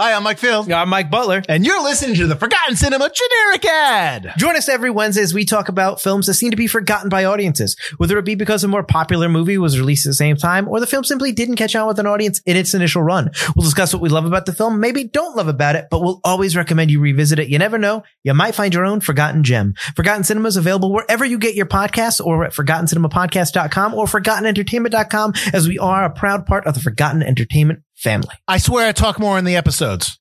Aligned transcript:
Hi, 0.00 0.14
I'm 0.14 0.22
Mike 0.22 0.38
Field. 0.38 0.72
I'm 0.72 0.88
Mike 0.88 1.10
Butler. 1.10 1.42
And 1.46 1.66
you're 1.66 1.82
listening 1.82 2.16
to 2.16 2.26
the 2.26 2.34
Forgotten 2.34 2.74
Cinema 2.74 3.10
Generic 3.10 3.66
Ad. 3.66 4.32
Join 4.38 4.56
us 4.56 4.66
every 4.66 4.88
Wednesday 4.88 5.20
as 5.20 5.34
we 5.34 5.44
talk 5.44 5.68
about 5.68 6.00
films 6.00 6.26
that 6.26 6.32
seem 6.32 6.50
to 6.52 6.56
be 6.56 6.66
forgotten 6.66 7.10
by 7.10 7.26
audiences, 7.26 7.76
whether 7.98 8.16
it 8.16 8.24
be 8.24 8.34
because 8.34 8.64
a 8.64 8.68
more 8.68 8.82
popular 8.82 9.28
movie 9.28 9.58
was 9.58 9.78
released 9.78 10.06
at 10.06 10.08
the 10.08 10.14
same 10.14 10.36
time 10.36 10.66
or 10.68 10.80
the 10.80 10.86
film 10.86 11.04
simply 11.04 11.32
didn't 11.32 11.56
catch 11.56 11.76
on 11.76 11.86
with 11.86 11.98
an 11.98 12.06
audience 12.06 12.40
in 12.46 12.56
its 12.56 12.72
initial 12.72 13.02
run. 13.02 13.30
We'll 13.54 13.66
discuss 13.66 13.92
what 13.92 14.00
we 14.00 14.08
love 14.08 14.24
about 14.24 14.46
the 14.46 14.54
film, 14.54 14.80
maybe 14.80 15.04
don't 15.04 15.36
love 15.36 15.48
about 15.48 15.76
it, 15.76 15.88
but 15.90 16.00
we'll 16.00 16.22
always 16.24 16.56
recommend 16.56 16.90
you 16.90 16.98
revisit 16.98 17.38
it. 17.38 17.50
You 17.50 17.58
never 17.58 17.76
know. 17.76 18.02
You 18.24 18.32
might 18.32 18.54
find 18.54 18.72
your 18.72 18.86
own 18.86 19.00
forgotten 19.00 19.44
gem. 19.44 19.74
Forgotten 19.96 20.24
Cinema 20.24 20.48
is 20.48 20.56
available 20.56 20.94
wherever 20.94 21.26
you 21.26 21.36
get 21.36 21.56
your 21.56 21.66
podcasts 21.66 22.24
or 22.24 22.42
at 22.46 22.54
forgottencinemapodcast.com 22.54 23.92
or 23.92 24.06
forgottenentertainment.com 24.06 25.34
as 25.52 25.68
we 25.68 25.78
are 25.78 26.04
a 26.04 26.10
proud 26.10 26.46
part 26.46 26.66
of 26.66 26.72
the 26.72 26.80
Forgotten 26.80 27.22
Entertainment 27.22 27.82
family. 28.00 28.34
I 28.48 28.56
swear 28.56 28.88
I 28.88 28.92
talk 28.92 29.20
more 29.20 29.38
in 29.38 29.44
the 29.44 29.56
episodes. 29.56 30.18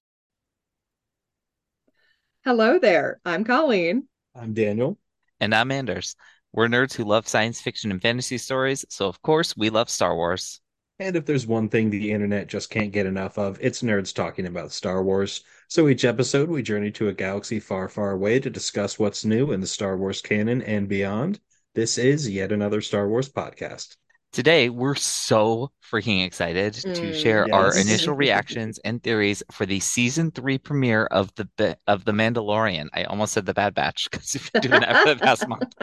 Hello 2.43 2.77
there. 2.77 3.21
I'm 3.23 3.45
Colleen. 3.45 4.07
I'm 4.35 4.53
Daniel. 4.53 4.97
And 5.39 5.55
I'm 5.55 5.71
Anders. 5.71 6.15
We're 6.51 6.67
nerds 6.67 6.93
who 6.93 7.05
love 7.05 7.27
science 7.27 7.61
fiction 7.61 7.91
and 7.91 8.01
fantasy 8.01 8.37
stories, 8.37 8.83
so 8.89 9.07
of 9.07 9.21
course 9.21 9.55
we 9.55 9.69
love 9.69 9.89
Star 9.89 10.15
Wars. 10.15 10.59
And 10.99 11.15
if 11.15 11.25
there's 11.25 11.47
one 11.47 11.69
thing 11.69 11.89
the 11.89 12.11
internet 12.11 12.47
just 12.47 12.69
can't 12.69 12.91
get 12.91 13.05
enough 13.05 13.37
of, 13.37 13.57
it's 13.61 13.81
nerds 13.81 14.13
talking 14.13 14.47
about 14.47 14.73
Star 14.73 15.01
Wars. 15.01 15.45
So 15.69 15.87
each 15.87 16.03
episode, 16.03 16.49
we 16.49 16.61
journey 16.61 16.91
to 16.91 17.07
a 17.07 17.13
galaxy 17.13 17.61
far, 17.61 17.87
far 17.87 18.11
away 18.11 18.41
to 18.41 18.49
discuss 18.49 18.99
what's 18.99 19.23
new 19.23 19.53
in 19.53 19.61
the 19.61 19.67
Star 19.67 19.95
Wars 19.95 20.21
canon 20.21 20.61
and 20.63 20.89
beyond. 20.89 21.39
This 21.75 21.97
is 21.97 22.29
yet 22.29 22.51
another 22.51 22.81
Star 22.81 23.07
Wars 23.07 23.29
podcast. 23.29 23.95
Today, 24.31 24.69
we're 24.69 24.95
so 24.95 25.71
freaking 25.91 26.25
excited 26.25 26.73
mm, 26.73 26.95
to 26.95 27.13
share 27.13 27.47
yes. 27.47 27.53
our 27.53 27.77
initial 27.77 28.13
reactions 28.15 28.79
and 28.85 29.01
theories 29.01 29.41
for 29.51 29.65
the 29.65 29.79
season 29.79 30.29
three 30.31 30.57
premiere 30.57 31.05
of 31.05 31.33
the 31.35 31.77
of 31.87 32.05
the 32.05 32.11
Mandalorian. 32.11 32.89
I 32.93 33.05
almost 33.05 33.33
said 33.33 33.45
the 33.45 33.55
Bad 33.55 33.73
Batch 33.73 34.09
because 34.09 34.33
we've 34.35 34.51
been 34.51 34.61
doing 34.61 34.81
that 34.81 35.03
for 35.03 35.15
the 35.15 35.19
past 35.19 35.47
month. 35.47 35.73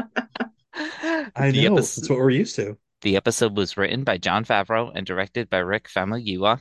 I 1.35 1.51
the 1.51 1.69
know 1.69 1.75
episode, 1.75 2.03
that's 2.03 2.11
what 2.11 2.19
we're 2.19 2.31
used 2.31 2.57
to. 2.57 2.79
The 3.03 3.17
episode 3.17 3.57
was 3.57 3.77
written 3.77 4.05
by 4.05 4.19
Jon 4.19 4.45
Favreau 4.45 4.93
and 4.95 5.05
directed 5.05 5.51
by 5.51 5.59
Rick 5.59 5.89
Famuyiwa 5.89 6.61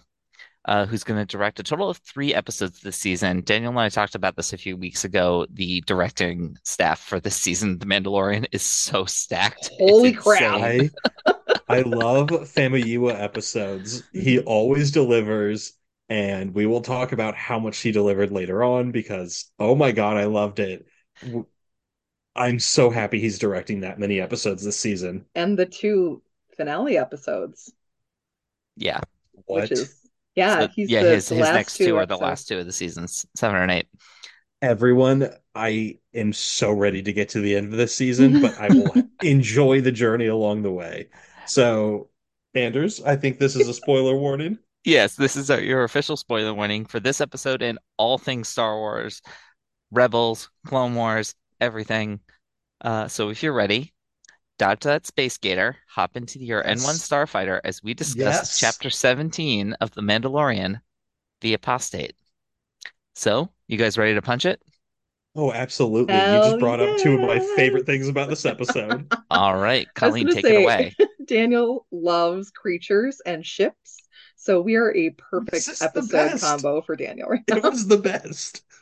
uh, 0.67 0.85
who's 0.85 1.03
going 1.03 1.19
to 1.19 1.25
direct 1.25 1.59
a 1.59 1.63
total 1.63 1.89
of 1.89 1.97
three 1.97 2.33
episodes 2.33 2.81
this 2.81 2.97
season. 2.97 3.41
Daniel 3.41 3.71
and 3.71 3.79
I 3.79 3.89
talked 3.89 4.15
about 4.15 4.35
this 4.35 4.53
a 4.53 4.57
few 4.57 4.75
weeks 4.75 5.03
ago. 5.05 5.45
The 5.51 5.81
directing 5.81 6.57
staff 6.63 6.99
for 6.99 7.19
this 7.19 7.35
season, 7.35 7.77
The 7.77 7.85
Mandalorian, 7.85 8.47
is 8.51 8.63
so 8.63 9.05
stacked. 9.05 9.69
Holy 9.77 10.13
crap! 10.13 10.61
I, 10.61 10.89
I 11.67 11.81
love 11.81 12.29
Famuyiwa 12.29 13.19
episodes. 13.19 14.03
He 14.13 14.37
mm-hmm. 14.37 14.47
always 14.47 14.91
delivers, 14.91 15.73
and 16.09 16.53
we 16.53 16.65
will 16.65 16.81
talk 16.81 17.11
about 17.11 17.35
how 17.35 17.59
much 17.59 17.77
he 17.79 17.91
delivered 17.91 18.31
later 18.31 18.63
on 18.63 18.91
because 18.91 19.51
oh 19.59 19.75
my 19.75 19.91
god, 19.91 20.17
I 20.17 20.25
loved 20.25 20.59
it. 20.59 20.85
I'm 22.35 22.59
so 22.59 22.89
happy 22.89 23.19
he's 23.19 23.39
directing 23.39 23.81
that 23.81 23.99
many 23.99 24.19
episodes 24.19 24.63
this 24.63 24.77
season. 24.77 25.25
And 25.35 25.57
the 25.57 25.65
two 25.65 26.21
finale 26.55 26.97
episodes. 26.97 27.71
Yeah. 28.75 28.99
What? 29.45 29.61
Which 29.61 29.71
is 29.71 30.05
yeah, 30.35 30.59
so, 30.59 30.69
yeah. 30.75 31.03
The, 31.03 31.15
his 31.15 31.29
the 31.29 31.35
his 31.35 31.49
next 31.49 31.77
two, 31.77 31.85
two 31.87 31.97
are 31.97 32.05
the 32.05 32.17
last 32.17 32.47
two 32.47 32.59
of 32.59 32.65
the 32.65 32.73
seasons, 32.73 33.25
seven 33.35 33.55
and 33.55 33.71
eight. 33.71 33.87
Everyone, 34.61 35.29
I 35.53 35.99
am 36.13 36.33
so 36.33 36.71
ready 36.71 37.01
to 37.01 37.13
get 37.13 37.29
to 37.29 37.39
the 37.39 37.55
end 37.55 37.67
of 37.67 37.77
this 37.77 37.95
season, 37.95 38.41
but 38.41 38.57
I 38.59 38.67
will 38.67 38.93
enjoy 39.23 39.81
the 39.81 39.91
journey 39.91 40.27
along 40.27 40.63
the 40.63 40.71
way. 40.71 41.07
So, 41.47 42.09
Anders, 42.53 43.01
I 43.03 43.15
think 43.15 43.39
this 43.39 43.55
is 43.55 43.67
a 43.67 43.73
spoiler 43.73 44.15
warning. 44.15 44.59
Yes, 44.87 45.15
this 45.15 45.35
is 45.35 45.49
your 45.49 45.83
official 45.83 46.15
spoiler 46.15 46.53
warning 46.53 46.85
for 46.85 46.99
this 46.99 47.19
episode 47.19 47.63
and 47.63 47.79
all 47.97 48.19
things 48.19 48.49
Star 48.49 48.77
Wars, 48.77 49.19
Rebels, 49.89 50.51
Clone 50.67 50.93
Wars, 50.93 51.33
everything. 51.59 52.19
Uh, 52.81 53.07
so 53.07 53.29
if 53.29 53.41
you're 53.41 53.51
ready, 53.51 53.95
dive 54.59 54.79
to 54.81 54.89
that 54.89 55.07
space 55.07 55.37
gator, 55.37 55.75
hop 55.89 56.15
into 56.15 56.37
your 56.37 56.63
yes. 56.63 56.85
N1 56.85 56.99
starfighter 56.99 57.59
as 57.63 57.81
we 57.81 57.95
discuss 57.95 58.35
yes. 58.35 58.59
chapter 58.59 58.91
17 58.91 59.73
of 59.81 59.89
The 59.89 60.01
Mandalorian, 60.01 60.79
The 61.41 61.55
Apostate. 61.55 62.13
So, 63.15 63.49
you 63.67 63.79
guys 63.79 63.97
ready 63.97 64.13
to 64.13 64.21
punch 64.21 64.45
it? 64.45 64.61
Oh, 65.35 65.51
absolutely. 65.51 66.13
Hell 66.13 66.35
you 66.45 66.51
just 66.51 66.59
brought 66.59 66.79
yeah. 66.79 66.85
up 66.85 66.97
two 66.99 67.15
of 67.15 67.21
my 67.21 67.39
favorite 67.55 67.85
things 67.85 68.07
about 68.07 68.29
this 68.29 68.45
episode. 68.45 69.11
All 69.29 69.57
right, 69.57 69.87
Colleen, 69.93 70.27
take 70.27 70.45
say, 70.45 70.61
it 70.61 70.63
away. 70.63 70.95
Daniel 71.27 71.85
loves 71.91 72.51
creatures 72.51 73.21
and 73.25 73.45
ships. 73.45 73.97
So 74.35 74.61
we 74.61 74.75
are 74.75 74.95
a 74.95 75.11
perfect 75.11 75.81
episode 75.81 76.39
combo 76.39 76.81
for 76.81 76.95
Daniel 76.95 77.29
right 77.29 77.43
now. 77.49 77.57
It 77.57 77.63
was 77.63 77.87
the 77.87 77.97
best. 77.97 78.63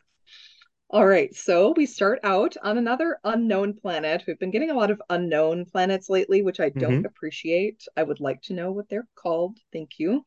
All 0.89 1.07
right, 1.07 1.33
so 1.33 1.73
we 1.75 1.87
start 1.87 2.19
out 2.23 2.55
on 2.61 2.77
another 2.77 3.17
unknown 3.23 3.73
planet. 3.73 4.23
We've 4.27 4.37
been 4.37 4.51
getting 4.51 4.69
a 4.69 4.75
lot 4.75 4.91
of 4.91 5.01
unknown 5.09 5.65
planets 5.65 6.07
lately, 6.07 6.43
which 6.43 6.59
I 6.59 6.69
don't 6.69 6.97
mm-hmm. 6.97 7.05
appreciate. 7.05 7.83
I 7.97 8.03
would 8.03 8.19
like 8.19 8.43
to 8.43 8.53
know 8.53 8.71
what 8.71 8.89
they're 8.89 9.07
called. 9.15 9.57
Thank 9.71 9.97
you. 9.97 10.23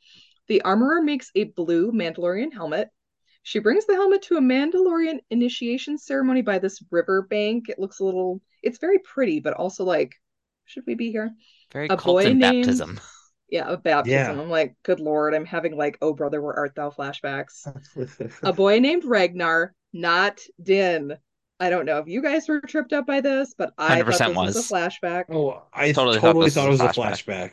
The 0.48 0.62
armorer 0.62 1.02
makes 1.02 1.30
a 1.36 1.44
blue 1.44 1.92
Mandalorian 1.92 2.52
helmet. 2.52 2.88
She 3.44 3.60
brings 3.60 3.86
the 3.86 3.94
helmet 3.94 4.22
to 4.22 4.38
a 4.38 4.40
Mandalorian 4.40 5.20
initiation 5.30 5.98
ceremony 5.98 6.42
by 6.42 6.58
this 6.58 6.82
river 6.90 7.22
bank. 7.22 7.68
It 7.68 7.78
looks 7.78 8.00
a 8.00 8.04
little, 8.04 8.40
it's 8.60 8.78
very 8.78 8.98
pretty, 8.98 9.38
but 9.38 9.54
also 9.54 9.84
like, 9.84 10.16
should 10.64 10.82
we 10.84 10.96
be 10.96 11.12
here? 11.12 11.30
Very 11.72 11.88
a 11.88 11.96
boy 11.96 12.32
named, 12.32 12.40
baptism. 12.40 13.00
Yeah, 13.48 13.70
a 13.70 13.76
baptism. 13.76 14.36
Yeah. 14.36 14.42
I'm 14.42 14.50
like, 14.50 14.76
good 14.82 15.00
lord, 15.00 15.34
I'm 15.34 15.44
having 15.44 15.76
like, 15.76 15.98
oh 16.02 16.12
brother, 16.12 16.40
where 16.42 16.54
art 16.54 16.74
thou 16.74 16.90
flashbacks. 16.90 17.66
a 18.42 18.52
boy 18.52 18.78
named 18.78 19.04
Ragnar 19.04 19.74
not 19.92 20.40
Din. 20.62 21.16
I 21.58 21.70
don't 21.70 21.86
know 21.86 21.98
if 21.98 22.06
you 22.06 22.22
guys 22.22 22.48
were 22.48 22.60
tripped 22.60 22.92
up 22.92 23.06
by 23.06 23.20
this, 23.22 23.54
but 23.56 23.72
I 23.78 24.02
thought 24.02 24.06
this 24.06 24.20
was. 24.20 24.54
was 24.54 24.70
a 24.70 24.74
flashback. 24.74 25.24
Oh, 25.30 25.62
I 25.72 25.92
totally, 25.92 26.18
totally 26.18 26.50
thought, 26.50 26.62
thought, 26.62 26.68
it 26.68 26.70
was 26.70 26.80
a 26.80 26.88
flashback. 26.88 27.24
flashback. 27.24 27.52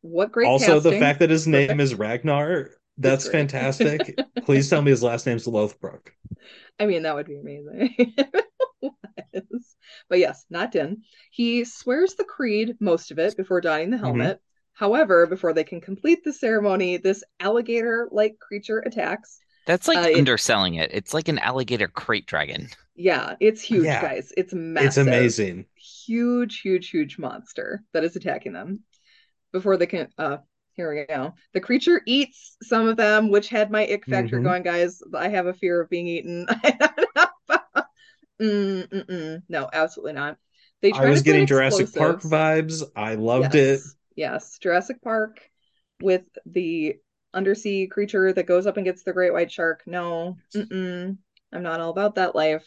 What 0.00 0.32
great 0.32 0.48
Also, 0.48 0.74
casting. 0.74 0.92
the 0.92 0.98
fact 0.98 1.20
that 1.20 1.30
his 1.30 1.46
name 1.46 1.78
is 1.80 1.94
Ragnar, 1.94 2.70
that's 2.96 3.28
fantastic. 3.28 4.18
Please 4.44 4.68
tell 4.68 4.82
me 4.82 4.90
his 4.90 5.02
last 5.02 5.26
name's 5.26 5.46
Lothbrok. 5.46 6.08
I 6.80 6.86
mean, 6.86 7.02
that 7.02 7.14
would 7.14 7.26
be 7.26 7.38
amazing. 7.38 8.14
but 10.08 10.18
yes, 10.18 10.44
not 10.50 10.72
Din. 10.72 11.02
He 11.30 11.64
swears 11.64 12.14
the 12.14 12.24
creed, 12.24 12.76
most 12.80 13.10
of 13.10 13.18
it, 13.18 13.36
before 13.36 13.60
donning 13.60 13.90
the 13.90 13.96
mm-hmm. 13.96 14.04
helmet. 14.04 14.36
Mm-hmm. 14.36 14.84
However, 14.84 15.26
before 15.26 15.52
they 15.52 15.64
can 15.64 15.80
complete 15.80 16.22
the 16.24 16.32
ceremony, 16.32 16.98
this 16.98 17.24
alligator 17.40 18.08
like 18.12 18.38
creature 18.38 18.78
attacks. 18.78 19.40
That's 19.66 19.88
like 19.88 19.98
uh, 19.98 20.16
underselling 20.16 20.74
it, 20.74 20.90
it. 20.90 20.96
It's 20.96 21.12
like 21.12 21.28
an 21.28 21.38
alligator 21.38 21.88
krayt 21.88 22.26
dragon. 22.26 22.68
Yeah, 22.94 23.34
it's 23.40 23.60
huge, 23.60 23.84
yeah. 23.84 24.00
guys. 24.00 24.32
It's 24.36 24.52
massive. 24.54 24.86
It's 24.86 24.96
amazing. 24.96 25.66
Huge, 25.74 26.60
huge, 26.60 26.90
huge 26.90 27.18
monster 27.18 27.82
that 27.92 28.04
is 28.04 28.16
attacking 28.16 28.52
them. 28.52 28.80
Before 29.52 29.76
they 29.76 29.86
can 29.86 30.08
uh 30.16 30.38
here 30.78 30.94
we 30.94 31.04
go. 31.12 31.34
The 31.54 31.60
creature 31.60 32.02
eats 32.06 32.56
some 32.62 32.86
of 32.86 32.96
them, 32.96 33.30
which 33.30 33.48
had 33.48 33.68
my 33.68 33.82
ick 33.82 34.06
factor 34.06 34.36
mm-hmm. 34.36 34.44
going, 34.44 34.62
guys. 34.62 35.02
I 35.12 35.28
have 35.28 35.46
a 35.46 35.54
fear 35.54 35.80
of 35.80 35.90
being 35.90 36.06
eaten. 36.06 36.46
mm, 38.40 39.42
no, 39.48 39.70
absolutely 39.72 40.14
not. 40.14 40.38
They 40.80 40.92
I 40.92 41.08
was 41.08 41.22
getting 41.22 41.46
Jurassic 41.46 41.92
Park 41.92 42.22
vibes. 42.22 42.82
I 42.94 43.14
loved 43.16 43.54
yes. 43.54 43.86
it. 43.86 43.92
Yes, 44.16 44.58
Jurassic 44.58 45.02
Park 45.02 45.40
with 46.00 46.24
the 46.46 46.96
undersea 47.34 47.86
creature 47.88 48.32
that 48.32 48.46
goes 48.46 48.66
up 48.66 48.76
and 48.76 48.86
gets 48.86 49.02
the 49.02 49.12
great 49.12 49.32
white 49.32 49.50
shark. 49.50 49.82
No, 49.86 50.36
mm-mm, 50.54 51.16
I'm 51.52 51.62
not 51.62 51.80
all 51.80 51.90
about 51.90 52.14
that 52.16 52.34
life. 52.34 52.66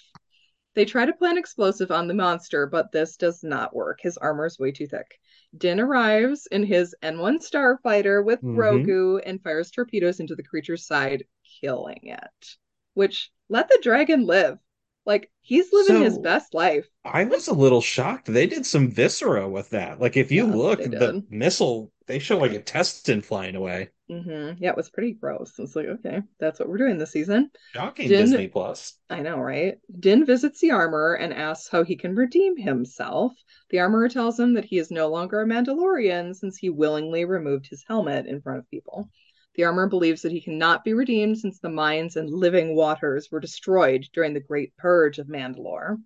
They 0.73 0.85
try 0.85 1.05
to 1.05 1.13
plant 1.13 1.37
explosive 1.37 1.91
on 1.91 2.07
the 2.07 2.13
monster, 2.13 2.65
but 2.65 2.91
this 2.91 3.17
does 3.17 3.43
not 3.43 3.75
work. 3.75 3.99
His 4.01 4.17
armor 4.17 4.45
is 4.45 4.57
way 4.57 4.71
too 4.71 4.87
thick. 4.87 5.19
Din 5.57 5.81
arrives 5.81 6.47
in 6.49 6.63
his 6.63 6.95
N1 7.03 7.39
starfighter 7.45 8.23
with 8.23 8.39
mm-hmm. 8.41 8.57
Grogu 8.57 9.21
and 9.25 9.43
fires 9.43 9.69
torpedoes 9.69 10.21
into 10.21 10.35
the 10.35 10.43
creature's 10.43 10.85
side, 10.85 11.25
killing 11.61 11.99
it. 12.03 12.55
Which 12.93 13.31
let 13.49 13.67
the 13.67 13.79
dragon 13.83 14.25
live. 14.25 14.59
Like 15.05 15.31
he's 15.41 15.73
living 15.73 15.97
so, 15.97 16.03
his 16.03 16.19
best 16.19 16.53
life. 16.53 16.87
I 17.03 17.23
was 17.23 17.47
a 17.47 17.53
little 17.53 17.81
shocked. 17.81 18.27
They 18.27 18.45
did 18.45 18.65
some 18.65 18.89
viscera 18.89 19.49
with 19.49 19.69
that. 19.71 19.99
Like 19.99 20.15
if 20.15 20.31
you 20.31 20.45
yes, 20.45 20.55
look, 20.55 20.79
the 20.79 21.25
missile 21.29 21.91
they 22.07 22.19
show 22.19 22.37
like 22.37 22.51
a 22.51 22.55
intestine 22.55 23.21
flying 23.21 23.55
away. 23.55 23.89
Mm-hmm. 24.11 24.61
Yeah, 24.61 24.71
it 24.71 24.77
was 24.77 24.89
pretty 24.89 25.13
gross. 25.13 25.53
It's 25.57 25.75
like, 25.75 25.85
okay, 25.85 26.21
that's 26.39 26.59
what 26.59 26.67
we're 26.67 26.77
doing 26.77 26.97
this 26.97 27.11
season. 27.11 27.49
Shocking 27.73 28.09
Din, 28.09 28.19
Disney 28.25 28.47
Plus. 28.49 28.95
I 29.09 29.21
know, 29.21 29.37
right? 29.37 29.75
Din 29.97 30.25
visits 30.25 30.59
the 30.59 30.71
armorer 30.71 31.15
and 31.15 31.33
asks 31.33 31.69
how 31.69 31.83
he 31.83 31.95
can 31.95 32.13
redeem 32.13 32.57
himself. 32.57 33.31
The 33.69 33.79
armorer 33.79 34.09
tells 34.09 34.37
him 34.37 34.55
that 34.55 34.65
he 34.65 34.77
is 34.77 34.91
no 34.91 35.07
longer 35.07 35.41
a 35.41 35.45
Mandalorian 35.45 36.35
since 36.35 36.57
he 36.57 36.69
willingly 36.69 37.23
removed 37.23 37.67
his 37.67 37.85
helmet 37.87 38.25
in 38.25 38.41
front 38.41 38.59
of 38.59 38.69
people. 38.69 39.09
The 39.55 39.65
armorer 39.65 39.87
believes 39.87 40.21
that 40.21 40.31
he 40.31 40.41
cannot 40.41 40.83
be 40.83 40.93
redeemed 40.93 41.37
since 41.37 41.59
the 41.59 41.69
mines 41.69 42.15
and 42.15 42.29
living 42.29 42.75
waters 42.75 43.29
were 43.29 43.39
destroyed 43.39 44.07
during 44.13 44.33
the 44.33 44.39
Great 44.39 44.75
Purge 44.77 45.19
of 45.19 45.27
Mandalore. 45.27 45.97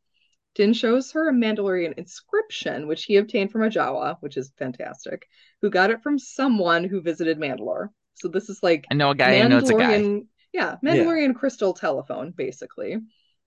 Din 0.56 0.74
shows 0.74 1.12
her 1.12 1.30
a 1.30 1.34
Mandalorian 1.34 1.94
inscription, 1.98 2.88
which 2.88 3.04
he 3.04 3.18
obtained 3.18 3.52
from 3.52 3.64
a 3.64 3.70
Jawa, 3.70 4.18
which 4.22 4.38
is 4.38 4.54
fantastic, 4.58 5.28
who 5.62 5.70
got 5.70 5.92
it 5.92 6.02
from 6.02 6.18
someone 6.18 6.86
who 6.86 7.02
visited 7.02 7.38
Mandalore. 7.38 7.90
So 8.16 8.30
this 8.30 8.50
is 8.50 8.64
like 8.64 8.86
I 8.90 8.94
know 8.94 9.12
a 9.12 9.16
guy 9.16 9.42
who 9.42 9.50
knows 9.50 9.70
a 9.70 9.74
guy. 9.74 10.22
Yeah, 10.54 10.78
Mandalorian 10.84 11.36
crystal 11.36 11.74
telephone, 11.74 12.32
basically. 12.32 12.98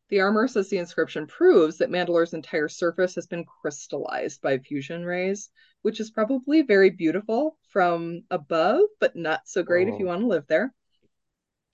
The 0.08 0.20
armor 0.20 0.48
says 0.48 0.70
the 0.70 0.78
inscription 0.78 1.26
proves 1.26 1.78
that 1.78 1.90
Mandalore's 1.90 2.32
entire 2.32 2.68
surface 2.68 3.14
has 3.16 3.26
been 3.26 3.44
crystallized 3.44 4.40
by 4.40 4.58
fusion 4.58 5.04
rays, 5.04 5.50
which 5.82 6.00
is 6.00 6.10
probably 6.10 6.62
very 6.62 6.90
beautiful 6.90 7.58
from 7.68 8.22
above, 8.30 8.80
but 9.00 9.16
not 9.16 9.46
so 9.46 9.62
great 9.62 9.88
if 9.88 9.98
you 9.98 10.06
Oh. 10.06 10.08
want 10.08 10.22
to 10.22 10.26
live 10.26 10.46
there. 10.46 10.72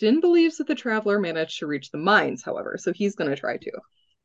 Din 0.00 0.20
believes 0.20 0.56
that 0.58 0.66
the 0.66 0.74
traveler 0.74 1.20
managed 1.20 1.60
to 1.60 1.68
reach 1.68 1.90
the 1.90 1.98
mines, 1.98 2.42
however, 2.42 2.76
so 2.76 2.92
he's 2.92 3.14
going 3.14 3.30
to 3.30 3.36
try 3.36 3.56
to. 3.56 3.70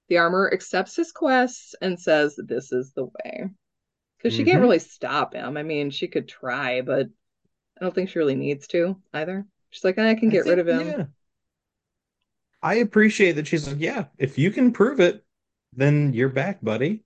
The 0.07 0.17
armor 0.17 0.49
accepts 0.51 0.95
his 0.95 1.11
quest 1.11 1.75
and 1.81 1.99
says 1.99 2.35
this 2.35 2.71
is 2.71 2.91
the 2.93 3.05
way. 3.05 3.49
Because 4.17 4.33
she 4.33 4.43
can't 4.43 4.57
Mhm. 4.57 4.61
really 4.61 4.79
stop 4.79 5.35
him. 5.35 5.55
I 5.55 5.63
mean, 5.63 5.91
she 5.91 6.07
could 6.07 6.27
try, 6.27 6.81
but 6.81 7.07
I 7.77 7.81
don't 7.81 7.93
think 7.93 8.09
she 8.09 8.19
really 8.19 8.35
needs 8.35 8.67
to 8.69 8.99
either. 9.13 9.45
She's 9.69 9.83
like, 9.83 9.99
I 9.99 10.15
can 10.15 10.29
get 10.29 10.45
rid 10.45 10.57
of 10.59 10.67
him. 10.67 11.13
Yeah. 12.63 12.69
I 12.69 12.75
appreciate 12.75 13.33
that 13.33 13.47
she's 13.47 13.67
like, 13.67 13.79
yeah, 13.79 14.05
if 14.17 14.37
you 14.37 14.51
can 14.51 14.71
prove 14.71 14.99
it, 14.99 15.23
then 15.75 16.13
you're 16.13 16.29
back, 16.29 16.59
buddy. 16.63 17.03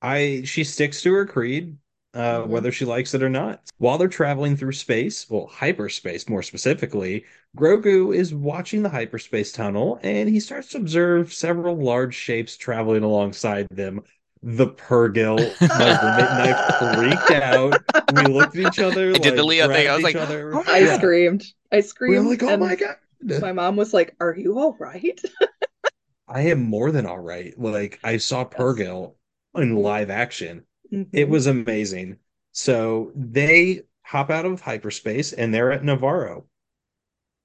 I 0.00 0.42
she 0.44 0.64
sticks 0.64 1.02
to 1.02 1.12
her 1.14 1.26
creed, 1.26 1.76
uh, 2.14 2.42
Mhm. 2.42 2.46
whether 2.48 2.70
she 2.72 2.84
likes 2.84 3.14
it 3.14 3.22
or 3.22 3.28
not. 3.28 3.62
While 3.78 3.98
they're 3.98 4.08
traveling 4.08 4.56
through 4.56 4.72
space, 4.72 5.28
well, 5.28 5.46
hyperspace 5.48 6.28
more 6.28 6.42
specifically, 6.42 7.24
Grogu 7.56 8.14
is 8.14 8.32
watching 8.34 8.82
the 8.82 8.88
hyperspace 8.90 9.50
tunnel 9.52 9.98
and 10.02 10.28
he 10.28 10.38
starts 10.40 10.68
to 10.70 10.78
observe 10.78 11.32
several 11.32 11.76
large 11.76 12.14
shapes 12.14 12.56
traveling 12.56 13.02
alongside 13.02 13.66
them. 13.70 14.02
The 14.42 14.68
Purrgil, 14.68 15.58
my 15.76 15.88
roommate 16.00 16.30
and 16.30 16.40
I 16.42 16.94
freaked 16.94 17.30
out. 17.32 17.82
We 18.08 18.26
looked 18.26 18.54
at 18.54 18.60
each 18.60 18.78
other, 18.78 19.10
I 19.10 19.18
did 19.18 19.34
the 19.36 19.42
Leo 19.42 19.66
thing. 19.66 19.88
I 19.88 19.94
was 19.96 20.04
like, 20.04 20.14
other. 20.14 20.54
"Oh 20.54 20.62
I 20.68 20.78
Yeah. 20.78 20.96
screamed. 20.96 21.44
I 21.72 21.76
We 21.76 21.82
screamed. 21.82 22.24
were 22.24 22.30
like, 22.30 22.42
oh 22.44 22.48
and 22.50 22.60
my 22.60 22.76
God. 22.76 22.96
My 23.22 23.52
mom 23.52 23.76
was 23.76 23.92
like, 23.92 24.16
Are 24.20 24.34
you 24.36 24.58
all 24.58 24.76
right? 24.78 25.20
I 26.28 26.42
am 26.42 26.62
more 26.62 26.90
than 26.92 27.06
all 27.06 27.18
right. 27.18 27.58
Like 27.58 27.98
I 28.04 28.18
saw 28.18 28.44
Purrgil 28.44 29.14
in 29.54 29.74
live 29.76 30.10
action. 30.10 30.66
It 31.12 31.28
Mhm. 31.28 31.28
was 31.28 31.46
amazing. 31.46 32.18
So 32.52 33.12
they 33.14 33.82
hop 34.02 34.30
out 34.30 34.46
of 34.46 34.60
hyperspace 34.60 35.32
and 35.32 35.52
they're 35.52 35.72
at 35.72 35.82
Nevarro. 35.82 36.44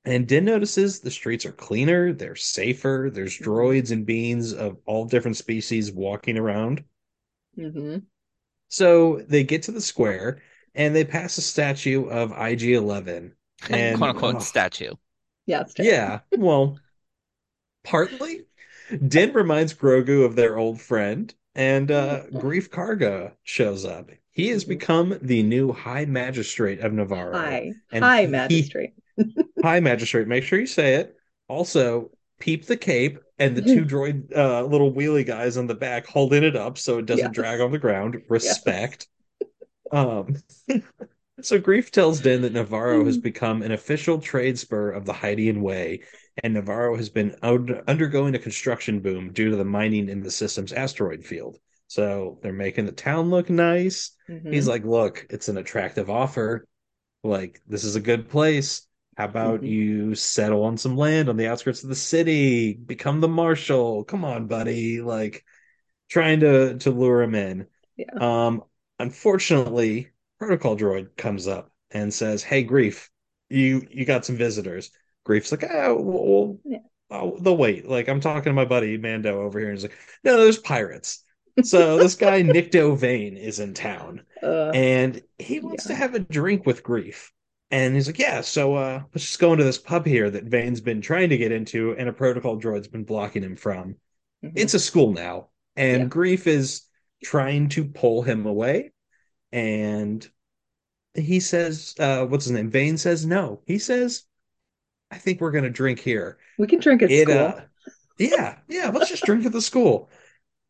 And 0.05 0.27
Din 0.27 0.45
notices 0.45 0.99
the 0.99 1.11
streets 1.11 1.45
are 1.45 1.51
cleaner, 1.51 2.13
they're 2.13 2.35
safer, 2.35 3.09
there's 3.13 3.37
Mhm. 3.37 3.45
droids 3.45 3.91
and 3.91 4.05
beings 4.05 4.53
of 4.53 4.77
all 4.85 5.05
different 5.05 5.37
species 5.37 5.91
walking 5.91 6.37
around. 6.37 6.83
Mhm. 7.57 8.03
So 8.69 9.21
they 9.27 9.43
get 9.43 9.63
to 9.63 9.71
the 9.71 9.81
square 9.81 10.41
and 10.75 10.95
they 10.95 11.05
pass 11.05 11.37
a 11.37 11.41
statue 11.41 12.05
of 12.07 12.31
IG-11. 12.31 13.35
And 13.69 13.97
quote 13.99 14.09
unquote 14.11 14.35
oh, 14.35 14.39
statue. 14.39 14.93
Yeah, 15.45 15.61
it's. 15.61 15.73
Yeah, 15.77 16.19
well, 16.37 16.79
partly. 17.83 18.45
Din 19.07 19.33
reminds 19.33 19.73
Grogu 19.73 20.25
of 20.25 20.35
their 20.35 20.57
old 20.57 20.79
friend, 20.81 21.33
and 21.55 21.89
uh, 21.91 22.23
Greef 22.33 22.69
Karga 22.69 23.33
shows 23.43 23.85
up. 23.85 24.09
He 24.31 24.49
has 24.49 24.65
Mhm. 24.65 24.69
become 24.69 25.19
the 25.21 25.43
new 25.43 25.71
High 25.71 26.05
Magistrate 26.05 26.79
of 26.81 26.91
Nevarro. 26.91 27.33
High. 27.35 27.71
And 27.91 28.03
High 28.03 28.21
he- 28.21 28.27
magistrate. 28.27 28.93
High 29.63 29.79
Magistrate, 29.79 30.27
make 30.27 30.43
sure 30.43 30.59
you 30.59 30.65
say 30.67 30.95
it. 30.95 31.15
Also, 31.47 32.11
peep 32.39 32.65
the 32.65 32.77
cape 32.77 33.19
and 33.39 33.55
the 33.55 33.61
two 33.61 33.85
droid 33.85 34.35
uh, 34.35 34.63
little 34.63 34.91
wheelie 34.91 35.25
guys 35.25 35.55
on 35.57 35.67
the 35.67 35.75
back 35.75 36.05
holding 36.07 36.43
it 36.43 36.55
up 36.55 36.77
so 36.77 36.97
it 36.99 37.05
doesn't 37.05 37.25
Yes. 37.27 37.33
drag 37.35 37.61
on 37.61 37.71
the 37.71 37.79
ground. 37.79 38.21
Respect. 38.27 39.07
Um, 39.91 40.35
so 41.43 41.59
Greef 41.59 41.89
tells 41.89 42.21
Den 42.21 42.41
that 42.41 42.53
Nevarro 42.53 43.05
has 43.05 43.17
become 43.17 43.61
an 43.61 43.71
official 43.71 44.19
trade 44.19 44.57
spur 44.57 44.91
of 44.91 45.05
the 45.05 45.13
Hydian 45.13 45.61
Way, 45.61 46.01
and 46.43 46.55
Nevarro 46.55 46.97
has 46.97 47.09
been 47.09 47.35
un- 47.41 47.81
undergoing 47.87 48.35
a 48.35 48.39
construction 48.39 48.99
boom 48.99 49.31
due 49.33 49.49
to 49.51 49.55
the 49.55 49.65
mining 49.65 50.09
in 50.09 50.21
the 50.21 50.31
system's 50.31 50.73
asteroid 50.73 51.23
field. 51.25 51.59
So 51.87 52.39
they're 52.41 52.53
making 52.53 52.85
the 52.85 52.91
town 52.91 53.29
look 53.29 53.49
nice. 53.49 54.11
Mhm. 54.29 54.51
He's 54.51 54.67
like, 54.67 54.83
"Look, 54.83 55.27
it's 55.29 55.49
an 55.49 55.57
attractive 55.57 56.09
offer. 56.09 56.65
Like, 57.23 57.61
this 57.67 57.83
is 57.83 57.95
a 57.95 58.01
good 58.01 58.29
place. 58.29 58.87
How 59.17 59.25
about 59.25 59.61
Mhm. 59.61 59.69
you 59.69 60.15
settle 60.15 60.63
on 60.63 60.77
some 60.77 60.97
land 60.97 61.29
on 61.29 61.37
the 61.37 61.47
outskirts 61.47 61.83
of 61.83 61.89
the 61.89 61.95
city, 61.95 62.73
become 62.73 63.21
the 63.21 63.27
marshal? 63.27 64.03
Come 64.05 64.25
on, 64.25 64.47
buddy." 64.47 65.01
Like, 65.01 65.43
trying 66.09 66.39
to 66.41 66.77
to 66.79 66.91
lure 66.91 67.21
him 67.21 67.35
in. 67.35 67.67
Yeah. 67.95 68.13
Um, 68.19 68.63
unfortunately, 68.99 70.09
protocol 70.45 70.77
droid 70.77 71.15
comes 71.17 71.47
up 71.47 71.71
and 71.91 72.13
says, 72.13 72.43
"Hey, 72.43 72.65
Greef, 72.65 73.09
you 73.49 73.85
you 73.91 74.05
got 74.05 74.25
some 74.25 74.35
visitors." 74.37 74.91
Greef's 75.27 75.51
like, 75.51 75.63
"Oh, 75.69 75.95
well, 76.01 76.59
Yeah. 76.65 76.79
oh, 77.09 77.37
they'll 77.39 77.57
wait." 77.57 77.87
Like, 77.87 78.07
I'm 78.09 78.19
talking 78.21 78.49
to 78.51 78.53
my 78.53 78.65
buddy 78.65 78.97
Mando 78.97 79.41
over 79.41 79.59
here, 79.59 79.69
and 79.69 79.77
he's 79.77 79.83
like, 79.83 79.97
"No, 80.23 80.37
there's 80.37 80.57
pirates." 80.59 81.23
So 81.61 81.99
this 81.99 82.15
guy 82.15 82.41
Nick 82.41 82.71
Dovane 82.71 83.37
is 83.37 83.59
in 83.59 83.73
town, 83.73 84.23
Uh, 84.41 84.71
and 84.73 85.21
he 85.39 85.59
wants 85.59 85.85
to 85.87 85.95
have 85.95 86.15
a 86.15 86.19
drink 86.19 86.65
with 86.65 86.83
Greef. 86.83 87.29
And 87.71 87.95
he's 87.95 88.07
like, 88.07 88.19
"Yeah, 88.19 88.41
so 88.41 88.75
uh, 88.75 89.03
let's 89.13 89.25
just 89.25 89.39
go 89.39 89.51
into 89.53 89.63
this 89.63 89.79
pub 89.79 90.05
here 90.05 90.29
that 90.29 90.45
Vane's 90.45 90.81
been 90.81 91.01
trying 91.01 91.29
to 91.29 91.37
get 91.37 91.51
into, 91.51 91.95
and 91.97 92.07
a 92.09 92.13
protocol 92.13 92.59
droid's 92.59 92.87
been 92.87 93.03
blocking 93.05 93.43
him 93.43 93.55
from." 93.55 93.95
mhm. 94.43 94.51
it's 94.55 94.73
a 94.73 94.79
school 94.79 95.13
now 95.13 95.49
and 95.75 96.03
Yeah. 96.03 96.07
Greef 96.09 96.47
is 96.47 96.83
trying 97.23 97.69
to 97.69 97.85
pull 97.85 98.21
him 98.21 98.45
away 98.45 98.91
and 99.53 100.29
he 101.13 101.39
says 101.39 101.95
uh 101.99 102.25
what's 102.25 102.45
his 102.45 102.51
name 102.51 102.69
vane 102.69 102.97
says 102.97 103.25
no 103.25 103.61
he 103.67 103.77
says 103.77 104.23
i 105.11 105.17
think 105.17 105.39
we're 105.39 105.51
gonna 105.51 105.69
drink 105.69 105.99
here 105.99 106.37
we 106.57 106.67
can 106.67 106.79
drink 106.79 107.01
at 107.03 107.11
it 107.11 107.27
school. 107.29 107.37
uh 107.37 107.61
yeah 108.19 108.57
yeah 108.67 108.89
let's 108.93 109.09
just 109.09 109.23
drink 109.25 109.45
at 109.45 109.51
the 109.53 109.61
school 109.61 110.09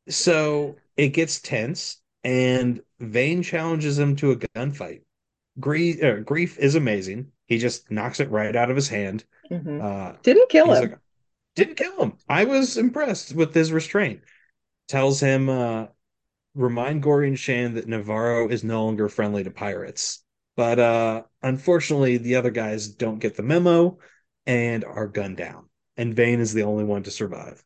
so 0.10 0.76
it 0.98 1.10
gets 1.10 1.40
tense 1.42 2.02
and 2.26 2.82
vane 3.00 3.42
challenges 3.42 3.98
him 3.98 4.16
to 4.16 4.32
a 4.32 4.36
gunfight 4.36 5.02
Greef 5.60 6.04
uh, 6.04 6.24
Greef 6.24 6.58
is 6.58 6.76
amazing 6.76 7.32
he 7.48 7.58
just 7.58 7.90
knocks 7.90 8.20
it 8.20 8.30
right 8.30 8.56
out 8.56 8.70
of 8.70 8.76
his 8.76 8.90
hand 8.90 9.24
Mhm. 9.52 9.82
uh 9.82 10.18
Didn't 10.24 10.50
kill 10.50 10.74
him. 10.74 10.90
like, 10.92 11.00
didn't 11.56 11.76
kill 11.76 11.96
him. 12.02 12.14
I 12.28 12.46
was 12.46 12.78
impressed 12.78 13.36
with 13.36 13.54
his 13.54 13.72
restraint. 13.72 14.22
Tells 14.88 15.20
him, 15.20 15.50
uh, 15.50 15.88
remind 16.56 17.04
Gorian 17.04 17.38
Shard 17.38 17.76
that 17.76 17.88
Nevarro 17.88 18.50
is 18.52 18.64
no 18.64 18.86
longer 18.86 19.10
friendly 19.10 19.44
to 19.44 19.52
pirates. 19.52 20.24
But 20.56 20.80
uh, 20.80 21.24
unfortunately, 21.42 22.18
the 22.18 22.36
other 22.36 22.52
guys 22.52 22.88
don't 22.88 23.20
get 23.20 23.36
the 23.36 23.44
memo 23.44 23.98
and 24.46 24.84
are 24.84 25.08
gunned 25.08 25.38
down. 25.38 25.70
And 25.98 26.16
Vane 26.16 26.40
is 26.40 26.54
the 26.54 26.64
only 26.64 26.84
one 26.84 27.04
to 27.04 27.12
survive. 27.12 27.64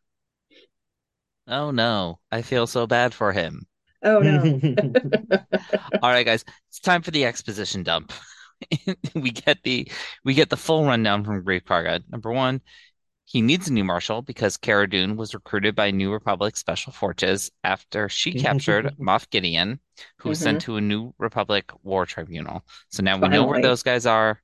Oh 1.47 1.71
no, 1.71 2.19
I 2.31 2.41
feel 2.41 2.67
so 2.67 2.87
bad 2.87 3.13
for 3.13 3.31
him. 3.31 3.65
oh 4.03 4.19
no. 4.19 4.41
All 6.01 6.09
right, 6.09 6.25
guys, 6.25 6.43
it's 6.69 6.79
time 6.79 7.01
for 7.01 7.11
the 7.11 7.25
exposition 7.25 7.83
dump. 7.83 8.11
we 9.15 9.31
get 9.31 9.63
the 9.63 9.89
we 10.25 10.33
get 10.33 10.49
the 10.49 10.57
full 10.57 10.85
rundown 10.85 11.23
from 11.23 11.43
Greef 11.43 11.63
Karga. 11.63 12.03
Number 12.09 12.31
one, 12.31 12.61
he 13.27 13.41
needs 13.41 13.67
a 13.67 13.73
new 13.73 13.83
marshal 13.83 14.21
because 14.21 14.55
Cara 14.55 14.89
Dune 14.89 15.17
was 15.17 15.33
recruited 15.33 15.75
by 15.75 15.91
New 15.91 16.13
Republic 16.13 16.55
Special 16.55 16.93
Forces 16.93 17.51
after 17.61 18.07
she 18.07 18.31
captured 18.31 18.95
Moff 18.99 19.29
Gideon, 19.29 19.81
who 20.19 20.29
was 20.29 20.39
sent 20.39 20.59
mm-hmm. 20.59 20.71
to 20.71 20.77
a 20.77 20.81
New 20.81 21.13
Republic 21.17 21.69
War 21.83 22.05
Tribunal. 22.05 22.63
So 22.87 23.03
now 23.03 23.17
we 23.17 23.27
know 23.27 23.45
where 23.45 23.61
those 23.61 23.83
guys 23.83 24.05
are. 24.05 24.41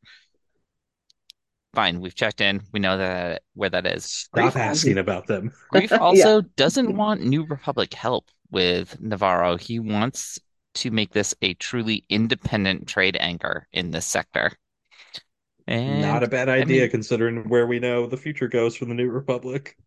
Fine, 1.74 2.02
we've 2.02 2.14
checked 2.14 2.42
in. 2.42 2.62
We 2.74 2.82
know 2.82 2.98
that 2.98 3.44
where 3.54 3.70
that 3.70 3.86
is. 3.86 4.04
Stop 4.04 4.58
asking 4.58 4.98
about 4.98 5.28
them. 5.28 5.54
Greef 5.74 5.98
also 5.98 6.42
doesn't 6.42 6.98
want 6.98 7.22
New 7.22 7.46
Republic 7.46 7.94
help 7.94 8.28
with 8.52 9.02
Nevarro. 9.02 9.58
He 9.58 9.80
wants 9.80 10.40
to 10.76 10.92
make 10.92 11.14
this 11.14 11.34
a 11.42 11.54
truly 11.54 12.04
independent 12.10 12.90
trade 12.90 13.16
anchor 13.18 13.66
in 13.72 13.92
this 13.92 14.06
sector. 14.06 14.52
And 15.68 16.02
Not 16.02 16.24
a 16.24 16.28
bad 16.28 16.50
idea 16.50 16.82
mean- 16.82 16.92
considering 16.92 17.48
where 17.50 17.68
we 17.68 17.80
know 17.80 18.06
the 18.08 18.18
future 18.18 18.48
goes 18.48 18.76
for 18.76 18.86
the 18.86 18.94
New 18.94 19.10
Republic. 19.10 19.78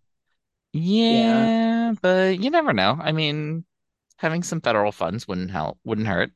yeah, 0.72 1.94
but 2.02 2.38
you 2.38 2.50
never 2.50 2.72
know. 2.72 2.98
I 3.00 3.12
mean, 3.12 3.64
having 4.16 4.42
some 4.42 4.60
federal 4.60 4.92
funds 4.92 5.26
wouldn't 5.28 5.50
help, 5.50 5.78
wouldn't 5.84 6.06
hurt. 6.06 6.32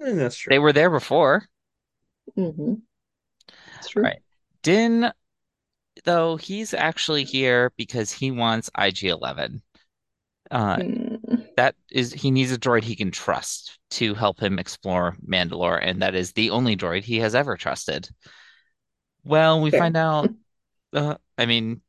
And 0.00 0.10
Eh, 0.18 0.22
that's 0.22 0.36
true. 0.36 0.50
They 0.50 0.58
were 0.58 0.72
there 0.72 0.90
before. 0.90 1.46
hmm 2.34 2.74
It's 3.78 3.88
true. 3.88 4.02
Right. 4.04 4.20
Din, 4.62 5.12
though, 6.04 6.36
he's 6.36 6.74
actually 6.74 7.24
here 7.24 7.72
because 7.76 8.12
he 8.12 8.30
wants 8.30 8.70
IG-11. 8.74 9.62
Uh, 10.50 10.76
Mm. 10.76 11.17
That 11.58 11.74
is 11.90 12.12
he 12.12 12.30
needs 12.30 12.52
a 12.52 12.56
droid 12.56 12.84
he 12.84 12.94
can 12.94 13.10
trust 13.10 13.80
to 13.90 14.14
help 14.14 14.38
him 14.38 14.60
explore 14.60 15.16
Mandalore, 15.26 15.80
and 15.82 16.02
that 16.02 16.14
is 16.14 16.32
the 16.32 16.50
only 16.50 16.76
droid 16.76 17.02
he 17.02 17.18
has 17.18 17.34
ever 17.34 17.56
trusted. 17.56 18.08
Well, 19.24 19.60
we 19.60 19.72
Fair. 19.72 19.80
find 19.80 19.96
out 19.96 20.30
uh, 20.92 21.16
I 21.36 21.46
mean, 21.46 21.80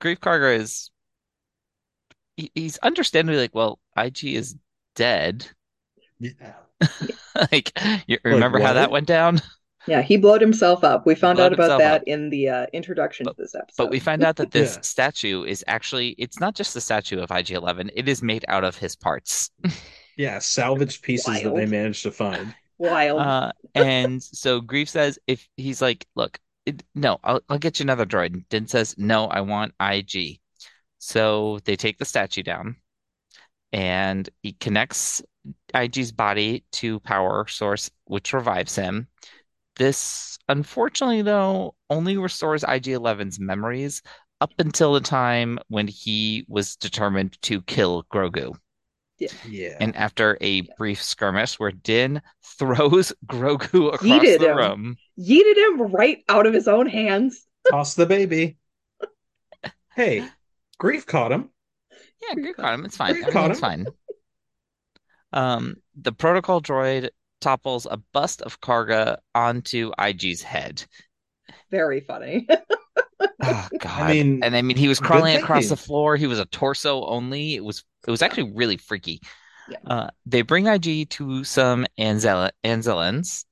Greef 0.00 0.18
Karga 0.18 0.58
is 0.58 0.90
he, 2.36 2.50
he's 2.56 2.78
understandably 2.78 3.40
like, 3.40 3.54
well, 3.54 3.78
IG 3.96 4.24
is 4.24 4.56
dead. 4.96 5.46
Yeah. 6.18 6.54
Like, 7.50 7.72
you 8.06 8.18
remember 8.22 8.60
how 8.60 8.74
that 8.74 8.92
went 8.92 9.08
down? 9.08 9.40
Yeah, 9.86 10.02
he 10.02 10.16
blowed 10.16 10.40
himself 10.40 10.82
up. 10.84 11.06
We 11.06 11.14
found 11.14 11.36
Blowed 11.36 11.52
out 11.52 11.52
about 11.52 11.78
that 11.78 12.00
up. 12.00 12.02
in 12.06 12.30
the 12.30 12.48
uh, 12.48 12.66
introduction 12.72 13.26
to 13.26 13.34
this 13.36 13.54
episode. 13.54 13.74
But 13.76 13.90
we 13.90 14.00
find 14.00 14.24
out 14.24 14.36
that 14.36 14.50
this 14.50 14.74
Yeah. 14.76 14.80
statue 14.82 15.44
is 15.44 15.64
actually, 15.66 16.10
it's 16.18 16.40
not 16.40 16.54
just 16.54 16.74
the 16.74 16.80
statue 16.80 17.20
of 17.20 17.30
IG-11, 17.30 17.90
it 17.94 18.08
is 18.08 18.22
made 18.22 18.44
out 18.48 18.64
of 18.64 18.76
his 18.76 18.96
parts. 18.96 19.50
Yeah, 20.16 20.38
salvaged 20.38 21.02
pieces 21.02 21.42
that 21.42 21.54
they 21.56 21.66
managed 21.66 22.04
to 22.04 22.12
find. 22.12 22.54
Wild. 22.78 23.20
Uh, 23.20 23.50
and 23.74 24.22
so 24.22 24.60
Greef 24.60 24.88
says, 24.88 25.18
if 25.26 25.48
he's 25.56 25.82
like, 25.82 26.06
look, 26.14 26.38
it, 26.66 26.84
no, 26.94 27.18
I'll, 27.24 27.40
I'll 27.48 27.58
get 27.58 27.80
you 27.80 27.82
another 27.82 28.06
droid. 28.06 28.32
And 28.32 28.48
Din 28.48 28.68
says, 28.68 28.94
no, 28.96 29.26
I 29.26 29.40
want 29.40 29.74
IG. 29.80 30.38
So 30.98 31.58
they 31.64 31.74
take 31.74 31.98
the 31.98 32.04
statue 32.04 32.44
down 32.44 32.76
and 33.72 34.28
he 34.42 34.52
connects 34.52 35.20
IG's 35.74 36.12
body 36.12 36.64
to 36.72 37.00
power 37.00 37.46
source, 37.48 37.90
which 38.04 38.32
revives 38.32 38.76
him. 38.76 39.08
This, 39.76 40.38
unfortunately, 40.48 41.22
though, 41.22 41.74
only 41.90 42.16
restores 42.16 42.62
IG-11's 42.62 43.40
memories 43.40 44.02
up 44.40 44.52
until 44.58 44.92
the 44.92 45.00
time 45.00 45.58
when 45.68 45.88
he 45.88 46.44
was 46.48 46.76
determined 46.76 47.40
to 47.42 47.62
kill 47.62 48.04
Grogu. 48.12 48.54
Yeah. 49.48 49.76
And 49.80 49.96
after 49.96 50.36
a 50.40 50.62
brief 50.76 51.02
skirmish 51.02 51.58
where 51.58 51.70
Din 51.70 52.20
throws 52.58 53.12
Grogu 53.26 53.92
across 53.94 54.02
Yeeted 54.02 54.38
the 54.40 54.50
him. 54.50 54.56
room, 54.56 54.96
Yeeted 55.18 55.56
him 55.56 55.82
right 55.92 56.18
out 56.28 56.46
of 56.46 56.52
his 56.54 56.68
own 56.68 56.86
hands. 56.86 57.46
Toss 57.70 57.94
the 57.94 58.06
baby. 58.06 58.58
Hey, 59.94 60.28
Greef 60.82 61.06
caught 61.06 61.32
him. 61.32 61.50
yeah, 62.20 62.34
Greef 62.34 62.56
caught 62.56 62.74
him. 62.74 62.84
It's 62.84 62.96
fine. 62.96 63.14
Greef 63.14 63.30
caught 63.30 63.50
Everything's 63.50 63.60
fine. 63.60 63.86
Um, 65.32 65.76
the 66.00 66.12
protocol 66.12 66.60
droid 66.60 67.10
topples 67.44 67.86
a 67.90 67.98
bust 68.12 68.42
of 68.42 68.60
Karga 68.60 69.18
onto 69.34 69.92
IG's 69.98 70.42
head. 70.42 70.84
Very 71.70 72.00
funny. 72.00 72.48
Oh 73.42 73.68
God! 73.78 74.10
mean, 74.10 74.42
and 74.42 74.56
I 74.56 74.62
mean, 74.62 74.76
he 74.76 74.88
was 74.88 74.98
crawling 74.98 75.36
across 75.36 75.68
the 75.68 75.76
floor. 75.76 76.16
He 76.16 76.26
was 76.26 76.38
a 76.38 76.46
torso 76.46 77.04
only. 77.06 77.54
It 77.54 77.64
was 77.64 77.84
it 78.06 78.10
was 78.10 78.22
actually 78.22 78.52
really 78.52 78.76
freaky. 78.76 79.20
Yeah. 79.68 79.78
Uh, 79.86 80.10
they 80.26 80.42
bring 80.42 80.66
IG 80.66 81.10
to 81.10 81.44
some 81.44 81.86
Anzel 81.98 82.50
Anzellans, 82.64 83.44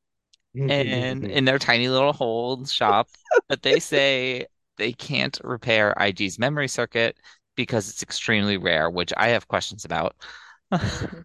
and 0.54 0.70
mm-hmm. 0.70 1.30
in 1.30 1.44
their 1.44 1.58
tiny 1.58 1.88
little 1.88 2.12
hold 2.12 2.68
shop, 2.68 3.08
but 3.49 3.62
they 3.62 3.80
say 3.92 4.46
they 4.78 4.92
can't 4.92 5.38
repair 5.42 5.94
IG's 6.00 6.38
memory 6.38 6.68
circuit 6.68 7.16
because 7.56 7.88
it's 7.88 8.02
extremely 8.02 8.56
rare, 8.56 8.90
which 8.90 9.12
I 9.16 9.28
have 9.28 9.49
questions 9.49 9.84
about. 9.84 10.16
Mm-hmm. 10.72 11.20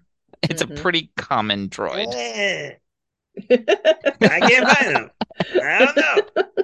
It's 0.50 0.62
a 0.62 0.68
Mhm. 0.68 0.75
pretty 0.75 1.12
common 1.18 1.70
droid. 1.70 2.13
I 2.13 2.77
can't 4.20 4.70
find 4.70 4.98
him. 4.98 5.10
I 5.63 5.86
don't 5.86 5.98
know. 5.98 6.54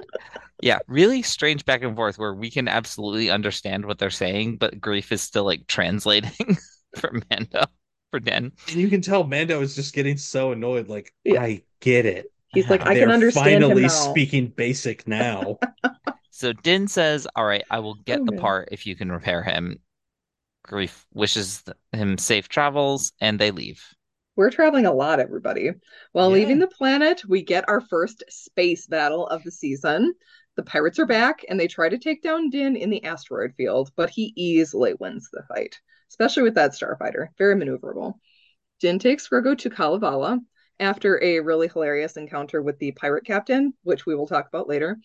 Yeah, 0.62 0.78
really 0.88 1.20
strange 1.20 1.66
back 1.66 1.82
and 1.82 1.94
forth 1.94 2.16
where 2.18 2.32
we 2.32 2.50
can 2.50 2.68
absolutely 2.68 3.28
understand 3.28 3.84
what 3.84 3.98
they're 3.98 4.08
saying, 4.08 4.56
but 4.56 4.80
Greef 4.80 5.12
is 5.12 5.20
still 5.20 5.44
like 5.44 5.66
translating 5.66 6.56
for 6.96 7.20
Mando, 7.30 7.64
for 8.10 8.18
Den. 8.18 8.52
And 8.68 8.76
you 8.80 8.88
can 8.88 9.02
tell 9.02 9.24
Mando 9.24 9.60
is 9.60 9.74
just 9.74 9.94
getting 9.94 10.16
so 10.16 10.52
annoyed. 10.52 10.88
Like, 10.88 11.12
Yeah. 11.22 11.42
I 11.42 11.64
get 11.80 12.06
it. 12.06 12.32
He's 12.48 12.70
like, 12.70 12.86
I 12.86 12.94
They're 12.94 13.02
can 13.04 13.10
understand 13.10 13.62
him 13.62 13.62
finally 13.62 13.82
now. 13.82 13.88
speaking 13.88 14.46
basic 14.46 15.06
now. 15.06 15.58
So 16.30 16.52
Din 16.52 16.88
says, 16.88 17.26
All 17.36 17.44
right, 17.44 17.64
I 17.70 17.78
will 17.80 17.94
get 17.94 18.24
the 18.24 18.32
Okay. 18.32 18.40
part 18.40 18.68
if 18.72 18.86
you 18.86 18.96
can 18.96 19.12
repair 19.12 19.42
him. 19.42 19.78
Greef 20.66 21.04
wishes 21.12 21.62
him 21.92 22.18
safe 22.18 22.48
travels, 22.48 23.12
and 23.20 23.38
they 23.38 23.50
leave. 23.50 23.82
We're 24.36 24.50
traveling 24.50 24.86
a 24.86 24.92
lot, 24.92 25.20
everybody. 25.20 25.72
While 26.12 26.28
Yeah. 26.30 26.34
leaving 26.34 26.58
the 26.58 26.66
planet, 26.66 27.24
we 27.28 27.42
get 27.42 27.68
our 27.68 27.80
first 27.80 28.24
space 28.28 28.86
battle 28.86 29.26
of 29.28 29.44
the 29.44 29.50
season. 29.50 30.14
The 30.56 30.64
pirates 30.64 30.98
are 30.98 31.06
back 31.06 31.44
and 31.48 31.58
they 31.58 31.68
try 31.68 31.88
to 31.88 31.98
take 31.98 32.22
down 32.22 32.50
Din 32.50 32.76
in 32.76 32.90
the 32.90 33.04
asteroid 33.04 33.54
field, 33.56 33.92
but 33.96 34.10
he 34.10 34.32
easily 34.36 34.94
wins 34.94 35.28
the 35.32 35.42
fight, 35.48 35.78
especially 36.10 36.42
with 36.42 36.54
that 36.54 36.72
starfighter. 36.72 37.28
Very 37.38 37.54
maneuverable. 37.54 38.14
Din 38.80 38.98
takes 38.98 39.28
Grogu 39.28 39.56
to 39.58 39.70
Kalevala 39.70 40.40
after 40.80 41.22
a 41.22 41.40
really 41.40 41.68
hilarious 41.68 42.16
encounter 42.16 42.60
with 42.62 42.78
the 42.78 42.92
pirate 42.92 43.24
captain, 43.24 43.74
which 43.82 44.06
we 44.06 44.14
will 44.14 44.26
talk 44.26 44.48
about 44.48 44.68
later. 44.68 44.98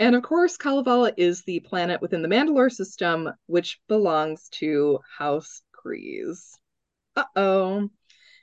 And 0.00 0.16
of 0.16 0.22
course, 0.22 0.56
Kalevala 0.56 1.12
is 1.18 1.42
the 1.42 1.60
planet 1.60 2.00
within 2.00 2.22
the 2.22 2.28
Mandalore 2.28 2.72
system, 2.72 3.28
which 3.46 3.78
belongs 3.86 4.48
to 4.52 4.98
House 5.18 5.60
Kryze. 5.74 6.56
Uh 7.14 7.24
oh. 7.36 7.90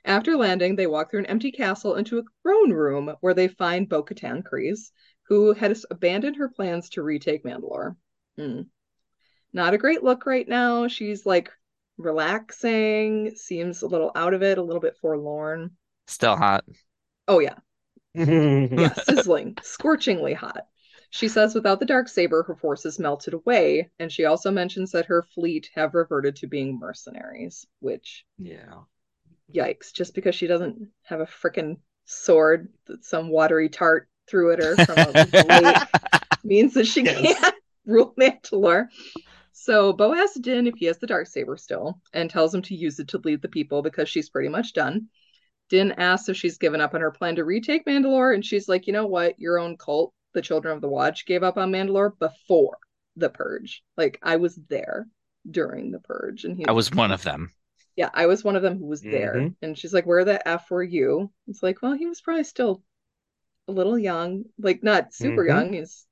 After 0.04 0.36
landing, 0.36 0.76
they 0.76 0.86
walk 0.86 1.10
through 1.10 1.20
an 1.20 1.26
empty 1.26 1.50
castle 1.50 1.96
into 1.96 2.18
a 2.18 2.22
throne 2.42 2.72
room 2.72 3.12
where 3.20 3.34
they 3.34 3.48
find 3.48 3.88
Bo 3.88 4.04
Katan 4.04 4.44
Kryze, 4.44 4.92
who 5.24 5.52
has 5.52 5.84
abandoned 5.90 6.36
her 6.36 6.48
plans 6.48 6.90
to 6.90 7.02
retake 7.02 7.44
Mandalore. 7.44 7.96
Hmm. 8.36 8.62
Not 9.52 9.74
a 9.74 9.78
great 9.78 10.04
look 10.04 10.26
right 10.26 10.48
now. 10.48 10.86
She's 10.86 11.26
like 11.26 11.50
relaxing, 11.96 13.34
seems 13.34 13.82
a 13.82 13.88
little 13.88 14.12
out 14.14 14.32
of 14.32 14.44
it, 14.44 14.58
a 14.58 14.62
little 14.62 14.80
bit 14.80 14.96
forlorn. 15.00 15.72
Still 16.06 16.36
hot. 16.36 16.64
Oh, 17.26 17.40
yeah. 17.40 17.56
Yeah, 18.14 18.94
sizzling, 18.94 19.58
scorchingly 19.62 20.34
hot. 20.34 20.62
She 21.10 21.28
says 21.28 21.54
without 21.54 21.80
the 21.80 21.86
dark 21.86 22.08
saber, 22.08 22.42
her 22.44 22.56
forces 22.56 22.98
melted 22.98 23.34
away, 23.34 23.90
and 23.98 24.10
she 24.12 24.24
also 24.24 24.50
mentions 24.50 24.92
that 24.92 25.06
her 25.06 25.22
fleet 25.22 25.70
have 25.74 25.94
reverted 25.94 26.36
to 26.36 26.46
being 26.46 26.78
mercenaries, 26.78 27.66
which 27.80 28.24
yeah, 28.38 28.82
yikes, 29.54 29.92
just 29.92 30.14
because 30.14 30.34
she 30.34 30.46
doesn't 30.46 30.88
have 31.02 31.20
a 31.20 31.26
frickin' 31.26 31.78
sword 32.04 32.68
that 32.86 33.04
some 33.04 33.28
watery 33.28 33.68
tart 33.68 34.08
threw 34.28 34.52
at 34.52 34.58
her 34.58 34.78
from 34.78 35.00
a 35.02 35.16
lake 35.38 35.86
means 36.44 36.74
that 36.74 36.86
she 36.86 37.04
Yes. 37.04 37.06
can't 37.06 37.54
rule 37.86 38.14
Mandalore. 38.18 38.88
So 39.52 39.92
Bo 39.92 40.14
asks 40.14 40.38
Din 40.40 40.66
if 40.66 40.76
he 40.76 40.86
has 40.86 40.98
the 40.98 41.06
dark 41.06 41.26
saber 41.28 41.56
still, 41.56 42.00
and 42.12 42.30
tells 42.30 42.54
him 42.54 42.62
to 42.62 42.74
use 42.76 43.00
it 43.00 43.08
to 43.08 43.18
lead 43.18 43.42
the 43.42 43.48
people 43.48 43.82
because 43.82 44.08
she's 44.08 44.30
pretty 44.30 44.48
much 44.48 44.72
done. 44.74 45.08
Din 45.70 45.92
asks 45.92 46.28
if 46.28 46.36
she's 46.36 46.58
given 46.58 46.80
up 46.80 46.94
on 46.94 47.00
her 47.02 47.10
plan 47.12 47.36
to 47.36 47.44
retake 47.44 47.86
Mandalore, 47.86 48.34
and 48.34 48.44
she's 48.44 48.68
like, 48.68 48.86
you 48.86 48.92
know 48.92 49.06
what, 49.06 49.38
your 49.40 49.58
own 49.58 49.76
cult, 49.76 50.14
the 50.34 50.42
Children 50.42 50.74
of 50.76 50.80
the 50.82 50.88
Watch, 50.88 51.26
gave 51.26 51.42
up 51.42 51.56
on 51.56 51.72
Mandalore 51.72 52.18
before 52.18 52.78
the 53.16 53.30
Purge. 53.30 53.82
Like 53.96 54.18
I 54.22 54.36
was 54.36 54.56
there 54.68 55.08
during 55.50 55.90
the 55.90 56.00
Purge, 56.00 56.44
and 56.44 56.56
he 56.56 56.66
I 56.66 56.72
was 56.72 56.90
one 56.92 57.12
of 57.12 57.22
them. 57.22 57.52
yeah, 57.96 58.10
I 58.14 58.26
was 58.26 58.44
one 58.44 58.56
of 58.56 58.62
them 58.62 58.78
who 58.78 58.86
was 58.86 59.02
there. 59.02 59.34
Mhm. 59.34 59.54
And 59.62 59.76
she's 59.78 59.92
like, 59.94 60.06
Where 60.06 60.24
the 60.24 60.46
F 60.46 60.70
were 60.70 60.82
you? 60.82 61.30
It's 61.48 61.62
like, 61.62 61.82
Well, 61.82 61.94
he 61.94 62.06
was 62.06 62.20
probably 62.20 62.44
still 62.44 62.82
a 63.68 63.72
little 63.72 63.98
young, 63.98 64.44
like 64.58 64.82
not 64.82 65.14
super 65.14 65.42
Mhm. 65.42 65.48
young. 65.48 65.72
He's 65.74 66.06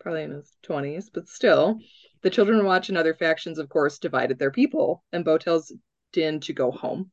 probably 0.00 0.22
in 0.24 0.32
his 0.32 0.56
20s, 0.62 1.10
but 1.10 1.28
still. 1.28 1.80
The 2.22 2.30
Children 2.30 2.64
Watch 2.64 2.88
and 2.88 2.98
other 2.98 3.14
factions, 3.14 3.58
of 3.58 3.68
course, 3.68 3.98
divided 3.98 4.38
their 4.38 4.50
people. 4.52 5.04
And 5.12 5.24
Bo 5.24 5.38
tells 5.38 5.72
Din 6.12 6.40
to 6.40 6.52
go 6.52 6.70
home 6.70 7.10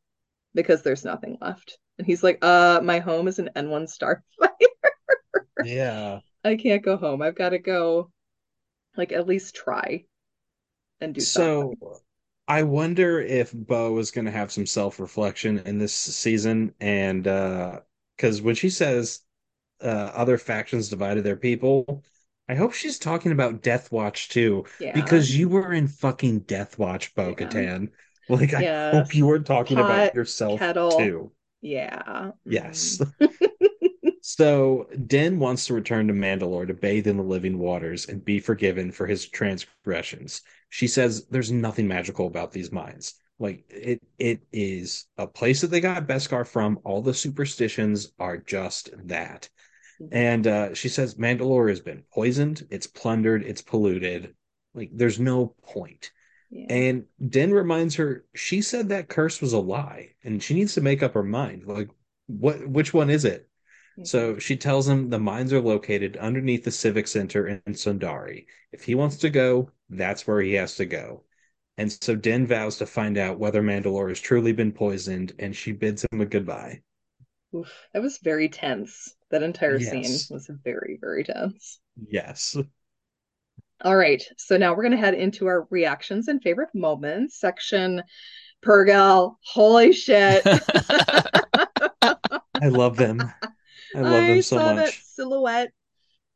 because 0.53 0.83
there's 0.83 1.05
nothing 1.05 1.37
left. 1.41 1.77
And 1.97 2.07
he's 2.07 2.23
like, 2.23 2.39
Uh, 2.43 2.81
my 2.83 2.99
home 2.99 3.27
is 3.27 3.39
an 3.39 3.49
N1 3.55 3.85
starfighter. 3.87 4.21
Yeah. 5.59 6.21
I 6.43 6.55
can't 6.57 6.83
go 6.83 6.97
home. 6.97 7.21
I've 7.21 7.35
got 7.35 7.49
to 7.49 7.59
go, 7.59 8.11
like, 8.97 9.11
at 9.13 9.27
least 9.27 9.55
try 9.55 10.05
and 11.01 11.13
do 11.15 11.23
So 11.23 11.25
something. 11.25 11.77
I 12.47 12.63
wonder 12.63 13.21
if 13.21 13.53
Bo 13.53 13.97
is 13.99 14.11
going 14.11 14.25
to 14.25 14.31
have 14.31 14.51
some 14.51 14.65
self-reflection 14.65 15.59
in 15.59 15.77
this 15.79 15.93
season 15.93 16.73
and 16.79 17.27
uh 17.27 17.81
because 18.17 18.41
when 18.41 18.55
she 18.55 18.69
says 18.69 19.21
uh 19.81 19.87
other 20.15 20.37
factions 20.39 20.89
divided 20.89 21.23
their 21.23 21.37
people, 21.37 22.03
I 22.49 22.55
hope 22.55 22.73
she's 22.73 22.99
talking 22.99 23.31
about 23.33 23.63
Death 23.63 23.91
Watch 23.91 24.29
too 24.29 24.65
Yeah. 24.79 24.93
because 24.93 25.37
you 25.37 25.49
were 25.49 25.73
in 25.73 25.87
fucking 25.89 26.41
Death 26.41 26.79
Watch, 26.79 27.15
Bo 27.15 27.35
Yeah. 27.35 27.35
Katan. 27.35 27.91
Like 28.29 28.53
I 28.53 28.63
Yes. 28.63 28.85
hope 28.91 29.15
you 29.15 29.27
were 29.27 29.39
talking 29.39 29.79
about 29.79 30.13
yourself 30.13 30.73
kettle. 30.73 30.89
too. 30.89 31.31
Yeah. 31.61 32.31
Yes. 32.45 33.01
So 34.29 34.87
Din 35.07 35.39
wants 35.39 35.65
to 35.65 35.73
return 35.73 36.07
to 36.07 36.13
Mandalore 36.13 36.67
to 36.67 36.73
bathe 36.75 37.07
in 37.07 37.17
the 37.17 37.23
living 37.23 37.57
waters 37.57 38.07
and 38.07 38.23
be 38.23 38.39
forgiven 38.39 38.91
for 38.91 39.07
his 39.07 39.27
transgressions. 39.27 40.43
She 40.69 40.85
says 40.87 41.25
there's 41.31 41.51
nothing 41.51 41.87
magical 41.87 42.27
about 42.27 42.51
these 42.51 42.71
mines. 42.71 43.15
Like 43.39 43.65
it 43.69 44.03
it 44.19 44.41
is 44.53 45.07
a 45.17 45.25
place 45.25 45.61
that 45.61 45.71
they 45.71 45.81
got 45.81 46.05
Beskar 46.05 46.45
from. 46.45 46.77
All 46.83 47.01
the 47.01 47.11
superstitions 47.11 48.11
are 48.19 48.37
just 48.37 48.91
that. 49.07 49.49
And 50.11 50.45
uh, 50.45 50.75
she 50.75 50.89
says 50.89 51.15
Mandalore 51.15 51.69
has 51.69 51.81
been 51.81 52.03
poisoned, 52.13 52.67
it's 52.69 52.85
plundered, 52.85 53.41
it's 53.41 53.63
polluted. 53.63 54.35
Like 54.75 54.91
there's 54.93 55.19
no 55.19 55.55
point. 55.63 56.11
Yeah. 56.51 56.67
And 56.69 57.05
Den 57.29 57.51
reminds 57.51 57.95
her 57.95 58.25
she 58.35 58.61
said 58.61 58.89
that 58.89 59.09
curse 59.09 59.41
was 59.41 59.53
a 59.53 59.59
lie 59.59 60.11
and 60.23 60.41
she 60.43 60.53
needs 60.53 60.75
to 60.75 60.81
make 60.81 61.01
up 61.01 61.15
her 61.15 61.23
mind. 61.23 61.63
Like 61.65 61.89
what 62.27 62.67
which 62.67 62.93
one 62.93 63.09
is 63.09 63.25
it? 63.25 63.48
So 64.03 64.37
she 64.39 64.55
tells 64.57 64.87
him 64.87 65.09
the 65.09 65.19
mines 65.19 65.53
are 65.53 65.61
located 65.61 66.17
underneath 66.17 66.63
the 66.63 66.71
Civic 66.71 67.07
Center 67.07 67.47
in 67.47 67.61
Sundari. 67.73 68.45
If 68.71 68.83
he 68.83 68.95
wants 68.95 69.17
to 69.17 69.29
go, 69.29 69.71
that's 69.89 70.25
where 70.25 70.41
he 70.41 70.53
has 70.53 70.75
to 70.75 70.85
go. 70.85 71.23
And 71.77 71.91
so 71.91 72.15
Den 72.15 72.45
vows 72.47 72.77
to 72.77 72.85
find 72.85 73.17
out 73.17 73.39
whether 73.39 73.61
Mandalore 73.61 74.09
has 74.09 74.19
truly 74.19 74.51
been 74.51 74.71
poisoned, 74.71 75.33
and 75.39 75.55
she 75.55 75.71
bids 75.71 76.05
him 76.11 76.21
a 76.21 76.25
goodbye. 76.25 76.81
Oof, 77.55 77.71
that 77.93 78.01
was 78.01 78.17
very 78.19 78.49
tense. 78.49 79.15
That 79.31 79.43
entire 79.43 79.79
Yes. 79.79 79.89
scene 79.89 80.35
was 80.35 80.49
very, 80.63 80.97
very 80.99 81.23
tense. 81.23 81.79
Yes. 82.09 82.57
All 83.81 83.95
right, 83.95 84.21
so 84.37 84.57
now 84.57 84.73
we're 84.73 84.83
gonna 84.83 84.97
head 84.97 85.13
into 85.13 85.47
our 85.47 85.65
reactions 85.69 86.27
and 86.27 86.41
favorite 86.41 86.75
moments 86.75 87.39
section. 87.39 88.03
Purrgil, 88.61 89.35
holy 89.41 89.93
shit! 89.93 90.43
I 92.61 92.67
love 92.67 92.97
them. 92.97 93.31
I 93.93 94.01
love 94.01 94.27
them 94.27 94.41
so 94.41 94.59
saw 94.59 94.73
that 94.73 94.95
silhouette 95.01 95.71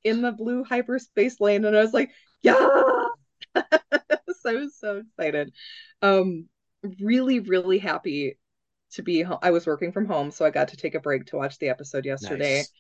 in 0.04 0.22
the 0.22 0.32
blue 0.32 0.64
hyperspace 0.64 1.40
lane, 1.42 1.66
and 1.66 1.78
I 1.78 1.82
was 1.82 1.94
like, 1.94 2.12
yeah! 2.42 2.56
so 3.56 4.50
I 4.50 4.56
was 4.56 4.78
so 4.78 4.98
excited. 4.98 5.54
Um, 6.02 6.48
really, 7.00 7.40
really 7.40 7.78
happy 7.78 8.38
to 8.94 9.02
be 9.02 9.22
home. 9.22 9.40
I 9.42 9.52
was 9.52 9.66
working 9.68 9.92
from 9.92 10.06
home, 10.06 10.32
so 10.32 10.46
I 10.46 10.52
got 10.52 10.70
to 10.70 10.78
take 10.78 10.96
a 10.96 11.00
break 11.00 11.26
to 11.28 11.38
watch 11.38 11.58
the 11.60 11.70
episode 11.70 12.06
yesterday. 12.06 12.60
Nice. 12.60 12.72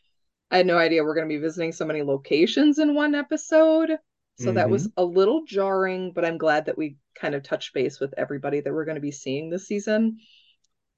I 0.51 0.58
had 0.58 0.68
no 0.68 0.77
idea 0.77 1.03
we're 1.03 1.15
going 1.15 1.27
to 1.30 1.36
be 1.36 1.42
visiting 1.42 1.72
so 1.72 1.86
many 1.86 2.03
locations 2.03 2.80
in 2.80 2.96
one 2.96 3.15
episode. 3.15 3.98
So 4.36 4.51
that 4.53 4.70
was 4.70 4.88
Mm-hmm. 4.88 4.94
a 4.98 5.03
little 5.06 5.46
jarring, 5.46 6.12
but 6.13 6.25
I'm 6.25 6.38
glad 6.38 6.65
that 6.65 6.77
we 6.77 6.98
kind 7.15 7.36
of 7.36 7.44
touched 7.44 7.74
base 7.74 8.00
with 8.00 8.13
everybody 8.18 8.62
that 8.62 8.74
we're 8.74 8.86
going 8.86 8.96
to 8.96 9.01
be 9.01 9.12
seeing 9.12 9.50
this 9.50 9.68
season. 9.68 10.18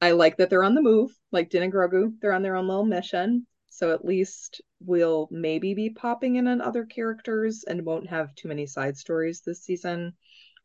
I 0.02 0.12
like 0.12 0.38
that 0.38 0.50
they're 0.50 0.64
on 0.64 0.76
the 0.76 0.82
move, 0.82 1.12
like 1.32 1.50
Din 1.50 1.64
and 1.64 1.74
Grogu. 1.74 2.14
They're 2.22 2.34
on 2.34 2.44
their 2.44 2.56
own 2.56 2.68
little 2.68 2.86
mission. 2.86 3.48
So 3.76 3.92
at 3.92 4.06
least 4.06 4.62
we'll 4.80 5.28
maybe 5.30 5.74
be 5.74 5.90
popping 5.90 6.38
in 6.38 6.48
on 6.48 6.62
other 6.62 6.86
characters 6.86 7.66
and 7.68 7.86
won't 7.86 8.10
have 8.10 8.34
too 8.34 8.48
many 8.48 8.68
side 8.68 8.96
stories 8.96 9.42
this 9.42 9.64
season. 9.64 10.14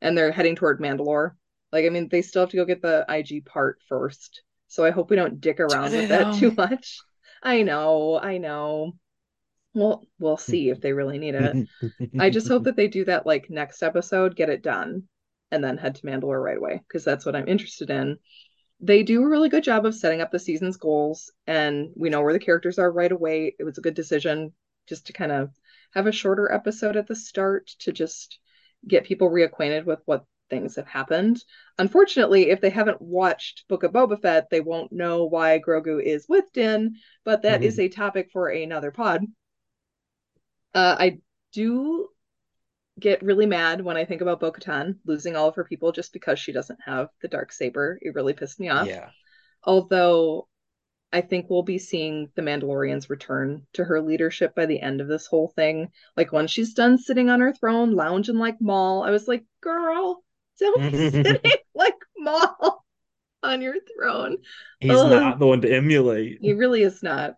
And 0.00 0.16
they're 0.16 0.30
heading 0.30 0.54
toward 0.54 0.80
Mandalore. 0.80 1.32
Like, 1.72 1.86
I 1.86 1.88
mean, 1.88 2.08
they 2.08 2.22
still 2.22 2.42
have 2.42 2.50
to 2.50 2.56
go 2.56 2.64
get 2.64 2.82
the 2.82 3.04
IG 3.08 3.46
part 3.46 3.80
first. 3.88 4.42
So 4.68 4.84
I 4.84 4.90
hope 4.90 5.10
we 5.10 5.16
don't 5.16 5.40
dick 5.40 5.58
around 5.60 5.90
with 5.90 6.08
that 6.10 6.36
too 6.36 6.52
much. 6.52 7.00
I 7.42 7.62
know, 7.62 8.16
I 8.16 8.38
know. 8.38 8.92
Well, 9.74 10.06
we'll 10.20 10.36
see 10.36 10.70
if 10.70 10.80
they 10.80 10.92
really 10.92 11.18
need 11.18 11.34
it. 11.34 11.68
I 12.20 12.30
just 12.30 12.46
hope 12.46 12.62
that 12.64 12.76
they 12.76 12.86
do 12.86 13.04
that 13.06 13.26
like 13.26 13.50
next 13.50 13.82
episode, 13.82 14.36
get 14.36 14.50
it 14.50 14.62
done, 14.62 15.08
and 15.50 15.64
then 15.64 15.78
head 15.78 15.96
to 15.96 16.02
Mandalore 16.02 16.40
right 16.42 16.58
away 16.58 16.80
because 16.86 17.04
that's 17.04 17.26
what 17.26 17.34
I'm 17.34 17.48
interested 17.48 17.90
in. 17.90 18.18
They 18.82 19.02
do 19.02 19.22
a 19.22 19.28
really 19.28 19.48
good 19.48 19.64
job 19.64 19.84
of 19.84 19.94
setting 19.94 20.20
up 20.20 20.30
the 20.30 20.38
season's 20.38 20.76
goals, 20.76 21.30
and 21.46 21.90
we 21.94 22.08
know 22.08 22.22
where 22.22 22.32
the 22.32 22.38
characters 22.38 22.78
are 22.78 22.90
right 22.90 23.12
away. 23.12 23.54
It 23.58 23.64
was 23.64 23.78
a 23.78 23.82
good 23.82 23.94
decision 23.94 24.52
just 24.88 25.06
to 25.06 25.12
kind 25.12 25.32
of 25.32 25.50
have 25.92 26.06
a 26.06 26.12
shorter 26.12 26.50
episode 26.50 26.96
at 26.96 27.06
the 27.06 27.14
start 27.14 27.68
to 27.80 27.92
just 27.92 28.38
get 28.86 29.04
people 29.04 29.30
reacquainted 29.30 29.84
with 29.84 30.00
what 30.06 30.24
things 30.48 30.76
have 30.76 30.86
happened. 30.86 31.44
Unfortunately, 31.78 32.50
if 32.50 32.60
they 32.60 32.70
haven't 32.70 33.00
watched 33.00 33.68
Book 33.68 33.82
of 33.82 33.92
Boba 33.92 34.20
Fett, 34.20 34.48
they 34.50 34.60
won't 34.60 34.92
know 34.92 35.26
why 35.26 35.60
Grogu 35.60 36.02
is 36.02 36.26
with 36.28 36.52
Din, 36.52 36.96
but 37.24 37.42
that 37.42 37.62
is 37.62 37.78
a 37.78 37.88
topic 37.88 38.30
for 38.32 38.48
another 38.48 38.90
pod. 38.90 39.24
Uh, 40.74 40.96
I 40.98 41.18
do 41.52 42.08
get 43.00 43.22
really 43.22 43.46
mad 43.46 43.80
when 43.82 43.96
I 43.96 44.04
think 44.04 44.20
about 44.20 44.40
Bo 44.40 44.52
Katan 44.52 44.96
losing 45.04 45.36
all 45.36 45.48
of 45.48 45.56
her 45.56 45.64
people 45.64 45.92
just 45.92 46.12
because 46.12 46.38
she 46.38 46.52
doesn't 46.52 46.78
have 46.84 47.08
the 47.22 47.28
dark 47.28 47.52
saber. 47.52 47.98
It 48.00 48.14
really 48.14 48.32
pissed 48.32 48.60
me 48.60 48.68
off. 48.68 48.86
yeah. 48.86 49.10
Although 49.64 50.48
I 51.12 51.20
think 51.22 51.46
we'll 51.48 51.62
be 51.62 51.78
seeing 51.78 52.30
the 52.36 52.42
Mandalorians 52.42 53.10
return 53.10 53.66
to 53.72 53.84
her 53.84 54.00
leadership 54.00 54.54
by 54.54 54.66
the 54.66 54.80
end 54.80 55.00
of 55.00 55.08
this 55.08 55.26
whole 55.26 55.48
thing. 55.48 55.88
Like 56.16 56.32
when 56.32 56.46
she's 56.46 56.74
done 56.74 56.98
sitting 56.98 57.30
on 57.30 57.40
her 57.40 57.52
throne, 57.52 57.94
lounging 57.94 58.38
like 58.38 58.60
Maul, 58.60 59.02
I 59.02 59.10
was 59.10 59.26
like, 59.26 59.44
girl, 59.60 60.22
don't 60.60 60.92
be 60.92 61.10
sitting 61.10 61.52
like 61.74 61.96
Maul 62.16 62.84
on 63.42 63.60
your 63.60 63.76
throne. 63.96 64.36
He's 64.78 64.92
Ugh. 64.92 65.10
not 65.10 65.38
the 65.38 65.46
one 65.46 65.62
to 65.62 65.74
emulate. 65.74 66.38
He 66.40 66.52
really 66.52 66.82
is 66.82 67.02
not. 67.02 67.34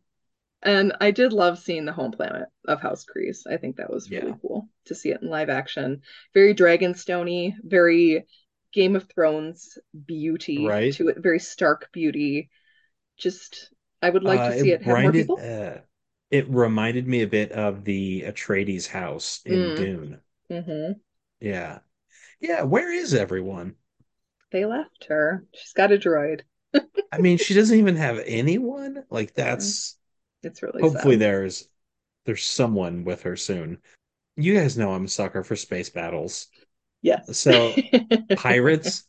And 0.65 0.95
I 1.01 1.11
did 1.11 1.33
love 1.33 1.59
seeing 1.59 1.85
the 1.85 1.93
home 1.93 2.13
planet 2.13 2.49
of 2.67 2.81
House 2.81 3.05
Kryze. 3.05 3.47
I 3.47 3.57
think 3.57 3.77
that 3.77 3.91
was 3.93 4.11
really 4.13 4.35
Yeah. 4.35 4.37
cool 4.41 4.69
to 4.87 4.95
see 4.95 5.11
it 5.11 5.23
in 5.23 5.29
live 5.29 5.49
action. 5.51 6.03
Very 6.35 6.55
Dragonstony, 6.55 7.55
very 7.63 8.27
Game 8.73 8.97
of 8.97 9.09
Thrones 9.09 9.79
beauty 10.07 10.79
Right. 10.79 10.91
to 10.91 11.09
it, 11.09 11.19
very 11.19 11.39
stark 11.41 11.91
beauty. 11.93 12.51
Just, 13.19 13.73
I 14.03 14.11
would 14.11 14.25
like 14.25 14.45
Uh, 14.45 14.45
to 14.45 14.53
see 14.53 14.73
it, 14.73 14.83
have 14.83 15.01
more 15.01 15.13
people. 15.13 15.45
uh, 15.45 15.79
it 16.31 16.49
reminded 16.49 17.07
me 17.07 17.23
a 17.23 17.27
bit 17.27 17.53
of 17.53 17.85
the 17.85 18.23
Atreides 18.23 18.89
house 18.89 19.41
in 19.45 19.73
Mm. 19.73 19.75
Dune. 19.75 20.23
hmm 20.51 20.93
Yeah. 21.41 21.81
Yeah, 22.41 22.63
where 22.65 22.93
is 22.93 23.15
everyone? 23.15 23.77
They 24.53 24.65
left 24.65 25.07
her. 25.07 25.45
She's 25.53 25.73
got 25.73 25.91
a 25.91 25.99
droid. 25.99 26.43
I 27.13 27.19
mean, 27.19 27.39
she 27.39 27.55
doesn't 27.55 27.79
even 27.79 27.97
have 27.97 28.19
anyone. 28.27 29.05
Like 29.11 29.35
that's 29.35 29.97
It's 30.43 30.63
really 30.63 30.83
hopefully 30.83 31.15
sad. 31.15 31.21
there's 31.21 31.69
there's 32.25 32.45
someone 32.45 33.05
with 33.05 33.23
her 33.23 33.37
soon. 33.37 33.79
You 34.37 34.55
guys 34.55 34.79
know 34.79 34.93
I'm 34.93 35.05
a 35.05 35.09
sucker 35.09 35.45
for 35.45 35.57
space 35.57 35.91
battles. 35.91 36.49
Yes. 37.03 37.37
So, 37.39 37.75
Pirates, 38.37 39.05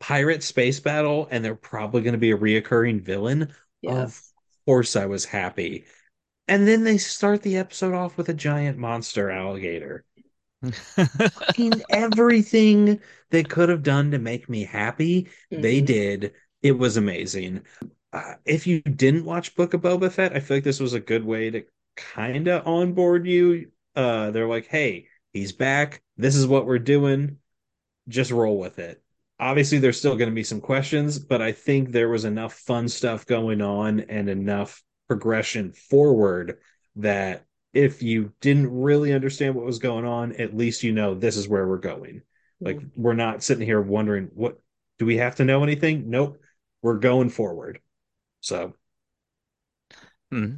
pirate 0.00 0.42
space 0.42 0.80
battle, 0.80 1.28
and 1.30 1.44
they're 1.44 1.54
probably 1.54 2.02
going 2.02 2.12
to 2.12 2.18
be 2.18 2.32
a 2.32 2.36
reoccurring 2.36 3.02
villain. 3.02 3.52
yes. 3.82 3.94
Of 3.96 4.22
course, 4.66 4.96
I 4.96 5.06
was 5.06 5.24
happy. 5.24 5.84
And 6.48 6.68
then 6.68 6.84
they 6.84 6.98
start 6.98 7.42
the 7.42 7.56
episode 7.56 7.94
off 7.94 8.16
with 8.18 8.28
a 8.28 8.34
giant 8.34 8.76
monster 8.78 9.30
alligator. 9.30 10.04
Fucking 10.96 11.82
everything 11.90 13.00
they 13.30 13.44
could 13.44 13.68
have 13.68 13.82
done 13.82 14.10
to 14.10 14.18
make 14.18 14.48
me 14.48 14.64
happy, 14.64 15.28
they 15.50 15.80
Mhm. 15.80 15.86
did. 15.86 16.32
It 16.62 16.72
was 16.72 16.96
amazing. 16.96 17.62
Uh, 18.14 18.34
if 18.44 18.64
you 18.68 18.80
didn't 18.80 19.24
watch 19.24 19.56
Book 19.56 19.74
of 19.74 19.80
Boba 19.80 20.10
Fett, 20.10 20.36
I 20.36 20.38
feel 20.38 20.58
like 20.58 20.64
this 20.64 20.78
was 20.78 20.92
a 20.92 21.00
good 21.00 21.24
way 21.24 21.50
to 21.50 21.64
kind 21.96 22.46
of 22.46 22.64
onboard 22.64 23.26
you. 23.26 23.72
Uh, 23.96 24.30
they're 24.30 24.46
like, 24.46 24.68
hey, 24.68 25.08
he's 25.32 25.50
back. 25.50 26.00
This 26.16 26.36
is 26.36 26.46
what 26.46 26.64
we're 26.64 26.78
doing. 26.78 27.38
Just 28.08 28.30
roll 28.30 28.56
with 28.56 28.78
it. 28.78 29.02
Obviously, 29.40 29.78
there's 29.78 29.98
still 29.98 30.14
going 30.14 30.30
to 30.30 30.34
be 30.34 30.44
some 30.44 30.60
questions, 30.60 31.18
but 31.18 31.42
I 31.42 31.50
think 31.50 31.90
there 31.90 32.08
was 32.08 32.24
enough 32.24 32.54
fun 32.54 32.88
stuff 32.88 33.26
going 33.26 33.60
on 33.60 33.98
and 33.98 34.28
enough 34.28 34.80
progression 35.08 35.72
forward 35.72 36.58
that 36.94 37.44
if 37.72 38.00
you 38.00 38.32
didn't 38.40 38.70
really 38.70 39.12
understand 39.12 39.56
what 39.56 39.64
was 39.64 39.80
going 39.80 40.04
on, 40.04 40.34
at 40.34 40.56
least 40.56 40.84
you 40.84 40.92
know 40.92 41.16
this 41.16 41.36
is 41.36 41.48
where 41.48 41.66
we're 41.66 41.78
going. 41.78 42.22
Like 42.60 42.80
we're 42.94 43.14
not 43.14 43.42
sitting 43.42 43.66
here 43.66 43.80
wondering 43.80 44.30
what 44.34 44.60
do 45.00 45.04
we 45.04 45.16
have 45.16 45.34
to 45.36 45.44
know 45.44 45.64
anything? 45.64 46.08
Nope. 46.08 46.38
We're 46.80 46.98
going 46.98 47.30
forward. 47.30 47.80
So 48.44 48.74
Hmm. 50.30 50.54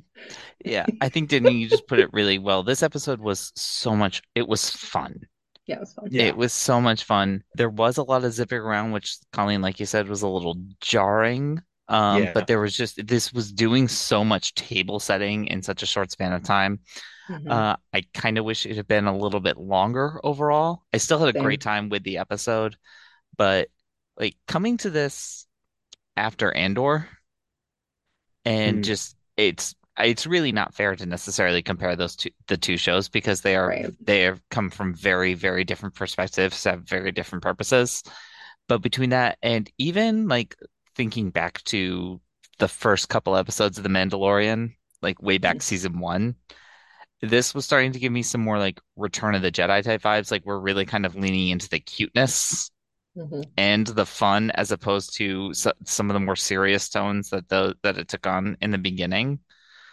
Yeah, 0.64 0.86
I 1.00 1.08
think 1.08 1.28
Denny, 1.28 1.52
you 1.52 1.68
just 1.68 1.86
put 1.86 1.98
it 1.98 2.12
really 2.12 2.38
well. 2.38 2.62
This 2.62 2.82
episode 2.82 3.20
was 3.20 3.52
so 3.56 3.94
much, 3.94 4.22
it 4.34 4.48
was 4.48 4.70
fun. 4.70 5.20
Yeah, 5.66 5.76
it 5.76 5.80
was 5.80 5.92
fun. 5.92 6.08
Yeah. 6.10 6.22
It 6.24 6.36
was 6.36 6.52
so 6.52 6.80
much 6.80 7.04
fun. 7.04 7.42
There 7.54 7.68
was 7.68 7.98
a 7.98 8.02
lot 8.02 8.24
of 8.24 8.32
zipping 8.32 8.58
around, 8.58 8.92
which 8.92 9.18
Colleen, 9.32 9.60
like 9.62 9.80
you 9.80 9.86
said, 9.86 10.08
was 10.08 10.22
a 10.22 10.28
little 10.28 10.56
jarring. 10.80 11.60
Um, 11.88 12.24
Yeah. 12.24 12.32
but 12.32 12.46
there 12.46 12.60
was 12.60 12.76
just 12.76 13.06
this 13.06 13.32
was 13.32 13.52
doing 13.52 13.86
so 13.88 14.24
much 14.24 14.54
table 14.54 14.98
setting 15.00 15.46
in 15.46 15.62
such 15.62 15.82
a 15.82 15.86
short 15.86 16.10
span 16.10 16.32
of 16.32 16.42
time. 16.42 16.80
Mhm. 17.28 17.50
Uh, 17.50 17.76
I 17.92 18.02
kind 18.14 18.38
of 18.38 18.44
wish 18.44 18.66
it 18.66 18.76
had 18.76 18.86
been 18.88 19.06
a 19.06 19.16
little 19.16 19.40
bit 19.40 19.56
longer 19.58 20.20
overall. 20.24 20.84
I 20.92 20.98
still 20.98 21.18
had 21.18 21.28
a 21.28 21.32
Same. 21.32 21.42
great 21.42 21.60
time 21.60 21.88
with 21.88 22.04
the 22.04 22.18
episode, 22.18 22.76
but 23.36 23.68
like 24.16 24.36
coming 24.46 24.78
to 24.78 24.90
this 24.90 25.46
after 26.16 26.52
Andor 26.52 27.08
and 28.46 28.82
Hmm. 28.82 28.82
just 28.84 29.16
it's 29.38 29.76
it's 29.98 30.26
really 30.28 30.52
not 30.52 30.74
fair 30.74 30.96
to 30.96 31.06
necessarily 31.06 31.62
compare 31.62 31.96
those 31.96 32.16
two 32.16 32.30
the 32.48 32.58
two 32.58 32.78
shows 32.78 33.10
because 33.10 33.42
they 33.42 33.56
are 33.56 33.68
Right. 33.68 33.94
they 34.00 34.32
come 34.50 34.70
from 34.70 34.94
very 34.94 35.34
very 35.34 35.64
different 35.64 35.96
perspectives, 35.96 36.64
have 36.64 36.82
very 36.84 37.12
different 37.12 37.44
purposes. 37.44 38.04
But 38.68 38.82
between 38.82 39.10
that 39.10 39.38
and 39.42 39.70
even 39.78 40.28
like 40.28 40.56
thinking 40.96 41.30
back 41.30 41.62
to 41.64 42.20
the 42.58 42.68
first 42.68 43.08
couple 43.10 43.36
episodes 43.36 43.78
of 43.78 43.84
The 43.84 43.90
Mandalorian, 43.90 44.74
like 45.02 45.22
way 45.22 45.38
back 45.38 45.62
season 45.62 46.00
one, 46.00 46.36
this 47.22 47.54
was 47.54 47.64
starting 47.64 47.92
to 47.92 47.98
give 47.98 48.12
me 48.12 48.22
some 48.22 48.42
more 48.42 48.58
like 48.58 48.80
Return 48.96 49.34
of 49.34 49.42
the 49.42 49.52
Jedi 49.52 49.82
type 49.82 50.02
vibes. 50.02 50.30
Like 50.30 50.44
we're 50.46 50.58
really 50.60 50.86
kind 50.86 51.06
of 51.06 51.14
leaning 51.16 51.48
into 51.50 51.68
the 51.68 51.80
cuteness 51.80 52.70
Mhm. 53.16 53.44
and 53.56 53.86
the 53.86 54.06
fun 54.06 54.50
as 54.52 54.70
opposed 54.72 55.16
to 55.16 55.54
so, 55.54 55.72
some 55.84 56.10
of 56.10 56.14
the 56.14 56.20
more 56.20 56.36
serious 56.36 56.88
tones 56.88 57.30
that 57.30 57.48
the 57.48 57.74
that 57.82 57.98
it 57.98 58.08
took 58.08 58.26
on 58.26 58.56
in 58.60 58.70
the 58.70 58.78
beginning. 58.78 59.40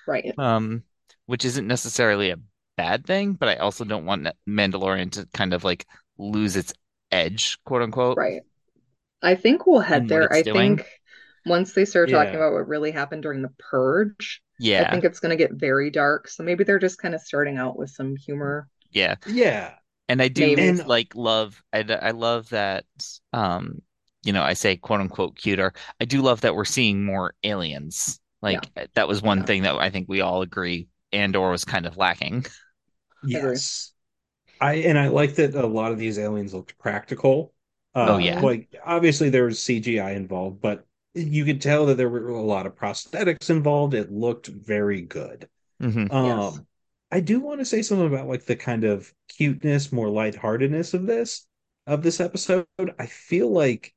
Right. 0.07 0.33
Um, 0.37 0.83
which 1.25 1.45
isn't 1.45 1.67
necessarily 1.67 2.31
a 2.31 2.37
bad 2.77 3.05
thing, 3.05 3.33
but 3.33 3.49
I 3.49 3.55
also 3.55 3.85
don't 3.85 4.05
want 4.05 4.27
Mandalorian 4.47 5.11
to 5.13 5.27
kind 5.33 5.53
of 5.53 5.63
like 5.63 5.85
lose 6.17 6.55
its 6.57 6.73
edge, 7.11 7.57
quote 7.63 7.81
unquote. 7.81 8.17
Right. 8.17 8.41
I 9.21 9.35
think 9.35 9.65
we'll 9.65 9.79
head 9.79 10.09
there. 10.09 10.31
I 10.33 10.41
doing. 10.41 10.77
think 10.77 10.87
once 11.45 11.73
they 11.73 11.85
start 11.85 12.09
talking 12.09 12.33
Yeah. 12.33 12.39
about 12.39 12.53
what 12.53 12.67
really 12.67 12.91
happened 12.91 13.23
during 13.23 13.41
the 13.41 13.53
purge, 13.57 14.41
yeah 14.59 14.85
I 14.87 14.91
think 14.91 15.03
it's 15.05 15.19
going 15.19 15.29
to 15.31 15.35
get 15.37 15.53
very 15.53 15.89
dark. 15.89 16.27
So 16.27 16.43
maybe 16.43 16.63
they're 16.63 16.79
just 16.79 16.99
kind 16.99 17.15
of 17.15 17.21
starting 17.21 17.57
out 17.57 17.77
with 17.77 17.89
some 17.91 18.15
humor. 18.15 18.67
yeah. 18.91 19.15
yeah. 19.27 19.75
And 20.13 20.21
I 20.21 20.27
do 20.27 20.55
And- 20.57 20.85
like 20.87 21.15
love 21.15 21.61
I, 21.73 21.79
I 21.79 22.11
love 22.11 22.49
that 22.49 22.85
um 23.33 23.81
you 24.23 24.31
know 24.31 24.43
I 24.43 24.53
say 24.53 24.77
quote 24.77 25.01
unquote 25.01 25.35
cuter. 25.35 25.73
I 25.99 26.05
do 26.05 26.21
love 26.21 26.41
that 26.41 26.55
we're 26.55 26.65
seeing 26.65 27.03
more 27.03 27.33
aliens 27.43 28.19
Like 28.43 28.61
that 28.93 29.07
was 29.07 29.21
one 29.23 29.39
Yeah. 29.39 29.45
thing 29.45 29.63
that 29.63 29.75
I 29.75 29.89
think 29.89 30.07
we 30.07 30.21
all 30.21 30.43
agree 30.43 30.87
Andor 31.11 31.49
was 31.49 31.65
kind 31.65 31.85
of 31.87 31.97
lacking. 31.97 32.45
Yes. 33.25 33.91
I 34.61 34.75
and 34.75 34.99
I 34.99 35.07
like 35.07 35.35
that 35.35 35.55
a 35.55 35.65
lot 35.67 35.91
of 35.91 35.97
these 35.97 36.19
aliens 36.19 36.53
looked 36.53 36.77
practical. 36.77 37.53
Oh, 37.95 38.15
Uh, 38.15 38.17
yeah. 38.17 38.39
Like 38.39 38.69
obviously 38.85 39.29
there 39.29 39.45
was 39.45 39.59
CGI 39.59 40.15
involved, 40.15 40.61
but 40.61 40.85
you 41.15 41.45
could 41.45 41.61
tell 41.61 41.85
that 41.87 41.95
there 41.95 42.09
were 42.09 42.29
a 42.29 42.41
lot 42.41 42.65
of 42.65 42.75
prosthetics 42.75 43.49
involved. 43.49 43.93
It 43.93 44.11
looked 44.11 44.47
very 44.47 45.01
good. 45.01 45.47
Mhm. 45.81 46.11
Um, 46.11 46.25
Yes. 46.53 46.61
I 47.13 47.19
do 47.19 47.39
want 47.39 47.59
to 47.59 47.65
say 47.65 47.83
something 47.83 48.07
about 48.07 48.27
like 48.27 48.45
the 48.45 48.55
kind 48.55 48.83
of 48.83 49.13
cuteness, 49.29 49.91
more 49.91 50.09
lightheartedness 50.09 50.95
of 50.95 51.05
this 51.05 51.45
of 51.85 52.01
this 52.01 52.19
episode. 52.19 52.65
I 52.97 53.05
feel 53.05 53.51
like 53.51 53.93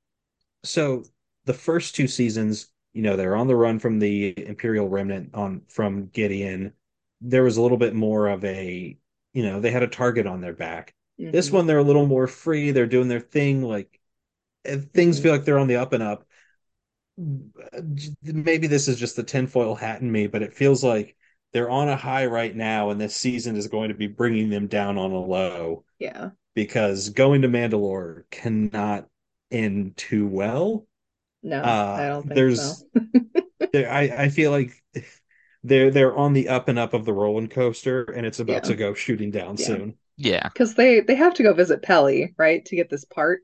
so 0.64 1.02
the 1.46 1.54
first 1.54 1.96
two 1.96 2.08
seasons, 2.08 2.68
you 2.92 3.00
know, 3.00 3.16
they're 3.16 3.34
on 3.34 3.46
the 3.46 3.56
run 3.56 3.78
from 3.78 4.00
the 4.00 4.34
Imperial 4.46 4.90
Remnant 4.90 5.34
on 5.34 5.62
from 5.68 6.08
Gideon. 6.08 6.74
There 7.22 7.42
was 7.42 7.56
a 7.56 7.62
little 7.62 7.78
bit 7.78 7.94
more 7.94 8.28
of 8.28 8.44
a, 8.44 8.98
you 9.32 9.42
know, 9.42 9.60
they 9.60 9.70
had 9.70 9.82
a 9.82 9.88
target 9.88 10.26
on 10.26 10.42
their 10.42 10.52
back. 10.52 10.94
This 11.18 11.48
Mhm. 11.48 11.52
one, 11.54 11.66
they're 11.66 11.78
a 11.78 11.82
little 11.84 12.04
more 12.06 12.26
free. 12.26 12.70
They're 12.70 12.86
doing 12.86 13.08
their 13.08 13.20
thing. 13.20 13.62
Like 13.62 13.98
things 14.66 15.18
Mhm. 15.18 15.22
feel 15.22 15.32
like 15.32 15.46
they're 15.46 15.58
on 15.58 15.68
the 15.68 15.76
up 15.76 15.94
and 15.94 16.02
up. 16.02 16.26
Maybe 18.22 18.66
this 18.66 18.88
is 18.88 18.98
just 18.98 19.16
the 19.16 19.22
tinfoil 19.22 19.74
hat 19.74 20.02
in 20.02 20.12
me, 20.12 20.26
but 20.26 20.42
it 20.42 20.52
feels 20.52 20.84
like 20.84 21.16
they're 21.52 21.70
on 21.70 21.88
a 21.88 21.96
high 21.96 22.26
right 22.26 22.54
now, 22.54 22.90
and 22.90 23.00
this 23.00 23.16
season 23.16 23.56
is 23.56 23.68
going 23.68 23.88
to 23.88 23.94
be 23.94 24.06
bringing 24.06 24.50
them 24.50 24.66
down 24.66 24.98
on 24.98 25.12
a 25.12 25.18
low 25.20 25.84
Yeah. 25.98 26.30
because 26.54 27.10
going 27.10 27.42
to 27.42 27.48
Mandalore 27.48 28.24
cannot 28.30 29.06
end 29.50 29.96
too 29.96 30.26
well. 30.26 30.86
No, 31.42 31.60
Uh, 31.62 31.96
I 31.98 32.08
don't 32.08 32.22
think 32.24 32.34
there's- 32.34 32.84
so. 32.94 33.00
There- 33.72 33.90
I, 33.90 34.02
I 34.24 34.28
feel 34.28 34.50
like 34.50 34.82
they're 35.64 35.90
they're 35.90 36.14
on 36.16 36.32
the 36.34 36.48
up 36.48 36.68
and 36.68 36.78
up 36.78 36.94
of 36.94 37.04
the 37.04 37.12
roller 37.12 37.46
coaster, 37.48 38.04
and 38.04 38.26
it's 38.26 38.38
about 38.38 38.64
Yeah. 38.64 38.70
to 38.70 38.74
go 38.76 38.94
shooting 38.94 39.30
down 39.30 39.56
Yeah. 39.58 39.66
soon. 39.66 39.94
Yeah. 40.16 40.48
Because 40.48 40.74
they 40.74 41.00
they 41.00 41.14
have 41.14 41.34
to 41.34 41.42
go 41.42 41.52
visit 41.54 41.82
Peli, 41.82 42.34
right, 42.38 42.64
to 42.66 42.76
get 42.76 42.90
this 42.90 43.04
part. 43.04 43.40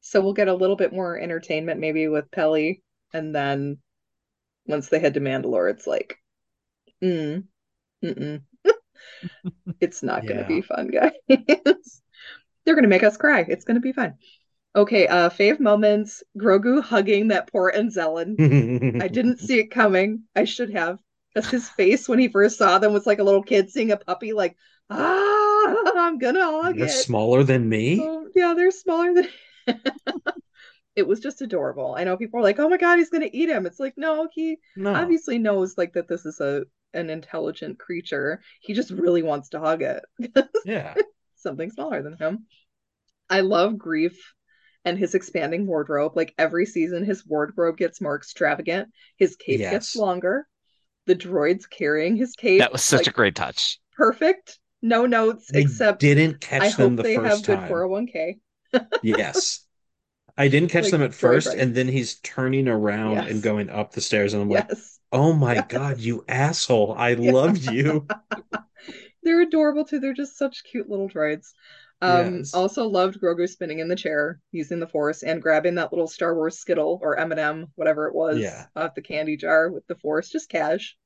So 0.00 0.20
we'll 0.22 0.32
get 0.32 0.48
a 0.48 0.54
little 0.54 0.76
bit 0.76 0.92
more 0.92 1.18
entertainment 1.18 1.78
maybe 1.78 2.08
with 2.08 2.30
Peli, 2.30 2.82
and 3.12 3.34
then 3.34 3.78
once 4.66 4.88
they 4.88 4.98
head 4.98 5.14
to 5.14 5.20
Mandalore, 5.20 5.70
it's 5.70 5.86
like, 5.86 6.16
mm, 7.02 7.44
mm-mm. 8.04 8.42
It's 9.80 10.02
not 10.02 10.26
gonna 10.26 10.40
Yeah. 10.40 10.48
be 10.48 10.62
fun, 10.62 10.88
guys. 10.88 11.12
They're 12.64 12.74
gonna 12.74 12.88
make 12.88 13.02
us 13.02 13.16
cry. 13.16 13.44
It's 13.48 13.64
gonna 13.64 13.80
be 13.80 13.92
fun. 13.92 14.14
Okay, 14.76 15.06
uh, 15.06 15.30
fave 15.30 15.60
moments: 15.60 16.22
Grogu 16.38 16.82
hugging 16.82 17.28
that 17.28 17.50
poor 17.50 17.72
Anzellan. 17.72 18.40
I 19.00 19.08
didn't 19.08 19.38
see 19.38 19.58
it 19.60 19.70
coming. 19.70 20.24
I 20.36 20.44
should 20.44 20.72
have. 20.72 20.98
Because 21.34 21.50
his 21.50 21.68
face 21.68 22.08
when 22.08 22.18
he 22.18 22.28
first 22.28 22.58
saw 22.58 22.78
them 22.78 22.92
was 22.92 23.06
like 23.06 23.20
a 23.20 23.24
little 23.24 23.42
kid 23.42 23.70
seeing 23.70 23.92
a 23.92 23.96
puppy, 23.96 24.32
like, 24.32 24.56
ah, 24.90 25.76
I'm 25.96 26.18
gonna 26.18 26.44
hug 26.44 26.78
They're 26.78 26.88
it. 26.88 27.06
smaller 27.06 27.44
than 27.44 27.68
me. 27.68 28.00
Oh, 28.00 28.28
yeah, 28.34 28.54
they're 28.54 28.70
smaller 28.72 29.14
than. 29.14 29.28
It 31.00 31.08
was 31.08 31.20
just 31.20 31.40
adorable. 31.40 31.94
I 31.96 32.04
know 32.04 32.16
people 32.18 32.38
are 32.40 32.42
like, 32.42 32.58
"Oh 32.58 32.68
my 32.68 32.76
God, 32.76 32.98
he's 32.98 33.08
gonna 33.10 33.30
eat 33.32 33.48
him." 33.48 33.64
It's 33.66 33.80
like, 33.80 33.94
no, 33.96 34.28
he 34.32 34.58
No. 34.76 34.94
obviously 34.94 35.38
knows 35.38 35.78
like 35.78 35.94
that 35.94 36.08
this 36.08 36.26
is 36.26 36.40
a 36.40 36.64
an 36.92 37.08
intelligent 37.08 37.78
creature. 37.78 38.42
He 38.60 38.74
just 38.74 38.90
really 38.90 39.22
wants 39.22 39.48
to 39.50 39.60
hug 39.60 39.82
it. 39.82 40.04
Yeah. 40.66 40.94
Something 41.36 41.70
smaller 41.70 42.02
than 42.02 42.18
him. 42.18 42.46
I 43.30 43.40
love 43.40 43.74
Greef 43.74 44.14
and 44.84 44.98
his 44.98 45.14
expanding 45.14 45.66
wardrobe. 45.66 46.16
Like 46.16 46.34
every 46.36 46.66
season, 46.66 47.04
his 47.04 47.26
wardrobe 47.26 47.78
gets 47.78 48.00
more 48.02 48.16
extravagant. 48.16 48.90
His 49.16 49.36
cape 49.36 49.60
Yes. 49.60 49.70
gets 49.72 49.96
longer. 49.96 50.46
The 51.06 51.16
droids 51.16 51.64
carrying 51.70 52.16
his 52.16 52.32
cape. 52.32 52.58
That 52.60 52.72
was 52.72 52.82
such 52.82 53.06
a 53.08 53.12
great 53.12 53.34
touch. 53.34 53.80
perfect. 53.96 54.58
No 54.82 55.06
notes 55.06 55.48
They 55.50 55.62
except 55.62 56.00
didn't 56.00 56.40
catch 56.40 56.62
I 56.62 56.68
them 56.70 56.90
hope 56.90 56.96
the 56.98 57.02
they 57.04 57.14
have 57.14 57.24
first 57.24 57.46
good 57.46 57.58
401k. 57.60 58.40
Yes. 59.02 59.60
I 60.40 60.48
didn't 60.48 60.70
catch 60.70 60.84
Like, 60.84 60.92
them 60.92 61.02
at 61.02 61.12
first, 61.14 61.48
bright. 61.48 61.58
and 61.58 61.74
then 61.74 61.86
he's 61.86 62.14
turning 62.20 62.66
around 62.66 63.16
Yes. 63.16 63.30
and 63.30 63.42
going 63.42 63.68
up 63.68 63.92
the 63.92 64.00
stairs, 64.00 64.32
and 64.32 64.42
I'm 64.42 64.48
like, 64.48 64.66
Yes. 64.70 64.98
oh 65.12 65.34
my 65.34 65.54
Yes. 65.56 65.66
God, 65.68 65.98
you 66.00 66.24
asshole. 66.28 66.94
I 66.96 67.10
Yeah. 67.10 67.32
love 67.32 67.58
you. 67.58 68.06
They're 69.22 69.42
adorable 69.42 69.84
too. 69.84 70.00
They're 70.00 70.14
just 70.14 70.38
such 70.38 70.64
cute 70.64 70.88
little 70.88 71.08
droids. 71.10 71.52
Um, 72.00 72.42
also 72.54 72.88
loved 72.88 73.20
Grogu 73.20 73.46
spinning 73.46 73.80
in 73.80 73.88
the 73.88 73.96
chair 73.96 74.40
using 74.52 74.80
the 74.80 74.86
Force 74.86 75.22
and 75.22 75.42
grabbing 75.42 75.74
that 75.74 75.92
little 75.92 76.08
Star 76.08 76.34
Wars 76.34 76.58
Skittle 76.58 76.98
or 77.02 77.18
M&M, 77.18 77.66
whatever 77.74 78.06
it 78.08 78.14
was, 78.14 78.38
Yeah. 78.38 78.68
off 78.74 78.94
the 78.94 79.02
candy 79.02 79.36
jar 79.36 79.70
with 79.70 79.86
the 79.88 79.96
Force. 79.96 80.30
Just 80.30 80.48
cash. 80.48 80.96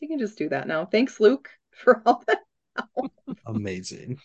You 0.00 0.08
can 0.08 0.18
just 0.18 0.38
do 0.38 0.48
that 0.48 0.66
now. 0.66 0.86
Thanks, 0.86 1.20
Luke, 1.20 1.50
for 1.72 2.02
all 2.06 2.24
that. 2.26 2.40
Amazing. 3.44 4.18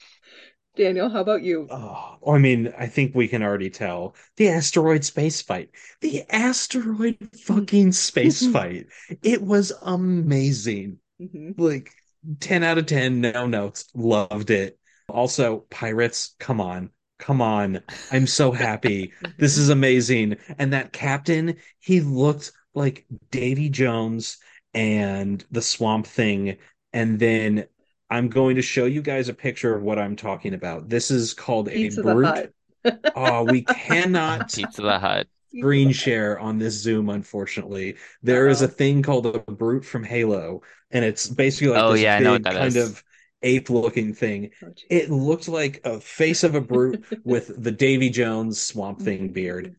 Daniel, 0.78 1.10
how 1.10 1.22
about 1.22 1.44
you? 1.44 1.68
Oh, 1.70 2.18
I 2.28 2.38
mean, 2.38 2.74
I 2.78 2.86
think 2.88 3.16
we 3.16 3.28
can 3.28 3.42
already 3.44 3.70
tell 3.70 4.16
the 4.38 4.50
asteroid 4.50 5.04
space 5.04 5.42
fight. 5.42 5.72
The 6.02 6.24
asteroid 6.30 7.18
fucking 7.42 7.92
space 7.94 8.46
fight. 8.46 8.88
It 9.24 9.42
was 9.42 9.74
amazing. 9.82 11.00
Mhm. 11.22 11.56
Like 11.58 11.92
10 12.40 12.64
out 12.64 12.78
of 12.78 12.86
10, 12.86 13.22
no 13.22 13.48
notes. 13.48 13.86
Loved 13.96 14.52
it. 14.52 14.78
Also, 15.10 15.66
pirates, 15.70 16.36
come 16.40 16.62
on. 16.62 16.92
Come 17.20 17.42
on. 17.42 17.82
I'm 18.12 18.28
so 18.28 18.52
happy. 18.52 19.14
This 19.38 19.58
is 19.58 19.70
amazing. 19.70 20.38
And 20.60 20.74
that 20.74 20.94
captain, 20.94 21.56
he 21.80 22.02
looked 22.02 22.52
like 22.76 23.06
Davy 23.32 23.70
Jones 23.70 24.38
and 24.74 25.44
the 25.52 25.62
Swamp 25.62 26.06
Thing. 26.06 26.58
And 26.94 27.20
then 27.20 27.66
I'm 28.10 28.30
going 28.30 28.56
to 28.56 28.62
show 28.62 28.86
you 28.86 29.02
guys 29.02 29.30
a 29.30 29.34
picture 29.34 29.76
of 29.76 29.84
what 29.84 30.00
I'm 30.00 30.16
talking 30.16 30.54
about. 30.54 30.90
This 30.90 31.12
is 31.12 31.34
called 31.34 31.68
a 31.70 31.72
Pizza 31.72 32.02
the 32.02 32.04
brute. 32.04 32.54
Oh, 33.16 33.44
we 33.44 33.64
cannot 33.64 34.48
Pizza 34.52 34.82
the 34.82 35.00
Hut. 35.00 35.28
screen 35.50 35.92
share 35.92 36.40
on 36.40 36.58
this 36.60 36.76
Zoom, 36.76 37.10
unfortunately. 37.10 37.98
There 38.22 38.48
is 38.48 38.62
a 38.62 38.66
Uh-oh. 38.66 38.68
thing 38.68 39.04
called 39.04 39.26
a 39.26 39.40
brute 39.40 39.86
from 39.86 40.04
Halo, 40.04 40.62
and 40.92 41.04
it's 41.04 41.28
basically 41.28 41.74
like 41.74 41.84
Oh, 41.84 41.92
this 41.92 42.02
yeah, 42.02 42.16
I 42.16 42.20
know 42.20 42.34
big 42.34 42.44
what 42.44 42.44
that 42.44 42.56
kind 42.56 42.76
is. 42.76 42.78
of 42.78 43.04
ape-looking 43.42 44.14
thing. 44.14 44.52
Oh. 44.64 44.74
It 44.90 45.10
looked 45.10 45.48
like 45.48 45.82
a 45.86 46.00
face 46.00 46.44
of 46.44 46.56
a 46.56 46.62
brute 46.62 47.06
with 47.24 47.52
the 47.62 47.72
Davy 47.72 48.10
Jones 48.10 48.62
Swamp 48.62 49.02
Thing 49.02 49.34
beard. 49.34 49.76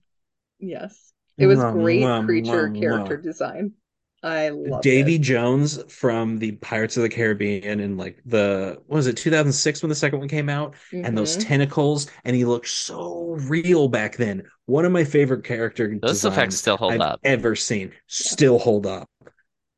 Yes. 0.58 1.12
It 1.38 1.46
was 1.46 1.64
Mwah, 1.64 1.72
great 1.72 2.00
mwah, 2.00 2.24
creature 2.24 2.68
mwah, 2.68 2.80
character 2.80 3.16
design. 3.16 3.74
I 4.22 4.48
love 4.48 4.82
Davy 4.82 5.14
it. 5.14 5.20
Jones 5.22 5.80
from 5.92 6.38
the 6.38 6.52
Pirates 6.52 6.96
of 6.96 7.02
the 7.04 7.08
Caribbean 7.08 7.80
in 7.80 7.96
like 7.96 8.20
the 8.26 8.76
what 8.86 8.96
was 8.96 9.06
it 9.06 9.16
2006 9.16 9.82
when 9.82 9.88
the 9.88 9.94
second 9.94 10.18
one 10.18 10.28
came 10.28 10.48
out 10.48 10.74
and 11.02 11.16
those 11.16 11.36
Mhm. 11.36 11.46
tentacles 11.46 12.08
and 12.24 12.34
he 12.34 12.44
looked 12.44 12.68
so 12.68 13.36
real 13.48 13.88
back 13.88 14.16
then. 14.16 14.42
One 14.66 14.84
of 14.84 14.92
my 14.92 15.04
favorite 15.04 15.44
character 15.44 15.94
Those 16.02 16.22
designs 16.22 16.34
effects 16.34 16.56
still 16.56 16.76
hold 16.76 16.94
I've 16.94 17.00
up. 17.00 17.20
ever 17.22 17.54
seen 17.54 17.92
still 18.08 18.58
hold 18.58 18.86
up. 18.86 19.08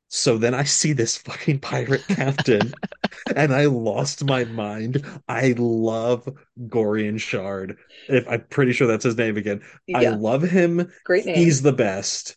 So 0.08 0.38
then 0.38 0.54
I 0.54 0.64
see 0.64 0.92
this 0.92 1.16
fucking 1.18 1.60
pirate 1.60 2.08
captain 2.08 2.74
and 3.36 3.52
I 3.54 3.66
lost 3.66 4.24
my 4.24 4.44
mind. 4.44 5.04
I 5.28 5.54
love 5.56 6.28
Gorian 6.68 7.18
Shard. 7.20 7.78
If 8.08 8.26
I'm 8.28 8.42
pretty 8.50 8.72
sure 8.72 8.88
that's 8.88 9.04
his 9.04 9.16
name 9.16 9.36
again. 9.36 9.62
I 9.94 10.06
love 10.06 10.42
him. 10.42 10.90
great 11.04 11.26
name. 11.26 11.36
He's 11.36 11.62
the 11.62 11.72
best. 11.72 12.36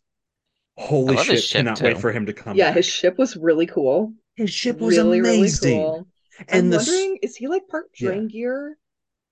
Holy 0.78 1.16
I 1.16 1.18
love 1.18 1.30
his 1.30 1.40
shit, 1.40 1.50
ship, 1.50 1.72
cannot 1.72 1.82
wait 1.82 1.98
for 1.98 2.12
him 2.12 2.28
to 2.28 2.34
come 2.34 2.60
Yeah, 2.60 2.72
back. 2.72 2.74
his 2.74 2.86
ship 2.86 3.18
was 3.18 3.36
really 3.38 3.66
cool. 3.68 4.14
His 4.36 4.52
ship 4.52 4.80
was 4.80 5.00
really, 5.00 5.00
amazing. 5.00 5.24
really 5.24 5.52
cool. 5.54 6.08
And 6.48 6.70
I'm 6.70 6.72
the 6.72 6.78
wondering, 6.78 7.18
is 7.22 7.36
he 7.36 7.48
like 7.48 7.68
part 7.68 7.92
Yeah. 7.98 8.22
Drengir, 8.22 8.74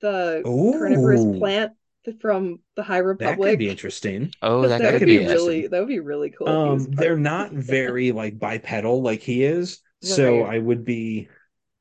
the 0.02 0.48
carnivorous 0.74 1.26
plant 1.26 1.74
from 2.22 2.62
the 2.76 2.84
High 2.84 3.00
Republic? 3.00 3.20
that 3.20 3.42
could 3.42 3.58
be 3.58 3.70
interesting. 3.70 4.34
Oh, 4.42 4.68
'Cause 4.68 4.70
that, 4.70 4.84
that 4.84 4.94
could 4.98 5.00
would 5.00 5.06
be 5.06 5.18
be 5.18 5.18
interesting. 5.18 5.66
really 5.66 5.68
that 5.68 5.80
would 5.80 5.88
be 5.90 6.00
really 6.00 6.32
cool. 6.32 6.54
if 6.56 6.62
he 6.64 6.72
was 6.72 6.88
Um, 6.88 6.92
they're 6.92 7.18
not 7.18 7.52
very 7.54 8.12
like 8.12 8.40
bipedal 8.40 9.02
like 9.04 9.22
he 9.22 9.44
is, 9.44 9.82
so 10.02 10.44
I 10.44 10.60
would 10.60 10.86
be, 10.86 11.30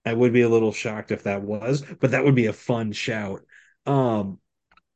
I 0.06 0.14
would 0.14 0.32
be 0.32 0.42
a 0.42 0.48
little 0.50 0.72
shocked 0.72 1.12
if 1.12 1.24
that 1.24 1.42
was, 1.42 1.82
but 2.00 2.12
that 2.12 2.24
would 2.24 2.34
be 2.36 2.46
a 2.46 2.52
fun 2.54 2.92
shout. 2.92 3.44
Um, 3.86 4.40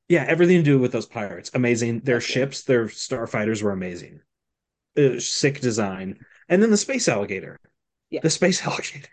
yeah, 0.08 0.24
everything 0.28 0.58
to 0.58 0.64
do 0.64 0.78
with 0.80 0.92
those 0.92 1.06
pirates, 1.06 1.50
amazing. 1.54 2.00
Their 2.00 2.20
That's 2.20 2.26
good. 2.26 2.48
ships, 2.48 2.64
their 2.64 2.86
starfighters 2.86 3.62
were 3.62 3.72
amazing. 3.72 4.20
Uh, 4.96 5.18
sick 5.18 5.60
design, 5.60 6.18
and 6.48 6.62
then 6.62 6.70
the 6.70 6.76
space 6.76 7.08
alligator, 7.08 7.58
Yeah. 8.10 8.20
the 8.22 8.30
space 8.30 8.62
alligator, 8.66 9.08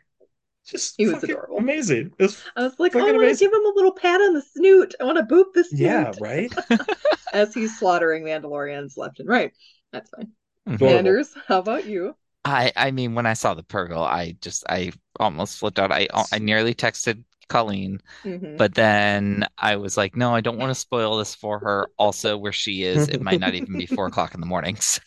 just 0.66 0.94
He 0.98 1.08
was 1.08 1.24
adorable. 1.24 1.58
amazing. 1.58 2.12
It 2.20 2.24
was- 2.24 2.44
I 2.56 2.64
was 2.64 2.76
like, 2.80 2.96
oh, 2.96 3.00
I 3.00 3.12
want 3.12 3.18
to 3.30 3.36
give 3.36 3.52
him 3.52 3.66
a 3.66 3.74
little 3.76 3.94
pat 3.94 4.22
on 4.22 4.34
the 4.34 4.42
snoot. 4.44 4.94
I 5.00 5.06
want 5.06 5.18
to 5.18 5.24
boop 5.36 5.54
the 5.54 5.64
snoot 5.64 5.80
yeah, 5.80 6.12
right. 6.20 6.54
as 7.34 7.54
he's 7.54 7.78
slaughtering 7.80 8.24
Mandalorians 8.24 8.98
left 8.98 9.20
and 9.20 9.28
right. 9.28 9.52
That's 9.92 10.10
fine. 10.12 10.32
Mhm. 10.70 10.76
Adorable. 10.76 10.98
Anders, 10.98 11.34
how 11.48 11.60
about 11.60 11.86
you? 11.86 12.16
I 12.46 12.72
I 12.76 12.92
mean, 12.92 13.16
when 13.16 13.26
I 13.26 13.34
saw 13.34 13.54
the 13.56 13.64
Purrgil, 13.64 14.04
I 14.06 14.36
just 14.42 14.64
I 14.70 14.92
almost 15.20 15.58
flipped 15.58 15.80
out. 15.80 15.92
I 15.92 16.08
I 16.32 16.38
nearly 16.40 16.74
texted 16.76 17.24
Colleen. 17.52 18.00
Mhm. 18.24 18.58
But 18.58 18.74
then 18.76 19.46
I 19.58 19.76
was 19.76 19.98
like, 19.98 20.16
no, 20.16 20.34
I 20.34 20.42
don't 20.42 20.58
want 20.58 20.72
to 20.72 20.76
spoil 20.76 21.18
this 21.18 21.36
for 21.36 21.60
her. 21.60 21.88
Also, 21.98 22.38
where 22.38 22.52
she 22.52 22.84
is, 22.84 23.08
it 23.10 23.22
might 23.22 23.40
not 23.40 23.54
even 23.54 23.78
be 23.78 23.86
four 23.86 24.08
o'clock 24.08 24.34
in 24.34 24.40
the 24.40 24.48
morning. 24.48 24.78
So 24.78 25.02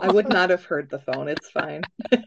I 0.00 0.10
would 0.10 0.28
not 0.28 0.50
have 0.50 0.64
heard 0.64 0.90
the 0.90 1.00
phone. 1.00 1.28
It's 1.28 1.50
fine. 1.50 1.82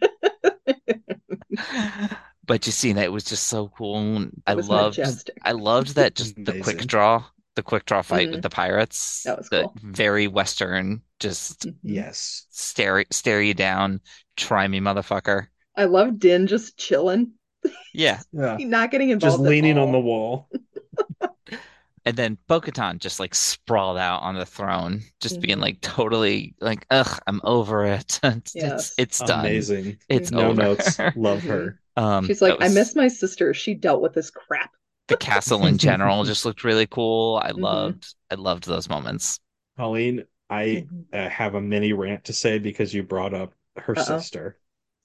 but 2.46 2.65
you 2.65 2.72
see 2.72 2.94
that 2.94 3.04
it 3.06 3.12
was 3.12 3.24
just 3.24 3.48
so 3.48 3.70
cool. 3.70 4.18
and 4.18 4.41
I 4.46 4.54
loved 4.54 4.98
majestic. 4.98 5.38
I 5.44 5.54
loved 5.54 5.96
that 5.96 6.15
just 6.15 6.36
the 6.36 6.60
quick 6.62 6.86
draw, 6.86 7.24
the 7.56 7.63
quick 7.63 7.86
draw 7.86 8.02
fight 8.02 8.30
Mhm. 8.30 8.32
with 8.34 8.41
the 8.44 8.50
pirates. 8.50 9.24
That 9.24 9.38
was 9.38 9.50
the 9.50 9.63
cool. 9.63 9.74
very 9.82 10.28
Western, 10.28 11.02
just 11.20 11.68
Mhm. 11.68 11.76
Yes. 11.84 12.46
stare 12.52 13.06
stare 13.12 13.41
you 13.41 13.54
down, 13.54 14.02
try 14.38 14.68
me, 14.68 14.80
motherfucker. 14.80 15.48
I 15.76 15.86
love 15.86 16.20
Din 16.20 16.48
just 16.48 16.78
chilling, 16.78 17.34
Yeah. 17.93 18.19
Yeah. 18.34 18.58
not 18.60 18.91
getting 18.91 19.10
involved 19.10 19.38
Just 19.38 19.45
at 19.45 19.49
leaning 19.49 19.78
on 19.78 19.91
the 19.91 19.99
wall. 19.99 20.49
And 22.08 22.15
then 22.15 22.38
Bo-Katan 22.47 22.99
just 22.99 23.19
like 23.19 23.34
sprawled 23.34 23.97
out 23.97 24.21
on 24.21 24.36
the 24.36 24.45
throne, 24.45 25.01
just 25.21 25.41
being 25.41 25.58
Mhm. 25.58 25.62
like 25.62 25.82
totally 25.82 26.54
like, 26.62 26.86
ugh, 26.91 27.19
I'm 27.25 27.41
over 27.43 27.84
it. 27.86 28.19
It's 28.23 28.54
Yes. 28.56 28.93
it's, 28.97 29.17
it's 29.19 29.23
done. 29.23 29.39
Amazing. 29.39 29.97
It's. 30.08 30.30
No 30.32 30.49
over. 30.49 30.62
notes. 30.62 30.99
Love 31.15 31.41
her. 31.43 31.80
Um, 31.97 32.25
She's 32.25 32.41
like, 32.43 32.60
that 32.60 32.65
I 32.65 32.67
miss 32.67 32.95
my 32.95 33.08
sister. 33.08 33.54
She 33.56 33.73
dealt 33.73 34.01
with 34.01 34.13
this 34.13 34.30
crap. 34.30 34.71
the 35.08 35.17
castle 35.17 35.65
in 35.65 35.78
general 35.78 36.23
just 36.25 36.45
looked 36.45 36.63
really 36.63 36.88
cool. 36.88 37.39
I 37.43 37.51
Mhm. 37.51 37.62
loved 37.62 38.15
I 38.32 38.36
loved 38.36 38.65
those 38.67 38.88
moments. 38.89 39.39
Colleen, 39.78 40.25
I 40.49 40.88
Mhm. 40.91 41.06
uh, 41.13 41.30
have 41.30 41.56
a 41.56 41.62
mini 41.62 41.93
rant 41.93 42.25
to 42.25 42.34
say 42.34 42.60
because 42.60 42.93
you 42.93 43.01
brought 43.04 43.34
up 43.34 43.54
her 43.78 43.97
Uh-oh. 43.97 44.04
sister. 44.04 44.60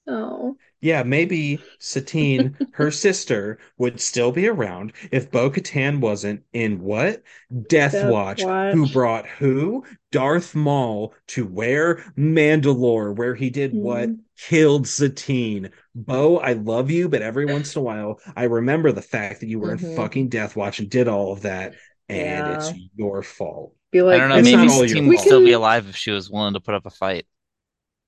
Oh, 0.07 0.57
Yeah, 0.81 1.03
maybe 1.03 1.59
Satine, 1.79 2.57
her 2.73 2.91
sister, 2.91 3.59
would 3.79 4.01
still 4.01 4.33
be 4.33 4.49
around 4.49 4.93
if 5.13 5.31
Bo 5.31 5.51
Katan 5.51 6.01
wasn't 6.01 6.43
in 6.53 6.81
what? 6.81 7.23
Death, 7.69 7.93
Death 7.93 8.11
Watch. 8.11 8.45
Watch. 8.45 8.75
Who 8.75 8.89
brought 8.89 9.27
who? 9.27 9.85
Darth 10.11 10.55
Maul 10.55 11.15
to 11.29 11.45
where? 11.47 11.97
Mandalore, 12.17 13.15
where 13.15 13.35
he 13.35 13.51
did 13.51 13.75
what? 13.75 14.09
Mhm. 14.09 14.19
Killed 14.39 14.89
Satine. 14.89 15.71
Bo, 15.95 16.39
I 16.39 16.55
love 16.55 16.91
you, 16.91 17.09
but 17.09 17.23
every 17.23 17.45
once 17.47 17.77
in 17.77 17.81
a 17.81 17.83
while, 17.83 18.19
I 18.35 18.45
remember 18.45 18.91
the 18.93 19.03
fact 19.03 19.41
that 19.41 19.49
you 19.49 19.59
were 19.59 19.77
Mhm. 19.77 19.83
in 19.91 19.97
fucking 19.97 20.29
Death 20.29 20.57
Watch 20.57 20.79
and 20.81 20.89
did 20.89 21.09
all 21.09 21.33
of 21.33 21.43
that, 21.43 21.75
and 22.09 22.47
Yeah. 22.47 22.57
it's 22.57 22.73
your 22.97 23.23
fault. 23.23 23.75
be 23.93 24.03
like, 24.03 24.15
I 24.15 24.19
don't 24.21 24.29
know, 24.29 24.37
maybe 24.37 24.55
not 24.55 24.71
all 24.71 24.79
your 24.79 24.89
Satine 24.89 25.09
would 25.09 25.19
still 25.19 25.45
be 25.45 25.51
alive 25.51 25.89
if 25.89 25.97
she 25.97 26.13
was 26.13 26.31
willing 26.31 26.55
to 26.55 26.61
put 26.61 26.75
up 26.75 26.87
a 26.87 26.91
fight. 26.91 27.27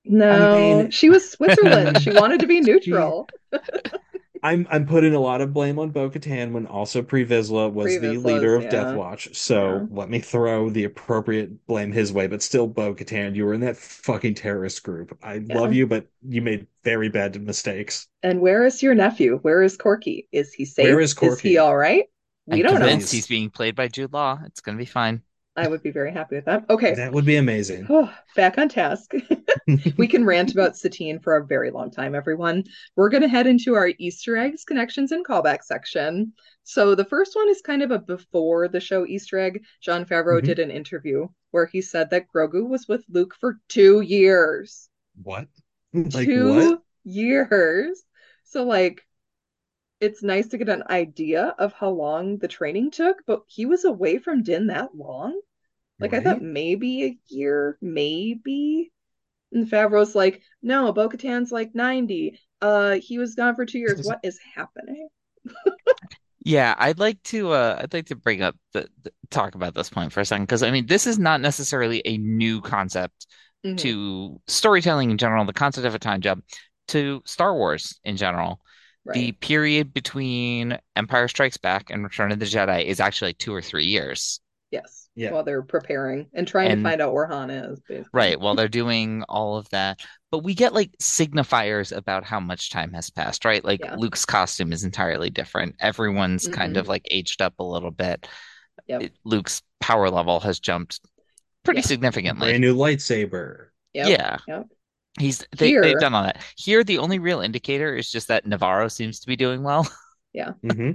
No, 0.04 0.54
I 0.54 0.56
mean- 0.82 0.90
she 0.90 1.10
was 1.10 1.30
Switzerland. 1.30 2.02
she 2.02 2.10
wanted 2.12 2.40
to 2.40 2.46
be 2.46 2.60
neutral. 2.60 3.28
I'm 4.44 4.66
I'm 4.70 4.86
putting 4.86 5.14
a 5.14 5.20
lot 5.20 5.40
of 5.40 5.52
blame 5.52 5.78
on 5.78 5.90
Bo 5.90 6.10
Katan 6.10 6.50
when 6.50 6.66
also 6.66 7.00
Pre 7.00 7.24
Vizsla 7.24 7.72
was 7.72 7.86
the 8.00 8.08
Vizsla's, 8.08 8.24
leader 8.24 8.56
of 8.56 8.64
yeah. 8.64 8.70
Death 8.70 8.96
Watch. 8.96 9.32
So 9.36 9.76
Yeah. 9.76 9.86
let 9.90 10.10
me 10.10 10.18
throw 10.18 10.68
the 10.68 10.82
appropriate 10.82 11.64
blame 11.68 11.92
his 11.92 12.12
way, 12.12 12.26
but 12.26 12.42
still 12.42 12.66
Bo 12.66 12.92
Katan, 12.92 13.36
you 13.36 13.44
were 13.44 13.54
in 13.54 13.60
that 13.60 13.76
fucking 13.76 14.34
terrorist 14.34 14.82
group. 14.82 15.16
I 15.22 15.34
Yeah. 15.34 15.58
love 15.60 15.72
you, 15.72 15.86
but 15.86 16.08
you 16.28 16.42
made 16.42 16.66
very 16.82 17.08
bad 17.08 17.40
mistakes. 17.40 18.08
And 18.24 18.40
where 18.40 18.64
is 18.66 18.82
your 18.82 18.96
nephew? 18.96 19.38
Where 19.42 19.62
is 19.62 19.78
Korkie? 19.78 20.26
Is 20.32 20.52
he 20.52 20.64
safe? 20.64 20.86
Where 20.86 20.98
is 20.98 21.12
Is 21.12 21.18
Korkie? 21.18 21.40
he 21.42 21.58
all 21.58 21.76
right? 21.76 22.06
We 22.46 22.64
I'm 22.64 22.72
don't 22.72 22.80
know. 22.80 22.96
he's 22.96 23.28
being 23.28 23.48
played 23.48 23.76
by 23.76 23.86
Jude 23.86 24.12
Law. 24.12 24.40
It's 24.46 24.60
gonna 24.60 24.76
be 24.78 24.86
fine. 24.86 25.22
I 25.54 25.68
would 25.68 25.82
be 25.82 25.90
very 25.90 26.12
happy 26.12 26.36
with 26.36 26.46
that. 26.46 26.64
Okay. 26.70 26.94
That 26.94 27.12
would 27.12 27.24
be 27.26 27.36
amazing. 27.36 27.86
Oh, 27.90 28.12
back 28.36 28.58
on 28.58 28.68
task. 28.68 29.12
we 29.98 30.06
can 30.08 30.24
rant 30.24 30.52
about 30.52 30.76
Satine 30.76 31.18
for 31.18 31.36
a 31.36 31.44
very 31.44 31.70
long 31.70 31.90
time, 31.90 32.14
everyone. 32.14 32.64
We're 32.96 33.10
going 33.10 33.22
to 33.22 33.28
head 33.28 33.46
into 33.46 33.74
our 33.74 33.90
Easter 33.98 34.36
eggs, 34.36 34.64
connections, 34.64 35.12
and 35.12 35.26
callback 35.26 35.62
section. 35.62 36.32
So 36.64 36.94
the 36.94 37.04
first 37.04 37.34
one 37.36 37.48
is 37.48 37.60
kind 37.60 37.82
of 37.82 37.90
a 37.90 37.98
before 37.98 38.68
the 38.68 38.80
show 38.80 39.04
Easter 39.06 39.38
egg. 39.38 39.64
Jon 39.82 40.04
Favreau 40.06 40.40
Mhm. 40.40 40.44
did 40.44 40.58
an 40.58 40.70
interview 40.70 41.28
where 41.50 41.66
he 41.66 41.82
said 41.82 42.10
that 42.10 42.28
Grogu 42.34 42.66
was 42.66 42.88
with 42.88 43.04
Luke 43.10 43.34
for 43.38 43.60
two 43.68 44.00
years. 44.00 44.88
what? 45.22 45.48
Like 45.92 46.26
two 46.26 46.48
what? 46.48 46.82
years. 47.04 48.02
So 48.44 48.64
like 48.64 49.02
it's 50.02 50.22
nice 50.22 50.48
to 50.48 50.58
get 50.58 50.68
an 50.68 50.84
idea 50.90 51.54
of 51.58 51.72
how 51.74 51.90
long 51.90 52.38
the 52.38 52.48
training 52.48 52.90
took, 52.92 53.18
but 53.26 53.44
he 53.48 53.66
was 53.66 53.84
away 53.86 54.18
from 54.18 54.42
Din 54.44 54.68
that 54.68 54.94
long. 54.96 55.40
Like 56.00 56.14
I 56.14 56.20
thought 56.20 56.42
maybe 56.42 57.04
a 57.04 57.18
year, 57.28 57.78
maybe. 57.82 58.92
And 59.52 59.68
Favreau's 59.70 60.14
like, 60.14 60.42
no, 60.62 60.92
Bo-Katan's 60.92 61.52
like 61.52 61.74
90. 61.74 62.40
Uh 62.60 62.94
he 62.96 63.18
was 63.18 63.34
gone 63.36 63.56
for 63.56 63.66
two 63.66 63.78
years. 63.80 64.02
What 64.02 64.20
is 64.24 64.38
happening? 64.56 65.08
Yeah, 66.44 66.74
I'd 66.76 66.98
like 66.98 67.22
to 67.24 67.52
uh 67.52 67.78
I'd 67.80 67.94
like 67.94 68.06
to 68.06 68.16
bring 68.16 68.42
up 68.42 68.56
the, 68.72 68.88
the 69.02 69.12
talk 69.30 69.54
about 69.54 69.74
this 69.74 69.88
point 69.90 70.12
for 70.12 70.20
a 70.20 70.24
second 70.24 70.44
because 70.44 70.62
I 70.62 70.70
mean 70.70 70.86
this 70.86 71.06
is 71.06 71.18
not 71.18 71.40
necessarily 71.40 72.02
a 72.04 72.18
new 72.18 72.60
concept 72.60 73.26
Mhm. 73.64 73.76
to 73.78 74.40
storytelling 74.48 75.10
in 75.12 75.18
general, 75.18 75.44
the 75.44 75.52
concept 75.52 75.86
of 75.86 75.94
a 75.94 75.98
time 76.00 76.20
jump, 76.20 76.44
to 76.88 77.22
Star 77.24 77.54
Wars 77.54 78.00
in 78.04 78.16
general. 78.16 78.60
The 79.10 79.32
period 79.32 79.92
between 79.92 80.78
Empire 80.94 81.26
Strikes 81.28 81.56
Back 81.56 81.90
and 81.90 82.04
Return 82.04 82.30
of 82.30 82.38
the 82.38 82.44
Jedi 82.46 82.84
is 82.84 83.00
actually 83.00 83.30
like 83.30 83.38
two 83.38 83.54
or 83.54 83.60
three 83.62 83.86
years. 83.86 84.40
Yes. 84.70 85.08
Yeah. 85.14 85.32
While 85.32 85.42
they're 85.44 85.62
preparing 85.62 86.28
and 86.32 86.46
trying 86.48 86.70
And- 86.70 86.82
to 86.84 86.88
find 86.90 87.02
out 87.02 87.12
where 87.12 87.26
Han 87.26 87.50
is, 87.50 87.80
basically. 87.80 88.08
Right, 88.14 88.40
while 88.40 88.54
they're 88.54 88.68
doing 88.68 89.22
all 89.28 89.56
of 89.58 89.68
that. 89.70 90.00
But 90.30 90.38
we 90.44 90.54
get 90.54 90.72
like 90.72 90.92
signifiers 91.02 91.94
about 91.94 92.24
how 92.24 92.40
much 92.40 92.70
time 92.70 92.92
has 92.94 93.10
passed, 93.10 93.44
right? 93.44 93.62
Like 93.62 93.80
Yeah. 93.84 93.96
Luke's 93.96 94.24
costume 94.24 94.72
is 94.72 94.84
entirely 94.84 95.28
different. 95.30 95.74
Everyone's 95.80 96.48
kind 96.48 96.76
Mhm. 96.76 96.80
of 96.80 96.88
like 96.88 97.06
aged 97.10 97.42
up 97.42 97.54
a 97.58 97.64
little 97.64 97.90
bit. 97.90 98.26
Yep. 98.86 99.02
It- 99.02 99.12
Luke's 99.24 99.60
power 99.80 100.08
level 100.08 100.40
has 100.40 100.58
jumped 100.60 101.00
pretty 101.64 101.80
Yeah. 101.80 101.86
significantly. 101.86 102.46
Brand 102.48 102.60
new 102.62 102.74
lightsaber. 102.74 103.66
Yep. 103.92 104.08
Yeah. 104.08 104.38
Yep. 104.48 104.66
He's 105.18 105.44
they, 105.56 105.68
Here- 105.68 105.82
they've 105.82 105.98
done 105.98 106.14
all 106.14 106.22
that. 106.24 106.42
Here, 106.56 106.82
the 106.84 106.98
only 106.98 107.18
real 107.18 107.40
indicator 107.40 107.94
is 107.94 108.10
just 108.10 108.28
that 108.28 108.46
Nevarro 108.46 108.90
seems 108.90 109.20
to 109.20 109.26
be 109.26 109.36
doing 109.36 109.62
well. 109.62 109.88
hmm 110.62 110.92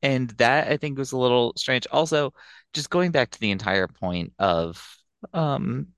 And 0.00 0.30
that 0.38 0.68
I 0.68 0.76
think 0.76 0.96
was 0.96 1.10
a 1.10 1.18
little 1.18 1.52
strange. 1.56 1.88
Also, 1.90 2.32
just 2.72 2.88
going 2.88 3.10
back 3.10 3.30
to 3.32 3.40
the 3.40 3.50
entire 3.50 3.88
point 3.88 4.32
of 4.38 4.80
um 5.34 5.88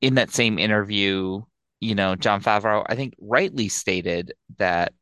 in 0.00 0.14
that 0.14 0.30
same 0.30 0.58
interview, 0.58 1.42
you 1.80 1.94
know, 1.94 2.16
Jon 2.16 2.42
Favreau, 2.42 2.84
I 2.88 2.94
think 2.94 3.14
rightly 3.20 3.68
stated 3.68 4.32
that 4.58 4.92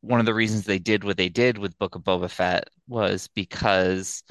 one 0.00 0.20
of 0.20 0.26
the 0.26 0.34
reasons 0.34 0.64
they 0.64 0.78
did 0.78 1.04
what 1.04 1.16
they 1.16 1.28
did 1.28 1.58
with 1.58 1.78
Book 1.78 1.94
of 1.94 2.02
Boba 2.02 2.30
Fett 2.30 2.68
was 2.88 3.28
because 3.34 4.22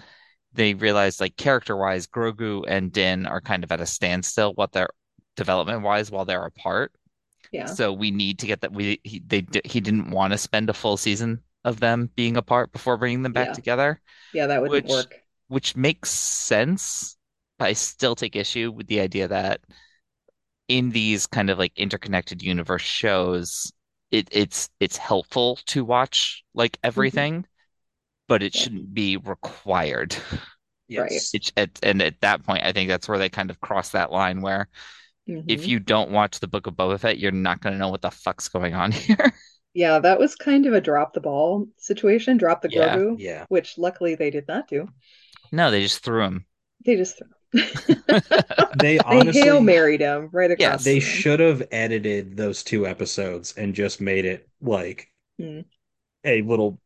they 0.54 0.74
realized 0.74 1.22
like 1.22 1.38
character-wise, 1.38 2.08
Grogu 2.08 2.64
and 2.68 2.92
Din 2.92 3.26
are 3.28 3.42
kind 3.42 3.64
of 3.64 3.72
at 3.72 3.82
a 3.82 3.86
standstill 3.86 4.54
what 4.54 4.72
they're 4.72 4.90
development-wise 5.40 6.12
while 6.12 6.26
they're 6.26 6.46
apart. 6.46 6.92
Yeah. 7.52 7.66
So 7.66 7.92
we 7.94 8.12
need 8.12 8.40
to 8.40 8.48
get 8.48 8.62
that 8.62 8.72
we 8.74 9.00
he 9.04 9.20
they 9.26 9.46
he 9.66 9.80
didn't 9.82 10.12
want 10.12 10.34
to 10.34 10.38
spend 10.38 10.70
a 10.70 10.74
full 10.74 10.98
season 10.98 11.42
of 11.66 11.80
them 11.80 12.10
being 12.16 12.38
apart 12.38 12.72
before 12.72 12.98
bringing 12.98 13.24
them 13.24 13.34
back 13.34 13.48
Yeah. 13.50 13.54
together, 13.54 14.02
Yeah, 14.34 14.48
that 14.48 14.62
wouldn't 14.62 14.86
Which- 14.86 14.92
work. 14.92 15.16
which 15.48 15.76
makes 15.76 16.12
sense. 16.12 17.18
But 17.58 17.66
I 17.70 17.74
still 17.74 18.16
take 18.16 18.36
issue 18.36 18.72
with 18.72 18.88
the 18.88 19.02
idea 19.02 19.28
that 19.30 19.62
in 20.68 20.90
these 20.92 21.26
kind 21.28 21.50
of 21.50 21.58
like 21.58 21.74
interconnected 21.78 22.42
universe 22.44 22.84
shows, 22.84 23.72
it 24.12 24.28
it's 24.32 24.70
it's 24.80 24.98
helpful 24.98 25.58
to 25.68 25.84
watch 25.84 26.44
like 26.54 26.78
everything, 26.84 27.46
but 28.28 28.44
it 28.44 28.54
Mm-hmm. 28.54 28.58
Yeah. 28.60 28.64
shouldn't 28.64 28.94
be 28.94 29.18
required. 29.18 30.16
Yes. 30.92 31.36
It's 31.36 31.52
at, 31.56 31.70
and 31.84 32.02
at 32.02 32.20
that 32.22 32.44
point, 32.44 32.64
I 32.64 32.72
think 32.72 32.90
that's 32.90 33.08
where 33.08 33.20
they 33.20 33.30
kind 33.30 33.52
of 33.52 33.60
cross 33.62 33.90
that 33.92 34.12
line 34.12 34.42
where 34.42 34.68
if 35.48 35.62
Mhm. 35.62 35.68
you 35.68 35.80
don't 35.80 36.12
watch 36.12 36.40
the 36.40 36.48
Book 36.48 36.68
of 36.68 36.76
Boba 36.76 37.00
Fett, 37.00 37.20
you're 37.20 37.32
not 37.32 37.62
going 37.62 37.74
to 37.74 37.80
know 37.80 37.90
what 37.90 38.02
the 38.02 38.12
fuck's 38.12 38.50
going 38.50 38.74
on 38.74 38.92
here. 38.92 39.34
Yeah, 39.74 40.00
that 40.00 40.20
was 40.20 40.36
kind 40.36 40.66
of 40.66 40.74
a 40.74 40.82
drop 40.82 41.14
the 41.14 41.22
ball 41.22 41.68
situation, 41.78 42.38
drop 42.38 42.62
the 42.62 42.70
Yeah. 42.70 42.98
Grogu, 42.98 43.16
Yeah. 43.20 43.46
which 43.50 43.78
luckily 43.78 44.16
they 44.16 44.30
did 44.32 44.48
not 44.48 44.68
do. 44.68 44.90
No, 45.52 45.72
they 45.72 45.82
just 45.84 46.04
threw 46.04 46.24
him. 46.24 46.46
They 46.86 46.96
just 46.96 47.22
They 47.54 47.66
they 48.74 49.00
honestly 49.00 49.42
hail 49.42 49.62
married 49.62 50.02
him 50.02 50.30
right 50.32 50.52
across. 50.52 50.60
Yes. 50.60 50.84
they 50.84 50.96
the 50.96 51.00
should 51.00 51.40
have 51.40 51.68
edited 51.72 52.38
those 52.38 52.64
two 52.64 52.86
episodes 52.88 53.54
and 53.58 53.74
just 53.74 54.02
made 54.02 54.26
it 54.26 54.48
like 54.62 55.08
Hmm. 55.40 55.62
a 56.24 56.42
little 56.42 56.80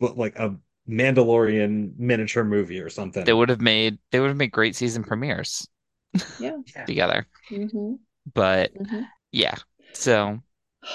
like 0.00 0.36
a 0.38 0.56
Mandalorian 0.88 1.98
miniature 1.98 2.44
movie 2.44 2.80
or 2.80 2.90
something. 2.90 3.24
They 3.24 3.32
would 3.32 3.48
have 3.48 3.60
made 3.60 3.98
they 4.10 4.20
would 4.20 4.28
have 4.28 4.36
made 4.36 4.52
great 4.52 4.74
season 4.76 5.04
premieres 5.04 5.66
Yeah. 6.38 6.58
together. 6.86 7.26
hmm 7.48 7.94
But 8.34 8.72
hmm 8.76 9.02
yeah, 9.32 9.54
so 9.92 10.40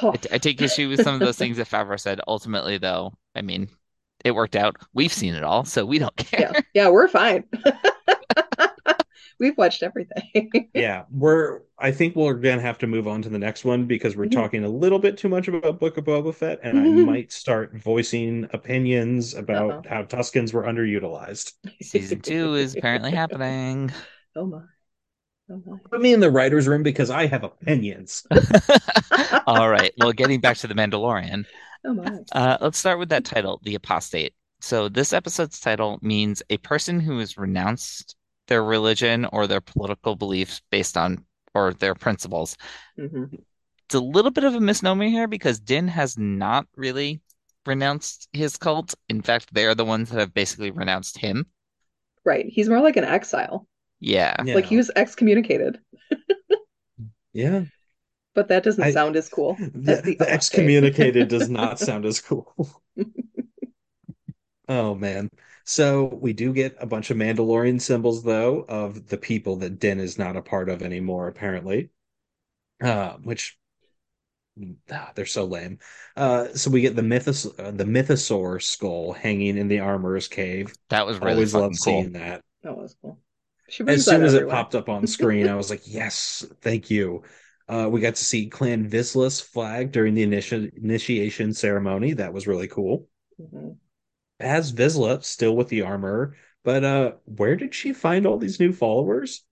Oh, 0.01 0.12
I, 0.12 0.36
I 0.36 0.38
take 0.38 0.62
issue 0.62 0.89
with 0.89 1.01
some 1.01 1.15
of 1.15 1.21
those 1.21 1.38
things 1.38 1.58
that 1.58 1.69
Favreau 1.69 1.99
said. 1.99 2.19
Ultimately, 2.27 2.77
though, 2.77 3.13
I 3.36 3.41
mean, 3.41 3.69
it 4.25 4.32
worked 4.32 4.56
out. 4.58 4.75
We've 4.93 5.13
seen 5.13 5.34
it 5.34 5.43
all, 5.43 5.63
so 5.65 5.86
we 5.86 5.97
don't 5.99 6.15
care. 6.17 6.51
yeah, 6.53 6.62
yeah, 6.73 6.89
we're 6.89 7.08
fine. 7.08 7.45
We've 9.39 9.58
watched 9.58 9.84
everything. 9.84 10.69
Yeah, 10.73 11.03
we're. 11.12 11.62
I 11.77 11.91
think 11.91 12.15
we're 12.15 12.34
gonna 12.34 12.62
have 12.62 12.80
to 12.80 12.88
move 12.88 13.08
on 13.08 13.21
to 13.21 13.30
the 13.30 13.38
next 13.38 13.65
one 13.65 13.86
because 13.86 14.15
we're 14.15 14.25
Mhm. 14.25 14.32
talking 14.32 14.63
a 14.63 14.69
little 14.69 14.97
bit 14.99 15.15
too 15.17 15.30
much 15.30 15.47
about 15.47 15.80
Book 15.80 15.97
of 15.97 16.06
Boba 16.06 16.34
Fett, 16.34 16.60
and 16.63 16.77
I 16.80 16.84
Mhm. 16.88 17.06
might 17.06 17.32
start 17.32 17.75
voicing 17.75 18.47
opinions 18.51 19.36
about 19.36 19.86
Uh-oh. 19.86 19.89
how 19.89 20.03
Tuskens 20.03 20.53
were 20.53 20.63
underutilized. 20.63 21.53
Season 21.82 22.19
two 22.19 22.56
is 22.56 22.75
apparently 22.75 23.12
happening. 23.12 23.91
Oh 24.36 24.45
my. 24.47 24.62
Put 25.90 26.02
me 26.02 26.14
in 26.14 26.20
the 26.20 26.32
writers' 26.32 26.68
room 26.68 26.84
because 26.84 27.10
I 27.10 27.26
have 27.28 27.44
opinions. 27.44 28.26
All 29.48 29.70
right. 29.70 29.94
Well, 29.98 30.12
getting 30.14 30.40
back 30.42 30.58
to 30.58 30.68
the 30.68 30.74
Mandalorian, 30.74 31.46
Oh 31.86 31.94
my. 31.94 32.26
uh, 32.34 32.58
let's 32.62 32.78
start 32.78 33.00
with 33.00 33.10
that 33.10 33.26
title, 33.26 33.62
The 33.64 33.76
Apostate. 33.76 34.34
So 34.62 34.90
this 34.90 35.14
episode's 35.14 35.60
title 35.60 36.00
means 36.02 36.44
a 36.50 36.58
person 36.58 37.00
who 37.00 37.20
has 37.20 37.38
renounced 37.38 38.16
their 38.48 38.64
religion 38.64 39.26
or 39.26 39.48
their 39.48 39.62
political 39.62 40.16
beliefs 40.16 40.62
based 40.72 40.98
on 40.98 41.26
or 41.54 41.74
their 41.74 41.96
principles. 41.96 42.58
hmm 42.98 43.48
It's 43.88 43.96
a 43.96 44.00
little 44.00 44.32
bit 44.32 44.46
of 44.46 44.56
a 44.56 44.62
misnomer 44.62 45.08
here 45.08 45.28
because 45.28 45.60
Din 45.60 45.90
has 45.90 46.18
not 46.18 46.68
really 46.78 47.22
renounced 47.66 48.30
his 48.32 48.56
cult. 48.56 48.96
In 49.10 49.22
fact, 49.22 49.54
they're 49.54 49.76
the 49.76 49.84
ones 49.84 50.10
that 50.10 50.20
have 50.20 50.34
basically 50.34 50.72
renounced 50.72 51.18
him. 51.18 51.48
Right. 52.24 52.46
He's 52.48 52.70
more 52.70 52.82
like 52.82 52.98
an 52.98 53.06
exile. 53.06 53.68
Yeah. 54.00 54.36
Like 54.46 54.66
he 54.66 54.78
was 54.78 54.92
excommunicated. 54.96 55.80
Yeah, 57.34 57.66
But 58.34 58.48
that 58.48 58.64
doesn't 58.64 58.84
I- 58.84 58.92
sound 58.92 59.16
as 59.16 59.30
cool 59.30 59.56
the, 59.74 59.92
as 59.92 60.02
the, 60.02 60.16
the 60.16 60.30
excommunicated 60.30 61.28
does 61.28 61.50
not 61.50 61.80
sound 61.80 62.06
as 62.06 62.20
cool. 62.20 62.54
oh 64.68 64.96
man. 64.96 65.30
So 65.66 66.06
we 66.06 66.34
do 66.34 66.54
get 66.54 66.78
a 66.80 66.86
bunch 66.86 67.10
of 67.12 67.18
Mandalorian 67.18 67.82
symbols 67.82 68.24
though 68.24 68.62
of 68.68 69.08
the 69.08 69.18
people 69.18 69.58
that 69.58 69.80
Din 69.80 70.00
is 70.00 70.18
not 70.18 70.38
a 70.38 70.42
part 70.42 70.70
of 70.70 70.82
anymore, 70.82 71.28
apparently. 71.28 71.90
Uh, 72.82 73.14
which 73.24 73.58
ah, 74.92 75.12
they're 75.16 75.26
so 75.26 75.46
lame. 75.46 75.80
Uh, 76.16 76.48
so 76.54 76.72
we 76.72 76.82
get 76.82 76.96
the 76.96 77.04
mythos 77.04 77.46
uh, 77.60 77.72
the 77.72 77.84
mythosaur 77.86 78.62
skull 78.62 79.14
hanging 79.14 79.58
in 79.58 79.68
the 79.68 79.80
armorer's 79.80 80.28
cave. 80.28 80.74
That 80.90 81.06
was 81.06 81.20
really 81.20 81.34
Always 81.34 81.54
loved 81.54 81.76
cool. 81.84 82.02
seeing 82.02 82.12
that. 82.14 82.42
That 82.64 82.78
was 82.78 82.96
cool. 83.02 83.20
She 83.69 83.84
As 83.84 84.06
soon 84.06 84.21
that 84.21 84.27
as 84.27 84.34
it 84.34 84.49
popped 84.49 84.75
up 84.75 84.89
on 84.89 85.06
screen, 85.08 85.47
I 85.47 85.56
was 85.56 85.69
like, 85.69 85.82
yes, 85.86 86.45
thank 86.62 86.89
you. 86.89 87.23
Uh, 87.67 87.89
we 87.91 87.99
got 87.99 88.15
to 88.15 88.23
see 88.23 88.47
Clan 88.47 88.89
Vizsla's 88.89 89.41
flag 89.41 89.91
during 89.91 90.13
the 90.13 90.25
initi- 90.25 90.71
initiation 90.77 91.53
ceremony. 91.53 92.13
That 92.13 92.34
was 92.34 92.47
really 92.47 92.67
cool. 92.67 93.08
Mhm. 93.41 93.75
As 94.39 94.71
Vizsla, 94.71 95.23
still 95.23 95.56
with 95.56 95.67
the 95.67 95.82
armor, 95.82 96.36
but 96.63 96.84
uh, 96.84 97.12
where 97.25 97.56
did 97.56 97.73
she 97.75 97.91
find 97.91 98.25
all 98.25 98.38
these 98.38 98.60
new 98.60 98.71
followers? 98.71 99.43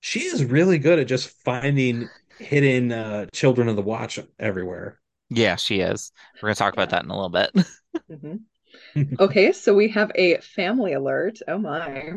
She 0.00 0.20
is 0.20 0.44
really 0.44 0.78
good 0.78 0.98
at 0.98 1.06
just 1.08 1.28
finding 1.44 2.08
hidden 2.38 2.90
uh, 2.92 3.26
children 3.32 3.68
of 3.68 3.76
the 3.76 3.82
watch 3.82 4.18
everywhere. 4.38 5.00
Yeah, 5.28 5.56
she 5.56 5.80
is. 5.80 6.12
We're 6.36 6.48
gonna 6.48 6.54
talk 6.56 6.72
about 6.72 6.90
that 6.90 7.04
in 7.04 7.10
a 7.10 7.14
little 7.14 7.28
bit. 7.28 7.50
Mhm. 8.10 8.40
Okay, 9.20 9.52
so 9.52 9.74
we 9.74 9.88
have 9.88 10.10
a 10.14 10.38
family 10.38 10.94
alert. 10.94 11.38
Oh 11.46 11.58
my. 11.58 12.14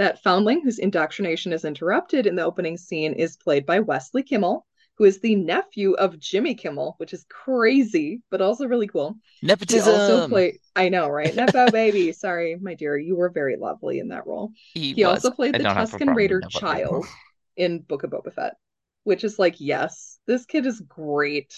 That 0.00 0.22
foundling 0.22 0.62
whose 0.62 0.78
indoctrination 0.78 1.52
is 1.52 1.66
interrupted 1.66 2.26
in 2.26 2.34
the 2.34 2.42
opening 2.44 2.78
scene 2.78 3.12
is 3.12 3.36
played 3.36 3.66
by 3.66 3.80
Wesley 3.80 4.22
Kimmel, 4.22 4.66
who 4.96 5.04
is 5.04 5.20
the 5.20 5.34
nephew 5.34 5.92
of 5.92 6.18
Jimmy 6.18 6.54
Kimmel, 6.54 6.94
which 6.96 7.12
is 7.12 7.26
crazy, 7.28 8.22
but 8.30 8.40
also 8.40 8.66
really 8.66 8.86
cool. 8.86 9.18
He 9.68 9.76
Nepotism. 9.76 9.92
also 9.92 10.22
played, 10.22 10.58
I 10.74 10.88
know, 10.88 11.10
right? 11.10 11.34
Nepo 11.34 11.70
baby. 11.70 12.12
Sorry, 12.12 12.56
my 12.56 12.72
dear. 12.72 12.96
You 12.96 13.14
were 13.14 13.28
very 13.28 13.58
lovely 13.58 13.98
in 13.98 14.08
that 14.08 14.26
role. 14.26 14.52
He 14.72 14.94
He 14.94 15.04
also 15.04 15.30
played 15.30 15.54
I 15.54 15.58
the 15.58 15.64
don't 15.64 15.76
have 15.76 15.92
a 15.92 15.98
Tusken 15.98 16.16
Raider 16.16 16.40
child 16.48 17.06
in 17.58 17.80
Book 17.80 18.02
of 18.02 18.10
Boba 18.10 18.32
Fett, 18.32 18.56
which 19.04 19.22
is 19.22 19.38
like, 19.38 19.60
yes, 19.60 20.18
this 20.26 20.46
kid 20.46 20.64
is 20.64 20.80
great. 20.80 21.54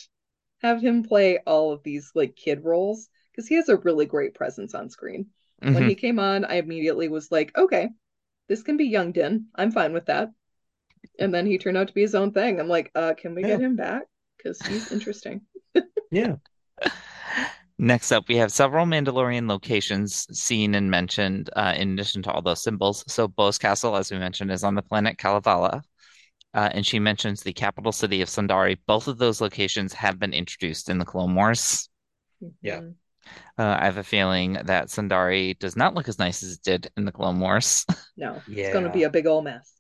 Have 0.62 0.82
him 0.82 1.04
play 1.04 1.38
all 1.46 1.70
of 1.72 1.84
these 1.84 2.10
like 2.16 2.34
kid 2.34 2.64
roles 2.64 3.08
because 3.30 3.46
he 3.46 3.54
has 3.54 3.68
a 3.68 3.76
really 3.76 4.06
great 4.06 4.34
presence 4.34 4.74
on 4.74 4.90
screen. 4.90 5.26
When 5.70 5.84
Mhm. 5.84 5.88
he 5.88 5.94
came 5.94 6.18
on, 6.18 6.44
I 6.44 6.54
immediately 6.56 7.08
was 7.08 7.30
like, 7.30 7.56
okay, 7.56 7.90
this 8.48 8.62
can 8.62 8.76
be 8.76 8.86
young 8.86 9.12
Din. 9.12 9.46
I'm 9.54 9.72
fine 9.72 9.92
with 9.92 10.06
that. 10.06 10.30
And 11.18 11.32
then 11.32 11.46
he 11.46 11.58
turned 11.58 11.76
out 11.76 11.88
to 11.88 11.94
be 11.94 12.02
his 12.02 12.14
own 12.14 12.32
thing. 12.32 12.60
I'm 12.60 12.68
like, 12.68 12.90
uh, 12.94 13.14
can 13.14 13.34
we 13.34 13.42
get 13.42 13.60
him 13.60 13.76
back? 13.76 14.02
Because 14.36 14.60
he's 14.62 14.92
interesting. 14.92 15.42
Yeah. 16.10 16.34
Next 17.78 18.12
up, 18.12 18.28
we 18.28 18.36
have 18.36 18.52
several 18.52 18.84
Mandalorian 18.84 19.48
locations 19.48 20.26
seen 20.38 20.74
and 20.74 20.90
mentioned 20.90 21.48
uh, 21.56 21.72
in 21.74 21.94
addition 21.94 22.22
to 22.24 22.30
all 22.30 22.42
those 22.42 22.62
symbols. 22.62 23.02
So, 23.08 23.26
Bo's 23.26 23.56
Castle, 23.56 23.96
as 23.96 24.12
we 24.12 24.18
mentioned, 24.18 24.52
is 24.52 24.62
on 24.62 24.74
the 24.74 24.82
planet 24.82 25.16
Kalevala. 25.16 25.82
Uh, 26.54 26.68
and 26.72 26.86
she 26.86 26.98
mentions 26.98 27.42
the 27.42 27.52
capital 27.52 27.92
city 27.92 28.20
of 28.20 28.28
Sundari. 28.28 28.76
Both 28.86 29.08
of 29.08 29.16
those 29.16 29.40
locations 29.40 29.94
have 29.94 30.18
been 30.18 30.34
introduced 30.34 30.90
in 30.90 30.98
the 30.98 31.04
Clone 31.06 31.34
Wars. 31.34 31.88
Yeah. 32.60 32.82
Uh, 33.58 33.76
I 33.80 33.84
have 33.84 33.98
a 33.98 34.02
feeling 34.04 34.54
that 34.64 34.88
Sundari 34.88 35.58
does 35.58 35.76
not 35.76 35.94
look 35.94 36.08
as 36.08 36.18
nice 36.18 36.42
as 36.42 36.52
it 36.54 36.62
did 36.62 36.90
in 36.96 37.04
the 37.04 37.12
Clone 37.12 37.40
Wars. 37.40 37.84
No, 38.16 38.42
Yeah. 38.46 38.64
it's 38.64 38.72
going 38.72 38.84
to 38.84 38.90
be 38.90 39.04
a 39.04 39.10
big 39.10 39.26
old 39.26 39.44
mess. 39.44 39.72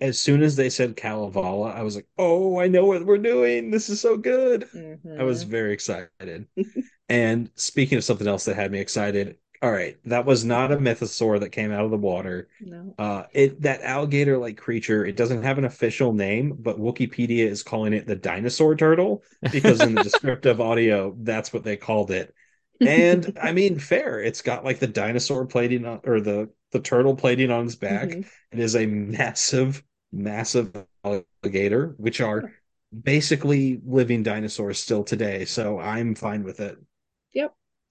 As 0.00 0.18
soon 0.18 0.42
as 0.42 0.56
they 0.56 0.70
said 0.70 0.96
Kalevala, 0.96 1.70
I 1.70 1.82
was 1.82 1.94
like, 1.96 2.06
oh, 2.18 2.58
I 2.58 2.66
know 2.68 2.84
what 2.84 3.06
we're 3.06 3.16
doing. 3.18 3.70
This 3.70 3.88
is 3.88 4.00
so 4.00 4.16
good. 4.16 4.68
I 5.18 5.22
was 5.22 5.44
Mhm. 5.44 5.48
very 5.48 5.72
excited. 5.72 6.48
and 7.08 7.50
speaking 7.54 7.98
of 7.98 8.04
something 8.04 8.26
else 8.26 8.44
that 8.46 8.56
had 8.56 8.72
me 8.72 8.80
excited, 8.80 9.38
all 9.64 9.72
right, 9.72 9.96
that 10.04 10.26
was 10.26 10.44
not 10.44 10.72
a 10.72 10.76
mythosaur 10.76 11.40
that 11.40 11.48
came 11.48 11.72
out 11.72 11.86
of 11.86 11.90
the 11.90 11.96
water. 11.96 12.48
No. 12.60 12.94
Uh, 12.98 13.24
it 13.32 13.62
that 13.62 13.80
alligator-like 13.80 14.58
creature, 14.58 15.06
it 15.06 15.16
doesn't 15.16 15.42
have 15.42 15.56
an 15.56 15.64
official 15.64 16.12
name, 16.12 16.54
but 16.60 16.78
Wikipedia 16.78 17.46
is 17.46 17.62
calling 17.62 17.94
it 17.94 18.06
the 18.06 18.14
dinosaur 18.14 18.76
turtle 18.76 19.22
because 19.50 19.80
in 19.80 19.94
the 19.94 20.02
descriptive 20.04 20.60
audio, 20.60 21.16
that's 21.18 21.50
what 21.50 21.64
they 21.64 21.78
called 21.78 22.10
it. 22.10 22.34
And 22.78 23.38
I 23.40 23.52
mean, 23.52 23.78
fair. 23.78 24.20
It's 24.20 24.42
got 24.42 24.66
like 24.66 24.80
the 24.80 24.86
dinosaur 24.86 25.46
plating 25.46 25.86
on, 25.86 26.00
or 26.04 26.20
the 26.20 26.50
the 26.72 26.80
turtle 26.80 27.16
plating 27.16 27.50
on 27.50 27.64
its 27.64 27.76
back. 27.76 28.08
Mhm. 28.10 28.26
It 28.52 28.58
is 28.58 28.76
a 28.76 28.84
massive, 28.84 29.82
massive 30.12 30.76
alligator, 31.02 31.94
which 31.96 32.20
are 32.20 32.52
basically 33.02 33.80
living 33.82 34.22
dinosaurs 34.22 34.78
still 34.78 35.04
today. 35.04 35.46
So 35.46 35.78
I'm 35.78 36.14
fine 36.14 36.42
with 36.42 36.60
it. 36.60 36.76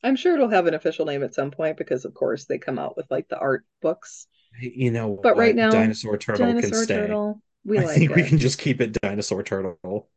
I'm 0.03 0.15
sure 0.15 0.33
it'll 0.33 0.49
have 0.49 0.67
an 0.67 0.73
official 0.73 1.05
name 1.05 1.23
at 1.23 1.33
some 1.33 1.51
point 1.51 1.77
because, 1.77 2.05
of 2.05 2.13
course, 2.13 2.45
they 2.45 2.57
come 2.57 2.79
out 2.79 2.97
with 2.97 3.09
like 3.09 3.27
the 3.29 3.37
art 3.39 3.65
books. 3.81 4.27
You 4.59 4.91
know, 4.91 5.17
But 5.23 5.37
right 5.37 5.55
now, 5.55 5.71
dinosaur 5.71 6.17
turtle 6.17 6.53
can 6.53 6.71
Dinosaur 6.71 6.83
stay. 6.83 6.95
turtle. 6.97 7.41
We 7.65 7.79
I 7.79 7.81
like 7.81 7.97
think 7.99 8.15
we 8.15 8.23
can 8.23 8.37
just 8.37 8.59
keep 8.59 8.81
it 8.81 8.93
dinosaur 9.01 9.41
turtle. 9.43 10.09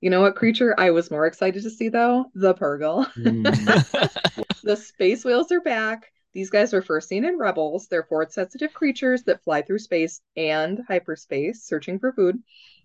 You 0.00 0.10
know 0.10 0.20
what 0.20 0.36
creature 0.36 0.74
I 0.78 0.90
was 0.90 1.10
more 1.10 1.26
excited 1.26 1.62
to 1.62 1.70
see 1.70 1.88
though? 1.88 2.30
The 2.34 2.54
Purrgil. 2.54 3.06
Mm. 3.16 3.44
The 4.62 4.76
space 4.76 5.24
whales 5.24 5.50
are 5.52 5.60
back. 5.60 6.12
These 6.32 6.50
guys 6.50 6.72
were 6.72 6.82
first 6.82 7.08
seen 7.08 7.24
in 7.24 7.38
Rebels. 7.38 7.88
They're 7.88 8.04
force 8.04 8.34
sensitive 8.34 8.72
creatures 8.72 9.22
that 9.24 9.42
fly 9.42 9.62
through 9.62 9.78
space 9.80 10.20
and 10.36 10.80
hyperspace 10.86 11.62
searching 11.64 11.98
for 11.98 12.12
food. 12.12 12.42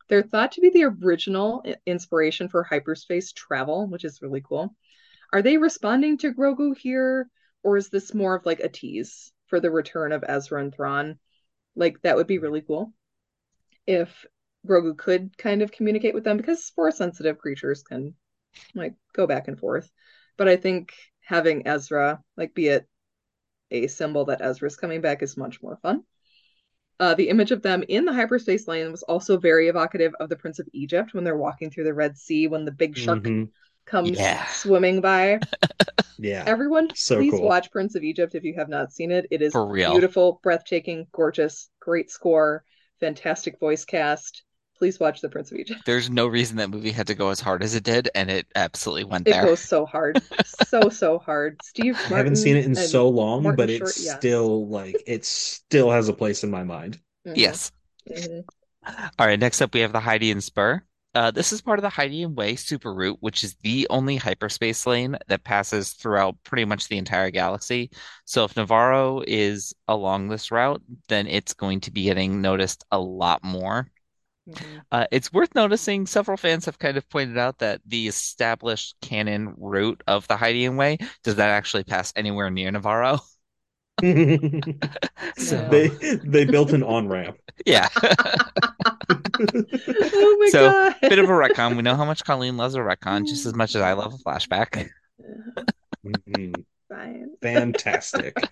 They're 0.08 0.24
thought 0.24 0.54
to 0.54 0.62
be 0.62 0.70
the 0.70 0.86
original 0.86 1.64
inspiration 1.86 2.50
for 2.50 2.64
hyperspace 2.64 3.32
travel, 3.34 3.88
which 3.88 4.06
is 4.06 4.22
really 4.22 4.42
cool. 4.42 4.76
Are 5.34 5.42
they 5.42 5.58
responding 5.58 6.18
to 6.20 6.34
Grogu 6.34 6.78
here, 6.78 7.28
or 7.64 7.76
is 7.76 7.90
this 7.90 8.14
more 8.14 8.36
of 8.36 8.46
like 8.46 8.62
a 8.62 8.70
tease 8.70 9.34
for 9.48 9.60
the 9.60 9.72
return 9.72 10.14
of 10.14 10.24
Ezra 10.26 10.62
and 10.62 10.74
Thrawn? 10.74 11.20
Like, 11.76 12.02
that 12.04 12.16
would 12.16 12.28
be 12.28 12.38
really 12.38 12.62
cool 12.62 12.94
if 13.88 14.26
Grogu 14.68 14.98
could 14.98 15.38
kind 15.38 15.62
of 15.62 15.72
communicate 15.72 16.14
with 16.14 16.24
them 16.24 16.38
because 16.38 16.70
force 16.70 16.98
sensitive 16.98 17.38
creatures 17.40 17.84
can 17.84 18.16
like 18.76 18.96
go 19.14 19.28
back 19.28 19.48
and 19.48 19.60
forth. 19.60 19.92
But 20.38 20.48
I 20.48 20.56
think 20.56 20.94
having 21.22 21.68
Ezra, 21.68 22.22
like, 22.38 22.54
be 22.54 22.68
it 22.68 22.88
a 23.72 23.88
symbol 23.88 24.26
that 24.26 24.42
Ezra's 24.42 24.76
coming 24.76 25.02
back 25.02 25.24
is 25.24 25.36
much 25.36 25.62
more 25.62 25.78
fun. 25.78 26.04
Uh, 27.00 27.16
the 27.16 27.30
image 27.30 27.52
of 27.52 27.64
them 27.64 27.84
in 27.88 28.06
the 28.06 28.14
hyperspace 28.14 28.68
lane 28.68 28.92
was 28.92 29.04
also 29.04 29.38
very 29.38 29.68
evocative 29.68 30.14
of 30.20 30.30
the 30.30 30.36
Prince 30.36 30.60
of 30.60 30.70
Egypt 30.74 31.14
when 31.14 31.24
they're 31.24 31.36
walking 31.36 31.72
through 31.72 31.86
the 31.86 31.94
Red 31.94 32.18
Sea 32.18 32.48
when 32.48 32.66
the 32.66 32.72
big 32.72 32.96
shark 32.96 33.24
Mhm. 33.26 33.50
Comes 33.86 34.12
Yeah. 34.18 34.46
swimming 34.48 35.02
by. 35.02 35.40
Yeah. 36.20 36.44
Everyone, 36.46 36.90
So 36.96 37.18
please 37.18 37.32
cool. 37.32 37.42
watch 37.42 37.72
Prince 37.72 37.96
of 37.96 38.04
Egypt 38.04 38.36
if 38.36 38.44
you 38.44 38.54
have 38.56 38.70
not 38.70 38.94
seen 38.94 39.12
it. 39.12 39.28
It 39.32 39.42
is 39.42 39.54
beautiful, 39.54 40.40
breathtaking, 40.44 41.08
gorgeous, 41.12 41.70
great 41.80 42.10
score, 42.12 42.64
fantastic 43.00 43.60
voice 43.60 43.84
cast. 43.84 44.44
Please 44.78 45.00
watch 45.00 45.22
The 45.22 45.30
Prince 45.30 45.52
of 45.52 45.58
Egypt. 45.60 45.82
There's 45.86 46.10
no 46.10 46.28
reason 46.28 46.58
that 46.58 46.70
movie 46.70 46.92
had 46.92 47.08
to 47.08 47.16
go 47.16 47.30
as 47.30 47.40
hard 47.40 47.64
as 47.64 47.76
it 47.76 47.84
did, 47.84 48.10
and 48.16 48.30
it 48.30 48.48
absolutely 48.56 49.06
went 49.06 49.28
It 49.28 49.32
there. 49.32 49.44
It 49.44 49.48
goes 49.48 49.60
so 49.62 49.86
hard, 49.86 50.22
so 50.68 50.90
so 50.90 51.20
hard. 51.20 51.58
Steve 51.64 52.00
I 52.06 52.18
haven't 52.18 52.36
seen 52.38 52.58
it 52.58 52.66
in 52.66 52.76
so 52.76 53.08
long, 53.10 53.44
Martin 53.44 53.58
but 53.58 53.70
it's 53.70 53.96
Short, 53.96 54.06
yes. 54.06 54.18
still 54.18 54.68
like 54.68 55.04
it 55.08 55.26
still 55.26 55.90
has 55.92 56.10
a 56.10 56.14
place 56.14 56.44
in 56.44 56.52
my 56.52 56.64
mind. 56.64 57.00
Mhm, 57.26 57.38
Yes. 57.38 57.72
mhm. 58.10 58.44
All 59.18 59.28
right, 59.28 59.40
next 59.40 59.62
up 59.62 59.74
we 59.74 59.80
have 59.82 59.94
the 59.94 60.00
Hydian 60.00 60.42
Spur. 60.42 60.84
Uh, 61.16 61.30
this 61.30 61.54
is 61.54 61.62
part 61.62 61.78
of 61.78 61.84
the 61.84 61.90
Hydian 61.90 62.34
Way 62.34 62.56
super 62.56 62.92
route, 62.94 63.18
which 63.22 63.44
is 63.44 63.56
the 63.62 63.86
only 63.92 64.16
hyperspace 64.18 64.88
lane 64.88 65.16
that 65.28 65.44
passes 65.44 65.94
throughout 65.94 66.36
pretty 66.44 66.66
much 66.66 66.88
the 66.88 66.98
entire 66.98 67.30
galaxy. 67.30 67.92
So 68.26 68.46
if 68.46 68.56
Nevarro 68.56 69.24
is 69.28 69.76
along 69.88 70.30
this 70.30 70.50
route, 70.52 70.82
then 71.10 71.28
it's 71.28 71.54
going 71.54 71.82
to 71.82 71.92
be 71.92 72.06
getting 72.06 72.42
noticed 72.42 72.84
a 72.92 73.00
lot 73.00 73.44
more. 73.44 73.92
Mhm. 74.50 74.82
Uh, 74.92 75.08
it's 75.12 75.32
worth 75.34 75.56
noticing 75.56 76.08
several 76.08 76.38
fans 76.38 76.66
have 76.66 76.80
kind 76.80 76.98
of 76.98 77.08
pointed 77.10 77.38
out 77.38 77.60
that 77.60 77.82
the 77.86 78.08
established 78.08 78.96
canon 79.02 79.54
route 79.58 80.04
of 80.08 80.28
the 80.28 80.36
Hydian 80.36 80.78
Way 80.78 80.98
does 81.24 81.38
not 81.38 81.50
actually 81.50 81.84
pass 81.86 82.14
anywhere 82.16 82.50
near 82.50 82.72
Nevarro. 82.72 83.20
So 85.38 85.58
they 85.70 85.90
they 86.24 86.46
built 86.46 86.74
an 86.74 86.84
on 86.84 87.08
ramp. 87.08 87.38
Yeah, 87.66 87.90
Oh 90.14 90.38
my 90.40 90.52
So, 90.52 90.76
god. 90.96 90.96
bit 91.08 91.20
of 91.20 91.30
a 91.30 91.32
retcon. 91.32 91.76
We 91.76 91.82
know 91.82 91.96
how 91.96 92.06
much 92.06 92.24
Colleen 92.24 92.58
loves 92.58 92.76
a 92.76 92.80
retcon 92.80 93.26
just 93.26 93.46
as 93.46 93.54
much 93.56 93.76
as 93.76 93.82
I 93.82 93.94
love 93.94 94.14
a 94.14 94.18
flashback. 94.18 94.90
Mhm. 96.04 96.66
Fantastic. 97.42 98.50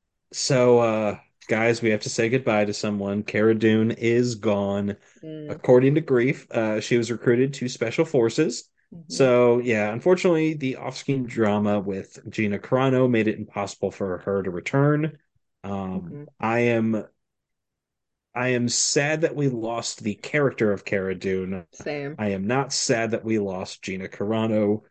so, 0.32 0.78
uh, 0.80 1.18
guys, 1.48 1.82
we 1.82 1.90
have 1.90 2.02
to 2.02 2.10
say 2.10 2.28
goodbye 2.28 2.64
to 2.64 2.74
someone. 2.74 3.22
Cara 3.22 3.54
Dune 3.54 3.90
is 3.92 4.34
gone. 4.34 4.96
Mm, 5.22 5.50
According 5.50 5.94
to 5.94 6.02
Greef, 6.02 6.50
uh, 6.50 6.80
she 6.80 6.98
was 6.98 7.10
recruited 7.10 7.54
to 7.54 7.68
Special 7.68 8.04
Forces. 8.04 8.68
mhm. 8.90 8.98
So, 9.08 9.58
yeah, 9.60 9.90
unfortunately, 9.92 10.52
the 10.54 10.76
off-screen 10.76 11.24
drama 11.24 11.80
with 11.80 12.18
Gina 12.28 12.58
Carano 12.58 13.08
made 13.08 13.26
it 13.28 13.38
impossible 13.38 13.90
for 13.90 14.18
her 14.18 14.42
to 14.42 14.50
return. 14.50 15.18
Um, 15.64 16.18
Mhm. 16.18 16.28
I 16.38 16.60
am, 16.60 17.04
I 18.34 18.48
am 18.48 18.68
sad 18.68 19.22
that 19.22 19.34
we 19.34 19.48
lost 19.48 20.02
the 20.02 20.14
character 20.14 20.72
of 20.72 20.84
Cara 20.84 21.14
Dune. 21.14 21.64
Same. 21.72 22.14
I 22.18 22.30
am 22.30 22.46
not 22.46 22.72
sad 22.72 23.12
that 23.12 23.24
we 23.24 23.38
lost 23.38 23.82
Gina 23.82 24.08
Carano. 24.08 24.82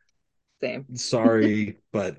Same. 0.61 0.85
Sorry, 0.95 1.77
but 1.91 2.17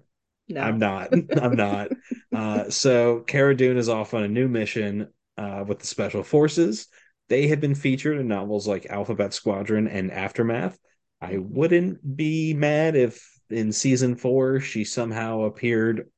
No. 0.48 0.60
I'm 0.62 0.78
not. 0.78 1.12
I'm 1.40 1.56
not. 1.56 1.88
Uh, 2.34 2.70
so 2.70 3.20
Cara 3.20 3.54
Dune 3.56 3.76
is 3.76 3.88
off 3.88 4.14
on 4.14 4.22
a 4.22 4.28
new 4.28 4.48
mission 4.48 5.08
uh, 5.36 5.64
with 5.66 5.80
the 5.80 5.86
Special 5.86 6.22
Forces. 6.22 6.86
They 7.28 7.48
have 7.48 7.60
been 7.60 7.74
featured 7.74 8.18
in 8.18 8.28
novels 8.28 8.66
like 8.66 8.86
Alphabet 8.86 9.34
Squadron 9.34 9.86
and 9.86 10.10
Aftermath. 10.10 10.78
I 11.20 11.38
wouldn't 11.38 12.16
be 12.16 12.54
mad 12.54 12.96
if 12.96 13.28
in 13.50 13.72
season 13.72 14.14
four 14.16 14.60
she 14.60 14.84
somehow 14.84 15.42
appeared 15.42 16.08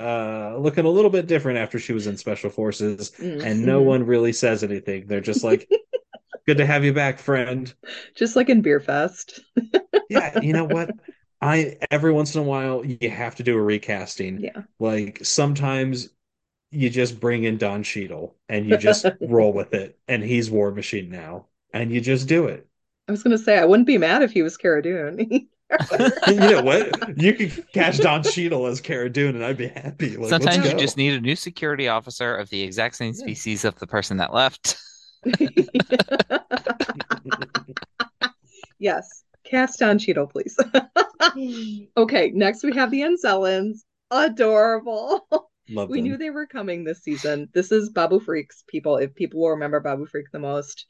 uh, 0.00 0.56
looking 0.58 0.84
a 0.86 0.90
little 0.90 1.10
bit 1.10 1.26
different 1.26 1.58
after 1.58 1.78
she 1.78 1.92
was 1.92 2.06
in 2.06 2.16
Special 2.16 2.50
Forces, 2.50 3.12
Mm. 3.18 3.44
and 3.44 3.66
no 3.66 3.82
one 3.82 4.06
really 4.06 4.32
says 4.32 4.64
anything. 4.64 5.06
They're 5.06 5.20
just 5.20 5.44
like, 5.44 5.68
"Good 6.46 6.58
to 6.58 6.66
have 6.66 6.84
you 6.84 6.92
back, 6.92 7.18
friend." 7.18 7.72
Just 8.14 8.36
like 8.36 8.48
in 8.48 8.62
Beer 8.62 8.80
Fest. 8.80 9.40
Yeah, 10.08 10.40
you 10.40 10.52
know 10.52 10.64
what? 10.64 10.90
I 11.40 11.78
every 11.90 12.12
once 12.12 12.34
in 12.34 12.40
a 12.40 12.44
while 12.44 12.84
you 12.84 13.10
have 13.10 13.36
to 13.36 13.42
do 13.44 13.56
a 13.56 13.62
recasting. 13.62 14.40
Yeah. 14.40 14.62
Like 14.80 15.24
sometimes 15.24 16.08
you 16.70 16.90
just 16.90 17.20
bring 17.20 17.44
in 17.44 17.58
Don 17.58 17.82
Cheadle 17.82 18.36
and 18.48 18.66
you 18.66 18.76
just 18.76 19.06
roll 19.20 19.52
with 19.52 19.74
it, 19.74 19.98
and 20.08 20.22
he's 20.22 20.50
War 20.50 20.72
Machine 20.72 21.10
now, 21.10 21.46
and 21.72 21.92
you 21.92 22.00
just 22.00 22.28
do 22.28 22.46
it. 22.46 22.66
I 23.08 23.12
was 23.12 23.22
gonna 23.22 23.38
say 23.38 23.58
I 23.58 23.64
wouldn't 23.64 23.86
be 23.86 23.98
mad 23.98 24.22
if 24.22 24.32
he 24.32 24.42
was 24.42 24.56
Cara 24.56 24.82
Dune. 24.82 25.48
You 26.28 26.34
know 26.34 26.62
what? 26.62 27.18
You 27.20 27.32
could 27.34 27.72
catch 27.72 27.98
Don 27.98 28.22
Cheadle 28.22 28.66
as 28.66 28.80
Cara 28.80 29.08
Dune, 29.10 29.36
and 29.36 29.44
I'd 29.44 29.56
be 29.56 29.68
happy. 29.68 30.16
Like, 30.16 30.30
Sometimes 30.30 30.64
you 30.70 30.78
just 30.78 30.96
need 30.96 31.14
a 31.14 31.20
new 31.20 31.36
security 31.36 31.88
officer 31.88 32.34
of 32.36 32.50
the 32.50 32.62
exact 32.62 32.96
same 32.96 33.14
Yeah. 33.16 33.22
species 33.22 33.64
of 33.64 33.78
the 33.78 33.86
person 33.86 34.16
that 34.18 34.32
left. 34.34 34.76
Yes. 38.80 39.24
Cast 39.44 39.78
Don 39.78 39.98
Cheadle, 39.98 40.26
please. 40.26 40.56
okay, 41.96 42.30
next 42.34 42.62
we 42.64 42.74
have 42.74 42.90
the 42.90 43.00
Anzellans. 43.02 43.80
Adorable. 44.10 45.49
Love 45.70 45.88
We 45.88 45.98
them. 45.98 46.04
knew 46.04 46.16
they 46.16 46.30
were 46.30 46.46
coming 46.46 46.84
this 46.84 47.02
season. 47.02 47.48
This 47.54 47.70
is 47.72 47.90
Babu 47.90 48.20
Friks, 48.20 48.64
people. 48.66 48.96
If 48.96 49.14
people 49.14 49.40
will 49.40 49.50
remember 49.50 49.80
Babu 49.80 50.06
Frik 50.06 50.24
the 50.32 50.38
most, 50.38 50.86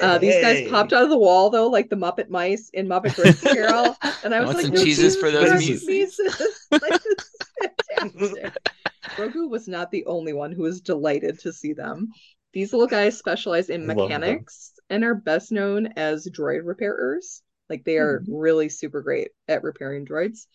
uh, 0.00 0.18
these 0.18 0.34
guys 0.42 0.68
popped 0.68 0.92
out 0.92 1.04
of 1.04 1.10
the 1.10 1.18
wall 1.18 1.48
though, 1.50 1.68
like 1.68 1.88
the 1.90 1.96
Muppet 1.96 2.28
Mice 2.28 2.70
in 2.74 2.88
Muppet 2.88 3.14
Christmas 3.14 3.40
Carol, 3.54 3.96
and 4.24 4.34
I 4.34 4.40
was 4.40 4.46
Want 4.54 4.56
like, 4.58 4.66
some 4.66 4.74
"No 4.74 4.84
cheeses 4.84 5.16
for 5.16 5.30
those 5.30 5.48
for 5.48 5.54
Mises?" 5.54 5.86
Mises." 5.86 6.66
Like, 6.72 7.00
this 8.14 8.32
is. 8.32 8.34
Grogu 9.16 9.48
was 9.48 9.68
not 9.68 9.90
the 9.90 10.04
only 10.06 10.32
one 10.32 10.52
who 10.52 10.62
was 10.62 10.80
delighted 10.80 11.38
to 11.40 11.52
see 11.52 11.72
them. 11.72 12.08
These 12.52 12.72
little 12.72 12.88
guys 12.88 13.16
specialize 13.18 13.68
in 13.70 13.82
I 13.90 13.94
love 13.94 14.08
them. 14.08 14.20
mechanics 14.20 14.72
and 14.90 15.04
are 15.04 15.14
best 15.14 15.52
known 15.52 15.88
as 15.96 16.26
droid 16.28 16.62
repairers. 16.64 17.42
Like 17.70 17.84
they 17.84 17.98
are 17.98 18.20
Mm-hmm. 18.20 18.34
really 18.34 18.68
super 18.68 19.02
great 19.02 19.28
at 19.48 19.62
repairing 19.62 20.06
droids. 20.06 20.46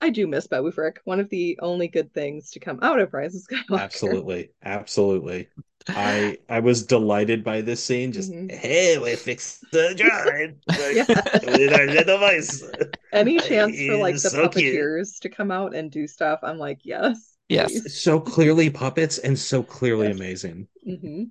I 0.00 0.10
do 0.10 0.26
miss 0.26 0.46
Babu 0.46 0.70
Frik, 0.72 0.98
one 1.04 1.20
of 1.20 1.28
the 1.28 1.58
only 1.60 1.88
good 1.88 2.12
things 2.14 2.50
to 2.52 2.60
come 2.60 2.78
out 2.82 3.00
of 3.00 3.12
Rise 3.12 3.34
of 3.34 3.42
Skywalker. 3.42 3.80
Absolutely, 3.80 4.50
absolutely. 4.62 5.48
I 5.88 6.38
I 6.48 6.60
was 6.60 6.86
delighted 6.86 7.42
by 7.44 7.60
this 7.62 7.82
scene. 7.84 8.12
Just 8.12 8.32
Mhm. 8.32 8.50
hey, 8.50 8.98
we 8.98 9.16
fixed 9.16 9.70
the 9.72 9.94
droid 9.96 10.56
Yeah. 10.94 11.56
with 11.56 11.72
our 11.72 11.86
little 11.86 12.18
voice. 12.18 12.62
Any 13.12 13.38
chance 13.40 13.76
for 13.82 13.96
like 13.96 14.14
the 14.14 14.30
so 14.30 14.48
cute. 14.48 14.74
puppeteers 14.74 15.18
to 15.20 15.28
come 15.28 15.50
out 15.50 15.74
and 15.74 15.90
do 15.90 16.06
stuff, 16.06 16.40
I'm 16.42 16.58
like, 16.58 16.80
yes. 16.84 17.36
Yes. 17.48 17.92
So 18.02 18.20
clearly 18.20 18.70
puppets 18.70 19.18
and 19.18 19.38
so 19.38 19.62
clearly 19.62 20.06
Yes. 20.06 20.16
amazing. 20.16 20.68
hmm 20.84 21.24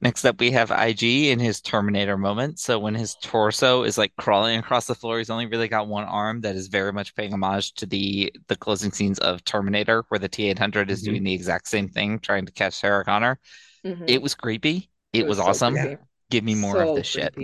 Next 0.00 0.24
up, 0.24 0.40
we 0.40 0.50
have 0.52 0.70
IG 0.70 1.30
in 1.30 1.38
his 1.38 1.60
Terminator 1.60 2.16
moment. 2.16 2.58
So 2.58 2.78
when 2.78 2.94
his 2.94 3.14
torso 3.16 3.82
is 3.84 3.98
like 3.98 4.14
crawling 4.16 4.58
across 4.58 4.86
the 4.86 4.94
floor, 4.94 5.18
he's 5.18 5.30
only 5.30 5.46
really 5.46 5.68
got 5.68 5.88
one 5.88 6.04
arm. 6.04 6.40
That 6.40 6.56
is 6.56 6.68
very 6.68 6.92
much 6.92 7.14
paying 7.14 7.32
homage 7.32 7.74
to 7.74 7.86
the 7.86 8.32
the 8.48 8.56
closing 8.56 8.92
scenes 8.92 9.18
of 9.18 9.44
Terminator, 9.44 10.04
where 10.08 10.18
the 10.18 10.28
T-800 10.28 10.90
is 10.90 11.02
Mhm. 11.02 11.04
doing 11.04 11.24
the 11.24 11.34
exact 11.34 11.68
same 11.68 11.88
thing, 11.88 12.18
trying 12.18 12.46
to 12.46 12.52
catch 12.52 12.74
Sarah 12.74 13.04
Connor. 13.04 13.38
hmm 13.84 14.06
It 14.06 14.22
was 14.22 14.34
creepy. 14.34 14.90
It, 15.12 15.26
was, 15.26 15.38
so 15.38 15.44
awesome. 15.44 15.74
creepy. 15.74 15.98
Give 16.30 16.44
me 16.44 16.54
more 16.54 16.76
So 16.76 16.90
of 16.90 16.94
this 16.96 17.06
shit. 17.06 17.34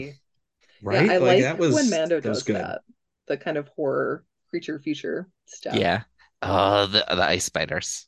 Right? 0.83 1.09
Yeah, 1.09 1.15
I 1.15 1.19
like, 1.19 1.43
that 1.43 1.59
was 1.59 1.75
when 1.75 1.91
Mando 1.91 2.17
that 2.17 2.29
does 2.29 2.43
good. 2.43 2.57
that. 2.59 2.83
The 3.29 3.37
kind 3.37 3.57
of 3.57 3.69
horror 3.69 4.25
creature 4.51 4.79
feature 4.79 5.29
stuff. 5.47 5.77
Yeah. 5.77 6.03
Oh, 6.43 6.87
the 6.87 7.05
the 7.09 7.23
ice 7.23 7.45
spiders. 7.45 8.07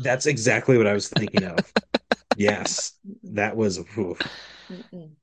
That's 0.00 0.26
exactly 0.26 0.76
what 0.78 0.86
I 0.86 0.94
was 0.94 1.08
thinking 1.08 1.44
of. 1.44 1.72
yes, 2.38 2.92
that 3.24 3.56
was 3.56 3.78
oof. 3.98 4.20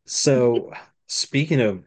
So 0.06 0.74
speaking 1.08 1.62
of 1.62 1.84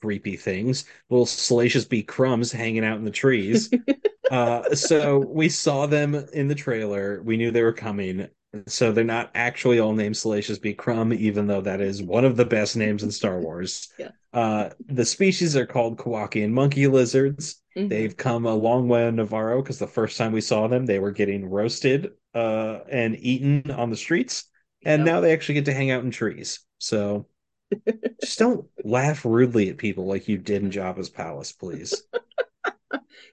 creepy 0.00 0.36
things, 0.36 0.84
little 1.10 1.26
Salacious 1.26 1.84
B. 1.84 2.02
Crumbs 2.02 2.52
hanging 2.52 2.84
out 2.84 2.98
in 2.98 3.04
the 3.04 3.10
trees. 3.10 3.70
uh, 4.30 4.74
so 4.74 5.18
we 5.18 5.48
saw 5.48 5.86
them 5.86 6.14
in 6.32 6.48
the 6.48 6.54
trailer. 6.54 7.22
We 7.22 7.36
knew 7.36 7.50
they 7.50 7.62
were 7.62 7.72
coming. 7.72 8.28
So 8.66 8.92
they're 8.92 9.04
not 9.04 9.30
actually 9.34 9.78
all 9.78 9.94
named 9.94 10.16
Salacious 10.16 10.58
B. 10.58 10.74
Crumb, 10.74 11.12
even 11.12 11.46
though 11.46 11.62
that 11.62 11.80
is 11.80 12.02
one 12.02 12.24
of 12.24 12.36
the 12.36 12.44
best 12.44 12.76
names 12.76 13.02
in 13.02 13.10
Star 13.10 13.40
Wars. 13.40 13.88
Yeah. 13.98 14.10
Uh, 14.32 14.70
the 14.88 15.04
species 15.04 15.56
are 15.56 15.66
called 15.66 15.98
Kowakian 15.98 16.52
monkey 16.52 16.86
lizards. 16.86 17.60
Mhm. 17.76 17.90
They've 17.90 18.16
come 18.16 18.46
a 18.46 18.54
long 18.54 18.88
way 18.88 19.06
on 19.06 19.16
Nevarro 19.16 19.62
because 19.62 19.78
the 19.78 19.86
first 19.86 20.16
time 20.16 20.32
we 20.32 20.40
saw 20.40 20.68
them, 20.68 20.86
they 20.86 20.98
were 20.98 21.10
getting 21.10 21.44
roasted 21.50 22.12
uh, 22.34 22.78
and 22.90 23.14
eaten 23.20 23.70
on 23.70 23.90
the 23.90 23.96
streets. 23.96 24.44
And 24.84 25.04
now 25.04 25.20
they 25.20 25.32
actually 25.32 25.54
get 25.56 25.64
to 25.66 25.74
hang 25.74 25.90
out 25.90 26.04
in 26.04 26.10
trees. 26.10 26.60
So 26.78 27.26
just 28.20 28.38
don't 28.38 28.66
laugh 28.84 29.24
rudely 29.24 29.70
at 29.70 29.78
people 29.78 30.06
like 30.06 30.28
you 30.28 30.38
did 30.38 30.62
in 30.62 30.70
Jabba's 30.70 31.10
palace, 31.10 31.52
please. 31.52 32.02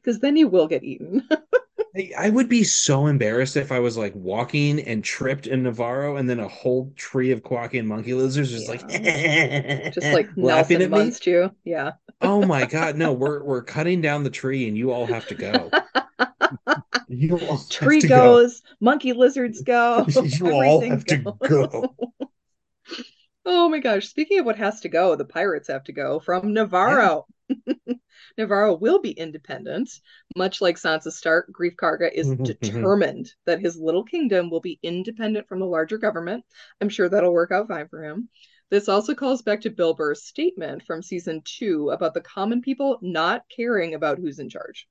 Because 0.02 0.20
then 0.22 0.38
you 0.38 0.48
will 0.48 0.68
get 0.68 0.84
eaten. 0.84 1.28
I- 2.18 2.30
would 2.30 2.48
be 2.48 2.64
so 2.64 3.08
embarrassed 3.08 3.58
if 3.58 3.72
I 3.72 3.80
was 3.80 3.98
like 3.98 4.14
walking 4.16 4.80
and 4.80 5.04
tripped 5.04 5.48
in 5.48 5.64
Nevarro 5.64 6.20
and 6.20 6.30
then 6.30 6.40
a 6.40 6.48
whole 6.48 6.94
tree 6.96 7.32
of 7.32 7.44
Kowakian 7.44 7.86
monkey 7.86 8.14
lizards 8.14 8.52
just 8.52 8.70
like 8.70 8.88
Just 9.94 10.08
like 10.14 10.30
laughing 10.38 10.82
at 10.82 10.92
me. 10.92 11.14
you. 11.26 11.52
Yeah. 11.66 11.94
Oh 12.22 12.46
my 12.46 12.66
god, 12.66 12.96
no, 12.96 13.14
we're 13.14 13.44
we're 13.44 13.64
cutting 13.64 14.02
down 14.02 14.24
the 14.24 14.30
tree 14.30 14.68
and 14.68 14.78
you 14.78 14.92
all 14.92 15.06
have 15.08 15.28
to 15.28 15.36
go. 15.36 15.70
You 17.10 17.40
all 17.40 17.58
Tree 17.70 18.02
to 18.02 18.08
go. 18.08 18.18
goes, 18.18 18.62
monkey 18.80 19.14
lizards 19.14 19.62
go. 19.62 20.06
You 20.24 20.52
all 20.52 20.82
have 20.82 21.04
to 21.06 21.18
go. 21.18 21.96
Oh 23.46 23.68
my 23.68 23.80
gosh. 23.80 24.08
Speaking 24.08 24.38
of 24.38 24.46
what 24.46 24.58
has 24.58 24.82
to 24.82 24.90
go, 24.90 25.16
the 25.16 25.26
pirates 25.26 25.70
have 25.70 25.84
to 25.86 25.92
go 25.92 26.20
from 26.20 26.54
Nevarro. 26.54 27.24
Nevarro 28.40 28.80
will 28.80 29.00
be 29.00 29.10
independent. 29.10 29.90
Much 30.36 30.62
like 30.62 30.76
Sansa 30.76 31.12
Stark, 31.12 31.50
Greef 31.52 31.76
Karga 31.76 32.12
is 32.14 32.28
mm-hmm, 32.28 32.44
mm-hmm. 32.44 32.44
determined 32.44 33.32
that 33.48 33.60
his 33.60 33.76
little 33.76 34.04
kingdom 34.04 34.52
will 34.52 34.60
be 34.60 34.78
independent 34.84 35.48
from 35.48 35.62
the 35.62 35.66
larger 35.66 35.98
government. 35.98 36.44
I'm 36.80 36.90
sure 36.90 37.10
that'll 37.10 37.34
work 37.34 37.52
out 37.52 37.70
fine 37.70 37.88
for 37.88 38.04
him. 38.04 38.30
This 38.70 38.88
also 38.88 39.16
calls 39.16 39.42
back 39.42 39.62
to 39.62 39.72
Bill 39.72 39.96
Burr's 39.96 40.26
statement 40.26 40.84
from 40.86 41.02
season 41.02 41.42
two 41.44 41.90
about 41.90 42.14
the 42.14 42.22
common 42.22 42.62
people 42.62 43.00
not 43.02 43.46
caring 43.50 43.96
about 43.96 44.20
who's 44.20 44.38
in 44.38 44.50
charge. 44.50 44.88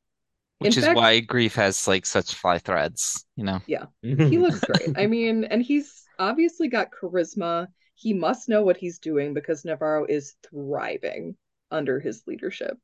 Which 0.58 0.76
In 0.76 0.80
is 0.80 0.86
fact- 0.86 0.96
why 0.96 1.20
Greef 1.20 1.54
has 1.54 1.86
like 1.86 2.04
such 2.04 2.34
fly 2.34 2.58
threads, 2.58 3.24
you 3.36 3.44
know. 3.44 3.60
Yeah. 3.66 3.86
He 4.02 4.38
looks 4.38 4.60
great. 4.60 4.98
I 4.98 5.06
mean, 5.06 5.44
and 5.44 5.62
he's 5.62 6.04
obviously 6.18 6.68
got 6.68 6.88
charisma. 6.90 7.68
he 7.94 8.12
must 8.12 8.48
know 8.48 8.62
what 8.62 8.76
he's 8.76 8.98
doing 8.98 9.34
because 9.34 9.62
Nevarro 9.62 10.04
is 10.08 10.34
thriving 10.48 11.36
under 11.70 12.00
his 12.00 12.22
leadership. 12.26 12.76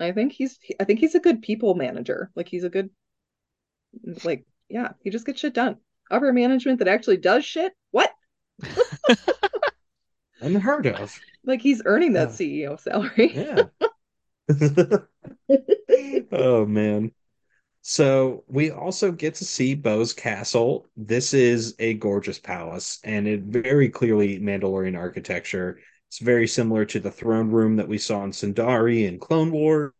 I 0.00 0.12
think 0.12 0.32
he's 0.32 0.58
I 0.80 0.84
think 0.84 0.98
he's 1.00 1.14
a 1.14 1.20
good 1.20 1.42
people 1.42 1.74
manager. 1.74 2.30
Like 2.34 2.48
he's 2.48 2.64
a 2.64 2.70
good 2.70 2.90
like 4.24 4.44
yeah, 4.68 4.92
he 5.02 5.10
just 5.10 5.26
gets 5.26 5.40
shit 5.40 5.52
done. 5.54 5.76
Upper 6.10 6.32
management 6.32 6.78
that 6.80 6.88
actually 6.88 7.18
does 7.18 7.44
shit? 7.44 7.72
What? 7.90 8.10
Unheard 10.40 10.86
of. 10.86 11.18
Like 11.44 11.60
he's 11.62 11.82
earning 11.84 12.14
that 12.14 12.38
Yeah. 12.40 12.72
CEO 12.74 12.80
salary. 12.80 13.32
Yeah. 13.34 13.64
oh 16.32 16.66
man. 16.66 17.12
So 17.82 18.44
we 18.48 18.70
also 18.70 19.12
get 19.12 19.34
to 19.36 19.44
see 19.44 19.74
Bo's 19.74 20.14
castle. 20.14 20.86
This 20.96 21.34
is 21.34 21.74
a 21.78 21.94
gorgeous 21.94 22.38
palace, 22.38 22.98
and 23.04 23.28
it 23.28 23.42
very 23.42 23.90
clearly 23.90 24.40
Mandalorian 24.40 24.96
architecture. 24.96 25.78
It's 26.08 26.18
very 26.18 26.46
similar 26.48 26.86
to 26.86 27.00
the 27.00 27.10
throne 27.10 27.50
room 27.50 27.76
that 27.76 27.88
we 27.88 27.98
saw 27.98 28.24
in 28.24 28.30
Sundari 28.30 29.06
in 29.06 29.18
Clone 29.18 29.50
Wars, 29.50 29.92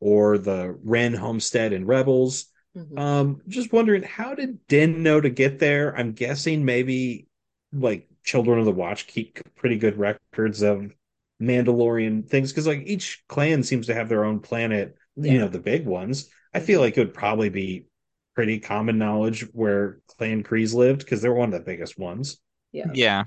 or 0.00 0.38
the 0.38 0.78
Ren 0.82 1.12
homestead 1.12 1.72
in 1.72 1.84
Rebels. 1.84 2.46
Mhm. 2.76 2.98
Um, 2.98 3.42
just 3.48 3.72
wondering, 3.72 4.02
how 4.02 4.34
did 4.34 4.66
Din 4.68 5.02
know 5.02 5.20
to 5.20 5.28
get 5.28 5.58
there? 5.58 5.94
I'm 5.96 6.12
guessing 6.12 6.64
maybe 6.64 7.26
like 7.72 8.08
Children 8.24 8.60
of 8.60 8.64
the 8.64 8.72
Watch 8.72 9.06
keep 9.06 9.40
pretty 9.56 9.76
good 9.76 9.98
records 9.98 10.62
of 10.62 10.94
Mandalorian 11.40 12.28
things 12.28 12.52
because 12.52 12.66
like 12.66 12.82
each 12.86 13.24
clan 13.28 13.62
seems 13.62 13.86
to 13.86 13.94
have 13.94 14.08
their 14.08 14.24
own 14.24 14.40
planet, 14.40 14.96
you 15.16 15.38
know, 15.38 15.48
the 15.48 15.58
big 15.60 15.86
ones. 15.86 16.30
I 16.54 16.60
feel 16.60 16.80
Mhm. 16.80 16.80
like 16.80 16.96
it 16.96 17.00
would 17.00 17.14
probably 17.14 17.48
be 17.50 17.86
pretty 18.34 18.58
common 18.60 18.98
knowledge 18.98 19.42
where 19.52 20.00
Clan 20.18 20.42
Kryze 20.42 20.74
lived 20.74 21.00
because 21.00 21.22
they're 21.22 21.32
one 21.34 21.52
of 21.52 21.58
the 21.58 21.64
biggest 21.64 21.98
ones. 21.98 22.38
Yeah. 22.72 22.94
Yeah. 22.94 23.26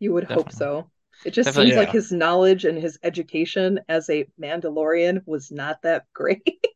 You 0.00 0.12
would 0.12 0.24
hope 0.24 0.52
so. 0.52 0.90
It 1.24 1.30
just 1.30 1.54
Definitely. 1.54 1.54
seems 1.54 1.76
like 1.76 1.90
his 1.90 2.12
knowledge 2.12 2.66
and 2.66 2.76
his 2.76 2.98
education 3.02 3.80
as 3.88 4.10
a 4.10 4.26
Mandalorian 4.38 5.22
was 5.26 5.50
not 5.50 5.80
that 5.82 6.04
great. 6.12 6.66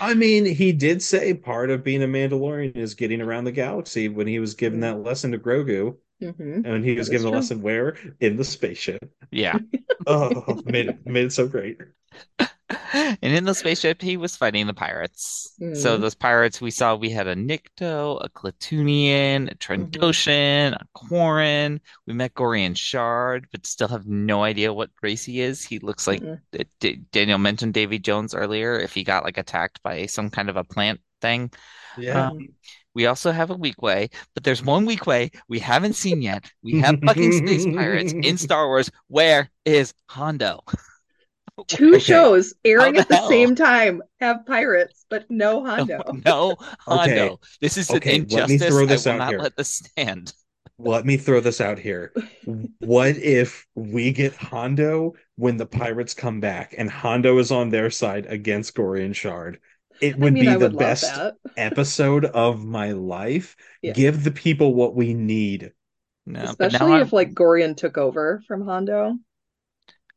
I 0.00 0.14
mean, 0.14 0.44
he 0.44 0.72
did 0.72 1.02
say 1.02 1.34
part 1.34 1.70
of 1.70 1.84
being 1.84 2.02
a 2.02 2.06
Mandalorian 2.06 2.76
is 2.76 2.94
getting 2.94 3.20
around 3.20 3.44
the 3.44 3.52
galaxy 3.52 4.08
when 4.08 4.26
he 4.26 4.38
was 4.38 4.54
given 4.54 4.80
that 4.80 5.02
lesson 5.02 5.32
to 5.32 5.38
Grogu. 5.38 5.96
hmm 6.20 6.62
And 6.64 6.84
he 6.84 6.96
was 6.96 7.08
That 7.08 7.12
is 7.12 7.24
given 7.24 7.28
a 7.28 7.32
lesson 7.32 7.62
where? 7.62 7.96
In 8.20 8.36
the 8.36 8.44
spaceship. 8.44 9.14
Yeah. 9.30 9.58
Oh, 10.06 10.60
made 10.64 10.88
it 10.88 11.06
made 11.06 11.26
it 11.26 11.32
so 11.32 11.48
great. 11.48 11.78
And 12.94 13.18
in 13.34 13.44
the 13.44 13.54
spaceship, 13.54 14.00
he 14.00 14.16
was 14.16 14.36
fighting 14.36 14.66
the 14.66 14.74
pirates. 14.74 15.52
So 15.74 15.98
Mhm. 15.98 16.00
those 16.00 16.14
pirates 16.14 16.60
we 16.60 16.70
saw, 16.70 16.94
we 16.94 17.10
had 17.10 17.26
a 17.26 17.34
Nikto, 17.34 18.24
a 18.24 18.28
Klatooinian, 18.28 19.50
a 19.50 19.54
Trandoshan, 19.56 20.74
a 20.74 20.86
Quarren. 20.94 21.80
We 22.06 22.14
met 22.14 22.34
Gorian 22.34 22.76
Shard, 22.76 23.48
but 23.50 23.66
still 23.66 23.88
have 23.88 24.06
no 24.06 24.44
idea 24.44 24.72
what 24.72 24.90
race 25.02 25.24
he 25.24 25.40
is. 25.40 25.64
He 25.64 25.78
looks 25.80 26.06
like 26.06 26.20
Mm-mm. 26.22 26.40
D- 26.52 26.66
D- 26.80 27.00
Daniel 27.12 27.38
mentioned 27.38 27.74
Davy 27.74 27.98
Jones 27.98 28.34
earlier. 28.34 28.78
If 28.78 28.94
he 28.94 29.02
got 29.04 29.24
like 29.24 29.38
attacked 29.38 29.82
by 29.82 30.06
some 30.06 30.30
kind 30.30 30.48
of 30.48 30.56
a 30.56 30.64
plant 30.64 31.00
thing. 31.20 31.50
Yeah. 31.98 32.28
Um, 32.28 32.48
we 32.94 33.06
also 33.06 33.32
have 33.32 33.50
a 33.50 33.56
Weequay, 33.56 34.12
but 34.34 34.44
there's 34.44 34.62
one 34.62 34.86
Weequay 34.86 35.34
we 35.48 35.58
haven't 35.58 35.94
seen 35.94 36.22
yet. 36.22 36.48
We 36.62 36.78
have 36.80 37.00
fucking 37.04 37.32
space 37.32 37.66
pirates 37.66 38.12
in 38.12 38.36
Star 38.38 38.68
Wars. 38.68 38.90
Where 39.08 39.50
is 39.64 39.94
Hondo? 40.08 40.60
Two 41.68 41.90
Okay. 41.90 41.98
shows 42.00 42.52
airing 42.64 42.94
the 42.94 43.00
at 43.00 43.08
the 43.08 43.16
hell? 43.16 43.28
same 43.28 43.54
time 43.54 44.02
have 44.20 44.44
pirates, 44.44 45.06
but 45.08 45.30
no 45.30 45.64
Hondo. 45.64 46.02
No, 46.24 46.56
Hondo. 46.80 47.12
Okay. 47.34 47.36
This 47.60 47.76
is 47.76 47.90
Okay, 47.90 48.16
an 48.16 48.26
let 48.30 48.48
me 48.48 48.54
injustice. 48.54 48.68
throw 48.68 48.86
this 48.86 49.06
I 49.06 49.10
will 49.14 49.20
out 49.22 49.24
not 49.24 49.28
here. 49.30 49.38
let 49.38 49.56
this 49.56 49.68
stand. 49.68 50.32
Let 50.78 51.06
me 51.06 51.16
throw 51.16 51.38
this 51.40 51.60
out 51.60 51.78
here. 51.78 52.12
What 52.80 53.16
if 53.16 53.66
we 53.76 54.10
get 54.12 54.34
Hondo 54.34 55.14
when 55.36 55.56
the 55.56 55.66
pirates 55.66 56.12
come 56.14 56.40
back 56.40 56.74
and 56.76 56.90
Hondo 56.90 57.38
is 57.38 57.52
on 57.52 57.70
their 57.70 57.88
side 57.90 58.26
against 58.26 58.74
Gorian 58.74 59.14
Shard? 59.14 59.60
It 60.00 60.16
I 60.16 60.18
would 60.18 60.32
mean, 60.32 60.42
be 60.44 60.48
I 60.50 60.56
the 60.56 60.70
would 60.70 60.78
best 60.78 61.12
episode 61.56 62.24
of 62.24 62.64
my 62.64 62.90
life. 62.92 63.54
Yeah. 63.80 63.92
Give 63.92 64.24
the 64.24 64.32
people 64.32 64.74
what 64.74 64.96
we 64.96 65.14
need. 65.14 65.72
No, 66.26 66.40
but 66.40 66.44
now 66.44 66.50
Especially 66.78 66.92
I'm- 66.94 67.02
if 67.02 67.12
like 67.12 67.32
Gorian 67.32 67.76
took 67.76 67.96
over 67.96 68.42
from 68.48 68.64
Hondo. 68.66 69.14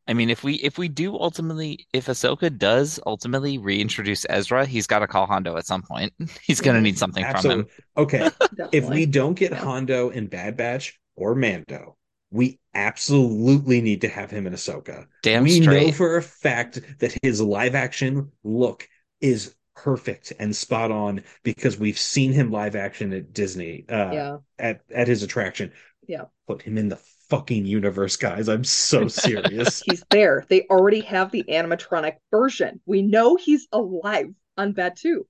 I 0.07 0.13
mean, 0.13 0.29
if 0.29 0.43
we 0.43 0.55
if 0.55 0.77
we 0.77 0.87
do 0.87 1.17
ultimately, 1.17 1.85
if 1.93 2.07
Ahsoka 2.07 2.55
does 2.55 2.99
ultimately 3.05 3.57
reintroduce 3.57 4.25
Ezra, 4.29 4.65
he's 4.65 4.87
got 4.87 4.99
to 4.99 5.07
call 5.07 5.25
Hondo 5.25 5.57
at 5.57 5.65
some 5.65 5.81
point. 5.81 6.13
He's 6.43 6.61
gonna 6.61 6.79
Mhm. 6.79 6.83
need 6.83 6.97
something 6.97 7.25
from 7.25 7.51
him. 7.51 7.67
Okay. 7.97 8.29
if 8.71 8.85
we 8.85 9.05
don't 9.05 9.33
get 9.33 9.51
Yeah. 9.51 9.57
Hondo 9.57 10.09
in 10.09 10.27
Bad 10.27 10.55
Batch 10.57 10.99
or 11.15 11.35
Mando, 11.35 11.97
we 12.31 12.59
absolutely 12.73 13.81
need 13.81 14.01
to 14.01 14.07
have 14.07 14.31
him 14.31 14.47
in 14.47 14.53
Ahsoka. 14.53 15.05
Damn 15.23 15.43
we 15.43 15.59
know 15.59 15.91
for 15.91 16.17
a 16.17 16.21
fact 16.21 16.79
that 16.99 17.17
his 17.21 17.41
live 17.41 17.75
action 17.75 18.31
look 18.43 18.87
is 19.21 19.55
perfect 19.75 20.33
and 20.39 20.55
spot 20.55 20.89
on 20.91 21.23
because 21.43 21.77
we've 21.77 21.99
seen 21.99 22.31
him 22.31 22.49
live 22.51 22.75
action 22.75 23.13
at 23.13 23.33
Disney 23.33 23.85
uh, 23.89 24.11
yeah. 24.11 24.37
at 24.57 24.81
at 24.93 25.07
his 25.07 25.23
attraction. 25.23 25.71
Yeah. 26.07 26.25
Put 26.47 26.61
him 26.61 26.77
in 26.77 26.89
the 26.89 26.99
fucking 27.29 27.65
universe, 27.65 28.15
guys. 28.15 28.47
I'm 28.47 28.63
so 28.63 29.07
serious. 29.07 29.81
He's 29.81 30.03
there. 30.09 30.45
They 30.49 30.65
already 30.69 31.01
have 31.01 31.31
the 31.31 31.43
animatronic 31.49 32.17
version. 32.31 32.79
We 32.85 33.01
know 33.01 33.35
he's 33.35 33.67
alive 33.71 34.33
on 34.57 34.73
Batuu 34.73 35.21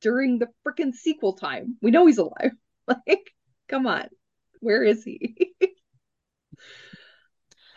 during 0.00 0.38
the 0.38 0.48
freaking 0.66 0.94
sequel 0.94 1.34
time. 1.34 1.76
We 1.82 1.90
know 1.90 2.06
he's 2.06 2.18
alive. 2.18 2.52
Like, 2.88 3.32
come 3.66 3.88
on. 3.88 4.06
Where 4.60 4.84
is 4.84 5.02
he? 5.02 5.56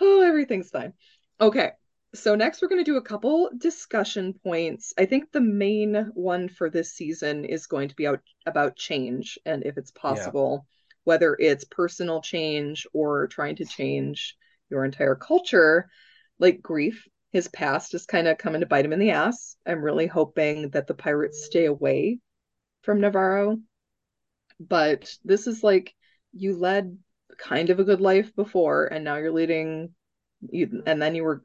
oh, 0.02 0.22
everything's 0.22 0.70
fine. 0.70 0.94
Okay. 1.42 1.72
So 2.14 2.36
next 2.36 2.62
we're 2.62 2.68
going 2.68 2.86
to 2.86 2.92
do 2.92 2.98
a 2.98 3.02
couple 3.02 3.50
discussion 3.58 4.36
points. 4.44 4.94
I 5.00 5.06
think 5.06 5.32
the 5.32 5.42
main 5.42 6.12
one 6.14 6.48
for 6.48 6.70
this 6.70 6.94
season 6.94 7.44
is 7.44 7.66
going 7.66 7.90
to 7.90 7.96
be 7.96 8.06
out 8.06 8.20
about 8.46 8.76
change 8.76 9.40
and 9.48 9.66
if 9.66 9.80
it's 9.80 9.90
possible, 9.90 10.68
whether 11.04 11.36
it's 11.40 11.66
personal 11.66 12.22
change 12.22 12.86
or 12.94 13.28
trying 13.28 13.56
to 13.58 13.66
change 13.66 14.36
your 14.70 14.86
entire 14.86 15.16
culture, 15.16 15.90
like 16.40 16.62
Greef. 16.62 16.96
His 17.32 17.48
past 17.48 17.94
is 17.94 18.08
kind 18.08 18.28
of 18.28 18.40
coming 18.40 18.62
to 18.62 18.68
bite 18.68 18.86
him 18.86 18.94
in 18.94 19.00
the 19.00 19.12
ass. 19.12 19.56
I'm 19.66 19.84
really 19.84 20.08
hoping 20.08 20.70
that 20.72 20.88
the 20.88 20.96
pirates 20.96 21.46
stay 21.46 21.66
away 21.66 22.20
from 22.82 23.00
Nevarro. 23.00 23.62
But 24.60 25.14
this 25.24 25.46
is 25.46 25.64
like 25.64 25.94
you 26.34 26.58
led 26.58 26.98
kind 27.38 27.70
of 27.70 27.80
a 27.80 27.84
good 27.84 28.02
life 28.02 28.36
before, 28.36 28.88
and 28.88 29.04
now 29.04 29.18
you're 29.18 29.32
leading 29.32 29.94
you, 30.42 30.84
and 30.86 31.02
then 31.02 31.16
you 31.16 31.24
were 31.24 31.44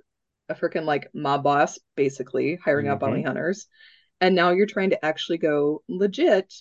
a 0.48 0.54
freaking 0.54 0.84
like 0.84 1.10
mob 1.14 1.42
boss, 1.44 1.78
basically, 1.96 2.58
hiring 2.62 2.88
out 2.88 3.00
mm-hmm. 3.00 3.10
bounty 3.10 3.22
hunters. 3.22 3.66
And 4.20 4.34
now 4.34 4.50
you're 4.50 4.66
trying 4.66 4.90
to 4.90 5.04
actually 5.04 5.38
go 5.38 5.82
legit 5.88 6.52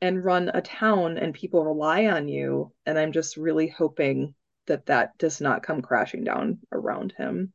and 0.00 0.24
run 0.24 0.50
a 0.52 0.62
town, 0.62 1.18
and 1.18 1.34
people 1.34 1.64
rely 1.64 2.06
on 2.06 2.28
you. 2.28 2.72
And 2.86 2.98
I'm 2.98 3.12
just 3.12 3.36
really 3.36 3.68
hoping 3.68 4.34
that 4.66 4.86
that 4.86 5.16
does 5.18 5.40
not 5.40 5.62
come 5.62 5.82
crashing 5.82 6.24
down 6.24 6.60
around 6.72 7.12
him. 7.12 7.52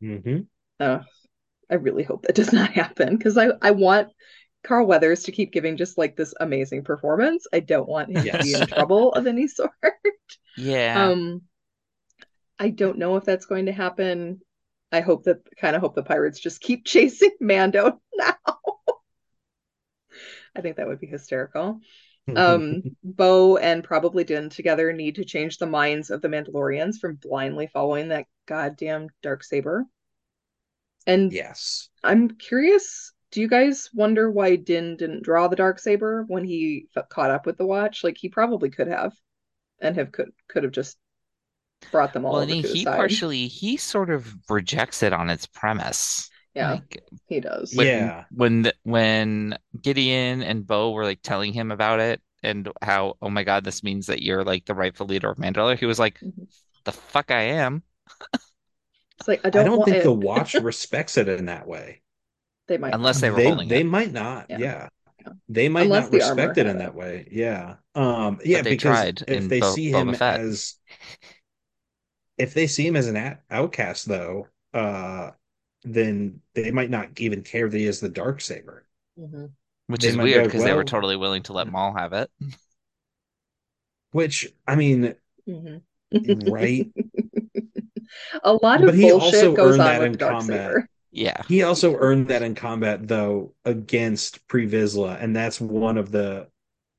hmm 0.00 0.48
Uh, 0.80 1.00
I 1.70 1.74
really 1.76 2.04
hope 2.04 2.24
that 2.24 2.36
does 2.36 2.52
not 2.54 2.72
happen 2.72 3.16
because 3.16 3.38
I, 3.38 3.50
I 3.62 3.72
want 3.72 4.10
Carl 4.64 4.86
Weathers 4.86 5.24
to 5.24 5.32
keep 5.32 5.52
giving 5.52 5.76
just 5.76 5.98
like 5.98 6.16
this 6.16 6.34
amazing 6.40 6.84
performance. 6.84 7.46
I 7.52 7.60
don't 7.60 7.88
want 7.88 8.10
him 8.10 8.30
to 8.32 8.38
be 8.38 8.54
in 8.54 8.66
trouble 8.66 9.12
of 9.14 9.26
any 9.28 9.48
sort. 9.48 9.72
Yeah. 10.56 11.12
Um, 11.12 11.42
I 12.58 12.70
don't 12.70 12.98
know 12.98 13.16
if 13.16 13.24
that's 13.24 13.46
going 13.46 13.66
to 13.66 13.72
happen. 13.72 14.40
I 14.92 15.00
hope 15.00 15.24
that 15.24 15.38
kind 15.58 15.74
of 15.76 15.82
hope 15.82 15.94
the 15.94 16.02
pirates 16.02 16.40
just 16.40 16.60
keep 16.60 16.84
chasing 16.86 17.32
Mando 17.40 18.00
now. 18.14 18.36
I 20.56 20.60
think 20.60 20.76
that 20.76 20.86
would 20.86 21.00
be 21.00 21.06
hysterical. 21.06 21.80
Um, 22.34 22.82
Bo 23.04 23.56
and 23.56 23.84
probably 23.84 24.24
Din 24.24 24.50
together 24.50 24.92
need 24.92 25.16
to 25.16 25.24
change 25.24 25.58
the 25.58 25.66
minds 25.66 26.10
of 26.10 26.22
the 26.22 26.28
Mandalorians 26.28 26.98
from 26.98 27.16
blindly 27.16 27.68
following 27.68 28.08
that 28.08 28.26
goddamn 28.46 29.08
dark 29.22 29.44
saber. 29.44 29.86
And 31.06 31.32
yes. 31.32 31.88
I'm 32.02 32.30
curious, 32.30 33.12
do 33.30 33.40
you 33.40 33.48
guys 33.48 33.90
wonder 33.94 34.30
why 34.30 34.56
Din 34.56 34.96
didn't 34.96 35.22
draw 35.22 35.48
the 35.48 35.56
dark 35.56 35.78
saber 35.78 36.24
when 36.26 36.44
he 36.44 36.88
caught 37.10 37.30
up 37.30 37.46
with 37.46 37.58
the 37.58 37.66
watch? 37.66 38.02
Like 38.02 38.16
he 38.18 38.28
probably 38.28 38.70
could 38.70 38.88
have, 38.88 39.12
and 39.80 39.96
have 39.96 40.12
could 40.12 40.32
could 40.48 40.64
have 40.64 40.72
just 40.72 40.98
brought 41.92 42.12
them 42.12 42.24
all 42.26 42.34
Well, 42.34 42.42
and 42.42 42.50
he 42.50 42.84
side. 42.84 42.96
partially 42.96 43.48
he 43.48 43.76
sort 43.76 44.10
of 44.10 44.34
rejects 44.48 45.02
it 45.02 45.12
on 45.12 45.30
its 45.30 45.46
premise. 45.46 46.30
Yeah, 46.56 46.70
Like 46.72 47.04
he 47.28 47.40
does. 47.40 47.74
when 47.74 47.86
Yeah. 47.86 48.24
when 48.30 48.62
the, 48.62 48.74
when 48.84 49.58
Gideon 49.80 50.42
and 50.42 50.66
Bo 50.66 50.92
were 50.92 51.04
like 51.04 51.20
telling 51.22 51.52
him 51.52 51.70
about 51.70 52.00
it 52.00 52.22
and 52.42 52.70
how 52.82 53.16
oh 53.22 53.28
my 53.30 53.44
God 53.44 53.64
this 53.64 53.82
means 53.84 54.06
that 54.06 54.22
you're 54.22 54.44
like 54.44 54.64
the 54.64 54.74
rightful 54.74 55.06
leader 55.06 55.30
of 55.30 55.38
Mandalore. 55.38 55.78
He 55.78 55.86
was 55.86 55.98
like, 55.98 56.18
Mhm. 56.20 56.48
the 56.84 56.92
fuck 56.92 57.30
I 57.30 57.42
am. 57.42 57.82
It's 59.18 59.28
like 59.28 59.40
I 59.44 59.48
I 59.48 59.50
don't, 59.50 59.62
I 59.62 59.64
don't 59.64 59.84
think 59.84 59.96
it. 59.98 60.02
the 60.04 60.12
watch 60.12 60.54
respects 60.62 61.16
it 61.18 61.28
in 61.28 61.46
that 61.46 61.66
way. 61.68 62.02
They 62.68 62.78
might 62.78 62.94
Unless 62.94 63.16
not. 63.16 63.20
they 63.20 63.30
were 63.30 63.36
They 63.36 63.44
holding 63.44 63.68
they 63.68 63.80
it. 63.80 63.84
might 63.84 64.12
not. 64.12 64.46
Yeah. 64.50 64.58
Yeah. 64.58 64.88
they 65.48 65.68
might 65.68 65.84
Unless 65.84 66.04
not 66.04 66.10
the 66.12 66.18
respect 66.18 66.58
it 66.58 66.66
in 66.66 66.76
it. 66.76 66.78
that 66.80 66.94
way. 66.94 67.28
Yeah. 67.30 67.76
Um 67.94 68.40
yeah, 68.44 68.62
they 68.62 68.70
because 68.70 68.82
tried 68.82 69.24
if 69.28 69.48
they 69.48 69.60
Bo- 69.60 69.74
see 69.74 69.92
Boba 69.92 70.10
him 70.10 70.14
Fett. 70.14 70.40
as 70.40 70.74
if 72.38 72.54
they 72.54 72.66
see 72.66 72.86
him 72.86 72.96
as 72.96 73.08
an 73.08 73.38
outcast 73.50 74.06
though, 74.08 74.48
uh 74.74 75.30
then 75.86 76.40
they 76.54 76.70
might 76.70 76.90
not 76.90 77.18
even 77.20 77.42
care 77.42 77.68
that 77.68 77.78
he 77.78 77.86
is 77.86 78.00
the 78.00 78.08
dark 78.08 78.40
saber. 78.40 78.84
Mhm. 79.18 79.52
Which 79.86 80.02
They 80.02 80.08
is 80.08 80.16
weird 80.16 80.38
like, 80.42 80.44
because 80.46 80.64
they 80.64 80.74
were 80.74 80.84
totally 80.84 81.16
willing 81.16 81.44
to 81.44 81.52
let 81.52 81.68
Maul 81.70 81.94
have 81.94 82.12
it. 82.12 82.30
Which 84.12 84.52
I 84.66 84.74
mean, 84.76 85.14
Mhm. 85.48 85.82
right? 86.50 86.86
A 88.44 88.52
lot 88.54 88.80
of 88.80 88.86
But 88.86 88.94
he 88.94 89.10
bullshit 89.10 89.34
also 89.34 89.54
goes 89.56 89.72
on 89.74 89.78
that 89.78 89.98
with 90.00 90.06
in 90.08 90.16
dark 90.18 90.32
combat. 90.32 90.70
saber. 90.70 90.88
Yeah. 91.12 91.42
He 91.48 91.62
also 91.62 91.96
earned 91.96 92.28
that 92.28 92.42
in 92.42 92.54
combat 92.54 93.08
though 93.08 93.54
against 93.64 94.46
Pre 94.48 94.68
Vizsla, 94.68 95.22
and 95.22 95.34
that's 95.34 95.58
one 95.58 95.96
of 95.96 96.10
the 96.10 96.48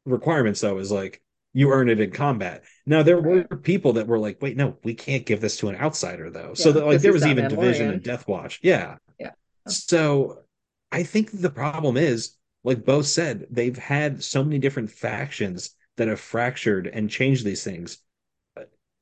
requirements 0.05 0.61
though, 0.61 0.79
is 0.79 0.91
like 0.91 1.21
you 1.57 1.71
earn 1.71 1.89
it 1.89 1.99
in 1.99 2.11
combat. 2.11 2.63
Now 2.85 3.01
there 3.01 3.19
were 3.19 3.43
people 3.43 3.93
that 3.93 4.05
were 4.05 4.19
like, 4.19 4.39
wait, 4.43 4.55
no, 4.55 4.77
we 4.83 4.93
can't 4.93 5.25
give 5.25 5.41
this 5.41 5.57
to 5.57 5.69
an 5.69 5.75
outsider 5.75 6.29
though. 6.29 6.53
So 6.53 6.69
Yeah, 6.69 6.73
that 6.73 6.85
like 6.85 7.01
there 7.01 7.11
was 7.11 7.25
even 7.25 7.47
division 7.47 7.89
in 7.89 7.99
Death 7.99 8.27
Watch. 8.27 8.59
Yeah. 8.61 8.97
Yeah. 9.19 9.31
So 9.67 10.43
I 10.91 11.01
think 11.01 11.31
the 11.31 11.49
problem 11.49 11.97
is, 11.97 12.35
like 12.63 12.85
Bo 12.85 13.01
said, 13.01 13.47
they've 13.49 13.75
had 13.75 14.23
so 14.23 14.43
many 14.43 14.59
different 14.59 14.91
factions 14.91 15.71
that 15.95 16.07
have 16.07 16.19
fractured 16.19 16.85
and 16.85 17.09
changed 17.09 17.43
these 17.43 17.63
things. 17.63 17.97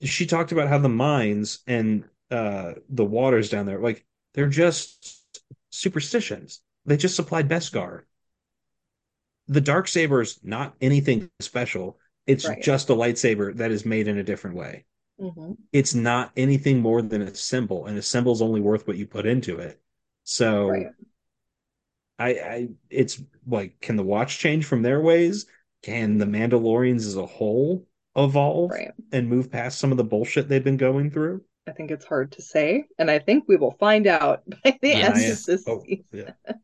She 0.02 0.26
talked 0.26 0.54
about 0.54 0.70
how 0.70 0.78
the 0.78 0.88
mines 0.88 1.60
and 1.68 2.06
uh 2.32 2.76
the 2.88 3.04
waters 3.04 3.50
down 3.50 3.66
there, 3.66 3.82
like 3.82 4.06
they're 4.34 4.48
just 4.48 5.22
superstitions. 5.72 6.62
They 6.86 6.96
just 6.96 7.18
supplied 7.18 7.50
Beskar. 7.50 8.04
The 9.50 9.60
dark 9.60 9.90
saber's 9.90 10.40
not 10.42 10.74
anything 10.80 11.30
special. 11.42 12.00
It's 12.28 12.48
Right. 12.48 12.62
just 12.62 12.90
a 12.90 12.94
lightsaber 12.94 13.56
that 13.58 13.72
is 13.72 13.86
made 13.86 14.08
in 14.08 14.18
a 14.18 14.24
different 14.24 14.56
way. 14.56 14.86
Mhm. 15.20 15.58
It's 15.72 15.94
not 15.94 16.32
anything 16.36 16.80
more 16.82 17.02
than 17.02 17.22
a 17.22 17.34
symbol, 17.36 17.86
and 17.86 17.98
a 17.98 18.02
symbol's 18.02 18.42
only 18.42 18.62
worth 18.62 18.88
what 18.88 18.98
you 18.98 19.06
put 19.08 19.26
into 19.26 19.60
it. 19.60 19.80
So 20.24 20.70
Right. 20.70 20.88
I, 22.18 22.30
I 22.30 22.70
it's 22.90 23.22
like 23.46 23.80
can 23.82 23.96
the 23.96 24.04
watch 24.04 24.40
change 24.40 24.66
from 24.66 24.82
their 24.82 25.02
ways? 25.02 25.46
Can 25.84 26.18
the 26.18 26.26
Mandalorians 26.26 27.06
as 27.06 27.16
a 27.16 27.26
whole 27.26 27.86
evolve 28.16 28.72
Right. 28.72 28.92
and 29.12 29.30
move 29.30 29.52
past 29.52 29.80
some 29.80 29.92
of 29.92 29.98
the 29.98 30.04
bullshit 30.04 30.48
they've 30.48 30.64
been 30.64 30.78
going 30.78 31.12
through? 31.12 31.44
I 31.68 31.72
think 31.72 31.92
it's 31.92 32.06
hard 32.06 32.32
to 32.34 32.42
say, 32.42 32.86
and 33.00 33.10
I 33.10 33.20
think 33.20 33.46
we 33.48 33.56
will 33.58 33.72
find 33.80 34.08
out 34.08 34.44
by 34.64 34.78
the 34.82 34.90
Yeah, 34.90 34.98
end 35.08 35.18
yeah. 35.18 35.32
of 35.34 35.44
this 35.46 35.64
Oh, 35.68 35.82
season. 35.84 36.06
yeah. 36.12 36.32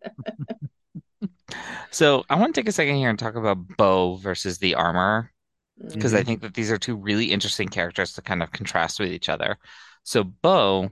So 1.91 2.23
I 2.29 2.35
want 2.35 2.55
to 2.55 2.61
take 2.61 2.69
a 2.69 2.71
second 2.71 2.95
here 2.95 3.09
and 3.09 3.19
talk 3.19 3.35
about 3.35 3.57
Bo 3.77 4.15
versus 4.15 4.57
the 4.59 4.75
armor 4.75 5.31
because 5.93 6.13
I 6.13 6.23
Mhm. 6.23 6.25
think 6.25 6.41
that 6.41 6.53
these 6.53 6.71
are 6.71 6.77
two 6.77 6.95
really 6.97 7.31
interesting 7.31 7.69
characters 7.69 8.13
to 8.13 8.21
kind 8.21 8.43
of 8.43 8.51
contrast 8.51 8.99
with 8.99 9.11
each 9.11 9.29
other. 9.29 9.57
So 10.03 10.23
Bo 10.23 10.91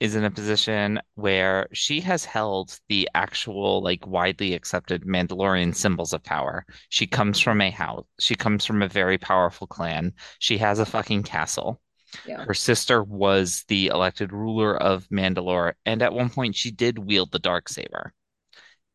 is 0.00 0.16
in 0.16 0.24
a 0.24 0.30
position 0.30 1.00
where 1.14 1.68
she 1.72 2.00
has 2.00 2.24
held 2.24 2.78
the 2.88 3.08
actual, 3.14 3.82
like, 3.82 4.06
widely 4.06 4.54
accepted 4.54 5.04
Mandalorian 5.04 5.74
symbols 5.74 6.12
of 6.12 6.22
power. 6.22 6.66
She 6.88 7.06
comes 7.06 7.40
from 7.40 7.60
a 7.60 7.70
house. 7.70 8.04
She 8.20 8.34
comes 8.34 8.64
from 8.64 8.82
a 8.82 8.88
very 8.88 9.18
powerful 9.18 9.66
clan. 9.66 10.12
She 10.40 10.58
has 10.58 10.78
a 10.78 10.86
fucking 10.86 11.22
castle. 11.22 11.80
Yeah. 12.26 12.44
Her 12.44 12.54
sister 12.54 13.02
was 13.02 13.64
the 13.68 13.88
elected 13.88 14.32
ruler 14.32 14.76
of 14.76 15.08
Mandalore, 15.08 15.74
and 15.86 16.02
at 16.02 16.12
one 16.12 16.30
point 16.30 16.56
she 16.56 16.70
did 16.70 16.98
wield 16.98 17.32
the 17.32 17.38
dark 17.38 17.68
saber. 17.68 18.12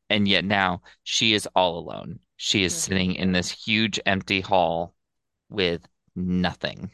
And 0.09 0.27
yet 0.27 0.45
now 0.45 0.81
she 1.03 1.33
is 1.33 1.47
all 1.55 1.77
alone. 1.77 2.19
She 2.37 2.63
is 2.63 2.73
Mhm. 2.73 2.77
sitting 2.77 3.15
in 3.15 3.31
this 3.31 3.51
huge 3.51 3.99
empty 4.05 4.41
hall 4.41 4.93
with 5.49 5.85
nothing. 6.15 6.91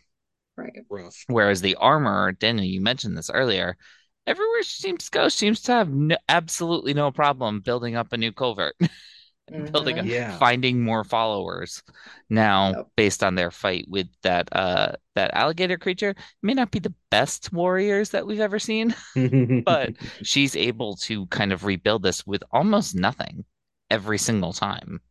Right. 0.57 0.85
Rough. 0.89 1.25
Whereas 1.27 1.61
the 1.61 1.75
armor, 1.75 2.31
Daniel, 2.31 2.65
you 2.65 2.81
mentioned 2.81 3.17
this 3.17 3.29
earlier, 3.29 3.77
everywhere 4.25 4.63
she 4.63 4.81
seems 4.81 5.05
to 5.05 5.11
go, 5.11 5.29
she 5.29 5.37
seems 5.37 5.61
to 5.63 5.73
have 5.73 5.89
no, 5.89 6.17
absolutely 6.29 6.93
no 6.93 7.11
problem 7.11 7.59
building 7.59 7.95
up 7.95 8.13
a 8.13 8.17
new 8.17 8.31
covert, 8.31 8.75
building, 9.73 9.97
Mhm. 9.97 9.99
a, 9.99 10.03
Yeah. 10.03 10.37
finding 10.39 10.83
more 10.83 11.03
followers. 11.03 11.83
Now, 12.29 12.75
Yep. 12.75 12.87
based 12.95 13.23
on 13.23 13.35
their 13.35 13.51
fight 13.51 13.85
with 13.89 14.07
that 14.23 14.49
uh 14.51 14.93
that 15.15 15.33
alligator 15.33 15.77
creature, 15.77 16.15
may 16.41 16.53
not 16.53 16.71
be 16.71 16.79
the 16.79 16.93
best 17.11 17.51
warriors 17.53 18.11
that 18.11 18.27
we've 18.27 18.39
ever 18.41 18.59
seen, 18.59 18.95
but 19.65 19.95
she's 20.23 20.55
able 20.55 20.95
to 20.97 21.27
kind 21.27 21.53
of 21.53 21.63
rebuild 21.65 22.03
this 22.03 22.25
with 22.27 22.43
almost 22.51 22.95
nothing 22.95 23.45
every 23.91 24.17
single 24.17 24.53
time. 24.53 25.01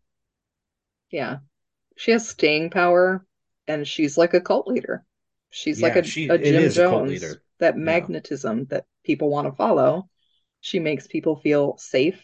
Yeah. 1.11 1.39
She 1.97 2.13
has 2.13 2.29
staying 2.29 2.71
power, 2.71 3.27
and 3.67 3.87
she's 3.87 4.17
like 4.19 4.35
a 4.35 4.41
cult 4.41 4.67
leader. 4.67 5.05
She's 5.51 5.83
like 5.83 5.97
a, 5.97 6.03
she- 6.03 6.29
a 6.29 6.39
Jim 6.39 6.65
a 6.65 6.69
Jones. 6.69 7.11
leader. 7.11 7.43
That 7.61 7.75
Yeah. 7.77 7.83
magnetism 7.83 8.67
that 8.67 8.87
people 9.05 9.31
want 9.31 9.47
to 9.49 9.53
follow. 9.53 10.09
She 10.61 10.81
makes 10.81 11.07
people 11.07 11.37
feel 11.37 11.77
safe. 11.79 12.23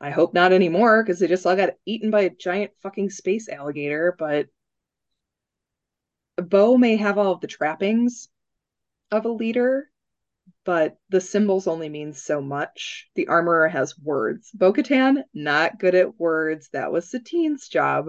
I 0.00 0.10
hope 0.10 0.34
not 0.34 0.52
anymore 0.52 1.02
because 1.02 1.18
they 1.18 1.26
just 1.26 1.46
all 1.46 1.56
got 1.56 1.74
eaten 1.86 2.10
by 2.10 2.22
a 2.22 2.30
giant 2.30 2.72
fucking 2.82 3.10
space 3.10 3.48
alligator. 3.48 4.14
But 4.18 4.48
Bo 6.36 6.76
may 6.78 6.96
have 6.96 7.18
all 7.18 7.32
of 7.32 7.40
the 7.40 7.46
trappings 7.48 8.28
of 9.10 9.24
a 9.24 9.28
leader, 9.30 9.90
but 10.64 10.98
the 11.08 11.20
symbols 11.20 11.66
only 11.66 11.88
mean 11.88 12.12
so 12.12 12.40
much. 12.40 13.08
The 13.14 13.26
armorer 13.28 13.68
has 13.68 13.98
words. 13.98 14.50
Bo 14.52 14.72
Katan, 14.72 15.24
not 15.34 15.78
good 15.80 15.94
at 15.94 16.18
words. 16.20 16.68
That 16.72 16.92
was 16.92 17.10
Satine's 17.10 17.68
job. 17.68 18.06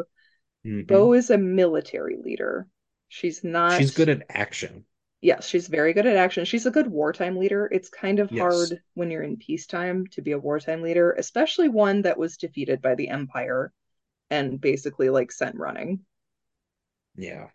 Mhm. 0.66 0.88
Bo 0.88 1.14
is 1.14 1.30
a 1.30 1.38
military 1.38 2.18
leader. 2.18 2.68
She's 3.08 3.44
not. 3.44 3.80
She's 3.80 3.92
good 3.96 4.10
at 4.10 4.26
action. 4.30 4.86
Yes, 5.22 5.48
she's 5.48 5.68
very 5.68 5.94
good 5.94 6.06
at 6.06 6.16
action. 6.16 6.46
She's 6.46 6.66
a 6.66 6.72
good 6.72 6.88
wartime 6.88 7.38
leader. 7.38 7.68
It's 7.72 7.90
kind 7.90 8.20
of 8.20 8.32
Yes. 8.32 8.42
hard 8.42 8.82
when 8.94 9.12
you're 9.12 9.24
in 9.24 9.38
peacetime 9.38 10.08
to 10.08 10.22
be 10.22 10.32
a 10.32 10.40
wartime 10.40 10.82
leader, 10.82 11.12
especially 11.14 11.68
one 11.68 12.04
that 12.04 12.18
was 12.18 12.38
defeated 12.38 12.82
by 12.82 12.96
the 12.96 13.10
Empire 13.10 13.74
and 14.30 14.62
basically 14.62 15.10
like 15.10 15.32
sent 15.32 15.56
running. 15.56 16.06
Yeah. 17.16 17.50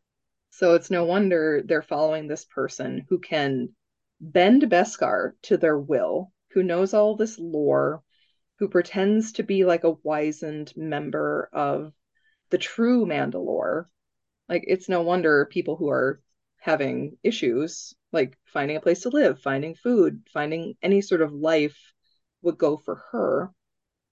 So 0.50 0.74
it's 0.74 0.90
no 0.90 1.04
wonder 1.04 1.62
they're 1.62 1.82
following 1.82 2.28
this 2.28 2.44
person 2.44 3.04
who 3.08 3.18
can 3.18 3.74
bend 4.20 4.62
Beskar 4.62 5.32
to 5.42 5.56
their 5.56 5.78
will, 5.78 6.32
who 6.52 6.62
knows 6.62 6.94
all 6.94 7.16
this 7.16 7.38
lore, 7.38 8.02
who 8.58 8.68
pretends 8.68 9.32
to 9.32 9.42
be 9.42 9.64
like 9.64 9.84
a 9.84 9.96
wizened 10.02 10.72
member 10.76 11.50
of 11.52 11.92
the 12.54 12.58
true 12.58 13.04
Mandalore. 13.04 13.86
Like 14.48 14.64
it's 14.68 14.88
no 14.88 15.02
wonder 15.02 15.46
people 15.46 15.76
who 15.76 15.90
are 15.90 16.22
having 16.60 17.18
issues, 17.24 17.94
like 18.12 18.38
finding 18.46 18.76
a 18.76 18.80
place 18.80 19.02
to 19.02 19.10
live, 19.10 19.40
finding 19.42 19.74
food, 19.74 20.22
finding 20.32 20.76
any 20.82 21.00
sort 21.02 21.20
of 21.22 21.32
life 21.34 21.78
would 22.42 22.58
go 22.58 22.76
for 22.76 22.96
her. 23.12 23.50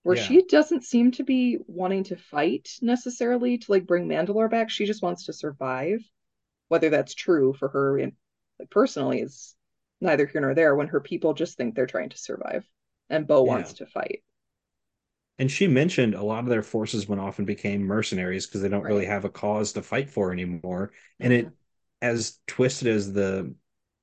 Where 0.05 0.16
Yeah. 0.16 0.26
she 0.26 0.43
doesn't 0.43 0.84
seem 0.84 1.12
to 1.12 1.24
be 1.24 1.59
wanting 1.68 2.05
to 2.05 2.16
fight 2.16 2.70
necessarily 2.82 3.59
to 3.59 3.72
like 3.72 3.86
bring 3.86 4.09
Mandalore 4.09 4.51
back. 4.51 4.70
She 4.70 4.86
just 4.86 5.03
wants 5.03 5.26
to 5.26 5.32
survive. 5.32 6.01
Whether 6.68 6.90
that's 6.90 7.14
true 7.14 7.55
for 7.55 7.68
her 7.68 8.01
like 8.59 8.70
personally 8.70 9.20
is 9.20 9.55
neither 10.01 10.26
here 10.26 10.40
nor 10.40 10.55
there 10.55 10.74
when 10.74 10.88
her 10.88 11.01
people 11.01 11.34
just 11.34 11.57
think 11.57 11.74
they're 11.76 11.86
trying 11.86 12.11
to 12.11 12.18
survive 12.18 12.66
and 13.11 13.26
Bo 13.28 13.45
Yeah. 13.45 13.45
wants 13.45 13.74
to 13.74 13.86
fight. 13.86 14.24
And 15.39 15.51
she 15.51 15.66
mentioned 15.66 16.14
a 16.14 16.22
lot 16.22 16.45
of 16.45 16.51
their 16.51 16.62
forces 16.62 17.09
went 17.09 17.20
off 17.20 17.39
and 17.39 17.47
became 17.47 17.83
mercenaries 17.83 18.47
because 18.47 18.62
they 18.62 18.68
don't 18.68 18.83
really 18.83 19.07
have 19.07 19.24
a 19.24 19.30
cause 19.30 19.72
to 19.72 19.83
fight 19.83 20.11
for 20.11 20.33
anymore. 20.33 20.93
And 21.18 21.33
it, 21.33 21.49
as 22.01 22.39
twisted 22.47 22.89
as 22.89 23.12
the 23.12 23.55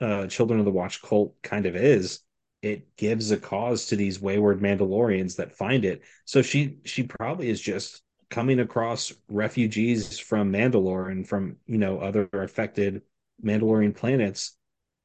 uh, 0.01 0.27
Children 0.27 0.59
of 0.59 0.65
the 0.65 0.71
Watch 0.71 1.01
cult 1.01 1.35
kind 1.41 1.65
of 1.65 1.75
is, 1.75 2.21
it 2.61 2.95
gives 2.97 3.31
a 3.31 3.37
cause 3.37 3.87
to 3.87 3.95
these 3.95 4.19
wayward 4.19 4.59
Mandalorians 4.59 5.37
that 5.37 5.55
find 5.55 5.85
it. 5.85 6.01
So 6.25 6.41
she 6.41 6.77
she 6.83 7.03
probably 7.03 7.49
is 7.49 7.61
just 7.61 8.01
coming 8.29 8.59
across 8.59 9.13
refugees 9.27 10.19
from 10.19 10.51
Mandalore 10.51 11.11
and 11.11 11.27
from 11.27 11.57
you 11.65 11.77
know 11.77 11.99
other 11.99 12.27
affected 12.33 13.01
Mandalorian 13.43 13.95
planets, 13.95 14.57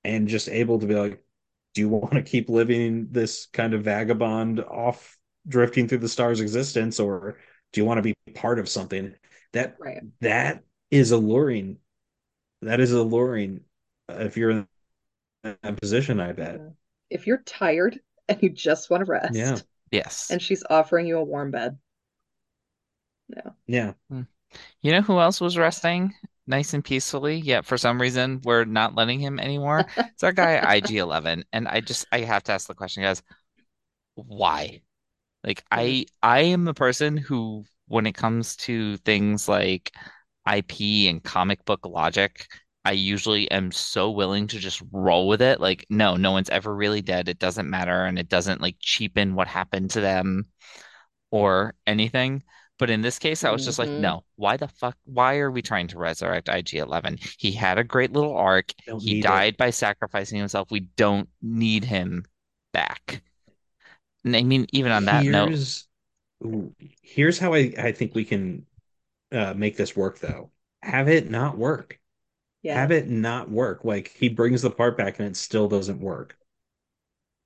and 0.02 0.28
just 0.28 0.48
able 0.48 0.80
to 0.80 0.86
be 0.86 0.94
like, 0.94 1.22
do 1.74 1.80
you 1.80 1.88
want 1.88 2.14
to 2.14 2.22
keep 2.22 2.48
living 2.48 3.08
this 3.10 3.46
kind 3.46 3.74
of 3.74 3.82
vagabond 3.82 4.60
off 4.60 5.16
drifting 5.46 5.88
through 5.88 5.98
the 5.98 6.08
stars 6.08 6.40
existence 6.40 6.98
or 7.00 7.38
do 7.72 7.80
you 7.80 7.84
want 7.84 7.98
to 7.98 8.02
be 8.02 8.14
part 8.34 8.58
of 8.58 8.68
something 8.68 9.14
that 9.52 9.76
Right. 9.78 10.02
that 10.20 10.62
is 10.90 11.10
alluring 11.10 11.78
that 12.62 12.80
is 12.80 12.92
alluring 12.92 13.60
uh, 14.08 14.14
if 14.20 14.36
you're 14.36 14.50
in 14.50 14.66
that 15.42 15.76
position 15.80 16.20
i 16.20 16.32
bet. 16.32 16.60
If 17.10 17.26
you're 17.26 17.42
tired 17.44 18.00
and 18.28 18.42
you 18.42 18.48
just 18.50 18.88
want 18.90 19.04
to 19.04 19.10
rest, 19.10 19.34
Yeah. 19.34 19.58
Yes. 19.90 20.30
and 20.30 20.40
she's 20.40 20.64
offering 20.68 21.06
you 21.06 21.18
a 21.18 21.24
warm 21.24 21.50
bed. 21.50 21.78
yeah 23.28 23.50
Yeah. 23.66 23.92
You 24.82 24.92
know 24.92 25.00
who 25.02 25.18
else 25.18 25.40
was 25.40 25.58
resting 25.58 26.14
nice 26.46 26.74
and 26.74 26.84
peacefully? 26.84 27.36
Yet 27.36 27.64
for 27.66 27.76
some 27.76 28.00
reason 28.00 28.40
we're 28.44 28.64
not 28.64 28.94
letting 28.94 29.18
him 29.20 29.38
anymore. 29.40 29.84
It's 29.96 30.22
our 30.22 30.32
guy 30.32 30.76
IG-11, 30.76 31.44
and 31.52 31.66
I 31.68 31.80
just 31.80 32.06
I 32.12 32.20
have 32.20 32.42
to 32.44 32.52
ask 32.52 32.66
the 32.68 32.74
question, 32.74 33.02
guys, 33.02 33.22
why? 34.14 34.80
Like 35.44 35.64
I 35.70 36.06
I 36.22 36.40
am 36.40 36.68
a 36.68 36.74
person 36.74 37.16
who 37.16 37.64
when 37.88 38.06
it 38.06 38.14
comes 38.14 38.56
to 38.56 38.96
things 38.98 39.48
like 39.48 39.92
IP 40.46 41.08
and 41.08 41.22
comic 41.22 41.64
book 41.64 41.86
logic, 41.86 42.46
I 42.84 42.92
usually 42.92 43.50
am 43.50 43.72
so 43.72 44.10
willing 44.10 44.46
to 44.48 44.58
just 44.58 44.82
roll 44.92 45.28
with 45.28 45.42
it. 45.42 45.60
Like, 45.60 45.86
no, 45.90 46.16
no 46.16 46.32
one's 46.32 46.50
ever 46.50 46.74
really 46.74 47.02
dead. 47.02 47.28
It 47.28 47.38
doesn't 47.38 47.68
matter, 47.70 48.04
and 48.04 48.18
it 48.18 48.28
doesn't 48.28 48.60
like 48.62 48.76
cheapen 48.80 49.34
what 49.34 49.48
happened 49.48 49.90
to 49.92 50.00
them 50.00 50.46
or 51.30 51.74
anything. 51.86 52.42
But 52.78 52.90
in 52.90 53.02
this 53.02 53.18
case, 53.18 53.44
I 53.44 53.50
was 53.50 53.64
just 53.64 53.78
like, 53.78 53.88
Mhm. 53.90 54.00
no, 54.00 54.24
why 54.36 54.56
the 54.56 54.68
fuck? 54.68 54.96
Why 55.04 55.36
are 55.38 55.50
we 55.50 55.62
trying 55.62 55.88
to 55.88 55.98
resurrect 55.98 56.48
IG-11? 56.48 57.18
He 57.38 57.52
had 57.52 57.78
a 57.78 57.84
great 57.84 58.12
little 58.12 58.36
arc. 58.36 58.72
Don't 58.86 59.02
He 59.02 59.14
need 59.14 59.26
it. 59.26 59.28
died 59.28 59.56
by 59.56 59.70
sacrificing 59.70 60.38
himself. 60.38 60.70
We 60.70 60.80
don't 60.80 61.28
need 61.40 61.84
him 61.84 62.24
back. 62.72 63.22
And 64.24 64.36
I 64.36 64.42
mean, 64.42 64.66
even 64.72 64.92
on 64.92 65.04
that 65.06 65.28
note, 65.28 65.56
Here's 65.56 65.88
ooh, 66.44 66.74
here's 67.02 67.38
how 67.38 67.54
I, 67.54 67.74
I 67.78 67.92
think 67.92 68.14
we 68.14 68.24
can 68.24 68.66
uh, 69.32 69.54
make 69.54 69.76
this 69.78 69.96
work 69.96 70.20
though. 70.20 70.52
Have 70.82 71.08
it 71.08 71.30
not 71.30 71.58
work. 71.58 72.00
Yeah. 72.62 72.84
Have 72.84 72.92
it 72.92 73.08
not 73.08 73.50
work. 73.50 73.84
Like 73.84 74.08
he 74.10 74.28
brings 74.30 74.62
the 74.62 74.70
part 74.70 74.96
back 74.98 75.18
and 75.20 75.28
it 75.28 75.36
still 75.36 75.68
doesn't 75.68 76.00
work. 76.00 76.38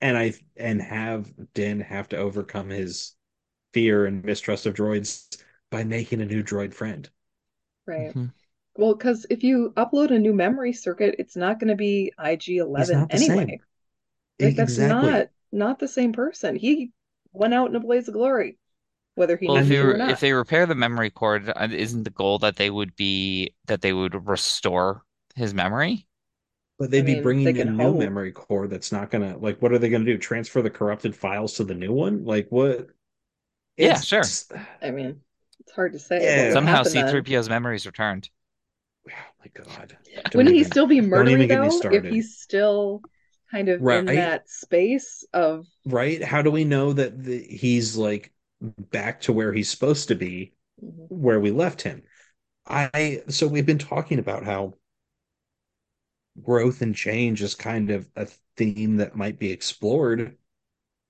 And 0.01 0.17
I 0.17 0.33
and 0.57 0.81
have 0.81 1.31
Din 1.53 1.79
have 1.79 2.09
to 2.09 2.17
overcome 2.17 2.69
his 2.69 3.15
fear 3.73 4.05
and 4.05 4.23
mistrust 4.25 4.65
of 4.65 4.75
droids 4.75 5.41
by 5.71 5.83
making 5.85 6.21
a 6.21 6.25
new 6.25 6.43
droid 6.43 6.73
friend. 6.73 7.09
Right. 7.85 8.15
Mhm. 8.15 8.33
Well, 8.77 8.95
because 8.95 9.25
if 9.29 9.43
you 9.43 9.73
upload 9.77 10.11
a 10.11 10.19
new 10.19 10.33
memory 10.33 10.73
circuit, 10.73 11.15
it's 11.19 11.35
not 11.35 11.59
going 11.59 11.69
to 11.69 11.75
be 11.75 12.13
IG-11 12.19 13.05
anyway. 13.09 13.45
same. 13.45 13.59
Like 14.41 14.55
that's 14.55 14.77
Exactly. 14.77 14.79
not 14.79 15.29
not 15.51 15.79
the 15.79 15.87
same 15.87 16.13
person. 16.13 16.55
He 16.55 16.91
went 17.33 17.53
out 17.53 17.69
in 17.69 17.75
a 17.75 17.79
blaze 17.79 18.07
of 18.07 18.13
glory, 18.15 18.57
whether 19.15 19.37
he 19.37 19.47
well, 19.47 19.57
if 19.57 19.67
needed 19.67 19.69
they 19.69 19.77
to 19.77 19.87
or 19.87 19.93
not. 19.93 20.09
if 20.11 20.19
they 20.19 20.33
repair 20.33 20.65
the 20.65 20.75
memory 20.75 21.09
core, 21.09 21.41
uh, 21.55 21.67
isn't 21.71 22.03
the 22.03 22.09
goal 22.09 22.39
that 22.39 22.55
they 22.57 22.69
would 22.69 22.95
be 22.95 23.53
that 23.65 23.81
they 23.81 23.93
would 23.93 24.27
restore 24.27 25.03
his 25.35 25.53
memory? 25.53 26.07
But 26.79 26.91
they'd 26.91 27.01
I 27.01 27.05
be 27.05 27.15
bringing 27.15 27.53
they 27.53 27.61
a 27.61 27.65
new 27.65 27.93
hope. 27.93 27.99
memory 27.99 28.31
core 28.31 28.67
that's 28.67 28.91
not 28.91 29.11
gonna 29.11 29.37
like. 29.37 29.61
What 29.61 29.71
are 29.73 29.77
they 29.79 29.89
gonna 29.89 30.05
do? 30.05 30.17
Transfer 30.17 30.61
the 30.61 30.69
corrupted 30.69 31.15
files 31.15 31.53
to 31.55 31.63
the 31.63 31.75
new 31.75 31.91
one? 31.93 32.23
Like 32.25 32.47
what? 32.49 32.89
Yeah, 33.77 33.99
sure. 34.01 34.23
I 34.81 34.91
mean, 34.91 35.21
it's 35.59 35.71
hard 35.71 35.93
to 35.93 35.99
say 35.99 36.23
Yeah. 36.23 36.53
Somehow. 36.53 36.83
C-3PO's 36.83 37.49
memories 37.49 37.85
returned. 37.85 38.29
Oh 39.11 39.41
my 39.45 39.63
God. 39.63 39.97
Don't 40.31 40.35
Wouldn't 40.35 40.55
he 40.55 40.63
still 40.65 40.85
be 40.85 40.99
don't 40.99 41.09
murdery 41.09 41.31
even 41.31 41.47
get 41.47 41.61
me 41.61 41.69
though? 41.69 41.89
If 41.89 42.03
he's 42.03 42.37
still 42.37 43.01
kind 43.51 43.69
of 43.69 43.81
in 43.81 44.05
that 44.05 44.49
space 44.49 45.25
of 45.33 45.65
right? 45.85 46.23
How 46.23 46.41
do 46.41 46.51
we 46.51 46.65
know 46.65 46.93
that 46.93 47.23
the, 47.23 47.41
he's 47.41 47.95
like 47.95 48.31
back 48.61 49.21
to 49.21 49.33
where 49.33 49.53
he's 49.53 49.69
supposed 49.69 50.09
to 50.09 50.15
be, 50.15 50.53
mm-hmm. 50.83 51.05
where 51.07 51.39
we 51.39 51.51
left 51.51 51.81
him? 51.81 52.03
I 52.67 53.23
so 53.29 53.47
we've 53.47 53.65
been 53.65 53.77
talking 53.77 54.19
about 54.19 54.43
how 54.45 54.73
growth 56.41 56.81
and 56.81 56.95
change 56.95 57.41
is 57.41 57.55
kind 57.55 57.91
of 57.91 58.07
a 58.15 58.27
theme 58.55 58.97
that 58.97 59.15
might 59.15 59.39
be 59.39 59.51
explored. 59.51 60.37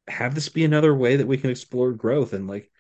Have 0.08 0.36
this 0.36 0.50
be 0.50 0.66
another 0.66 0.96
way 0.96 1.18
that 1.18 1.28
we 1.28 1.38
can 1.38 1.50
explore 1.50 1.92
growth 1.92 2.34
and 2.34 2.48
like 2.48 2.72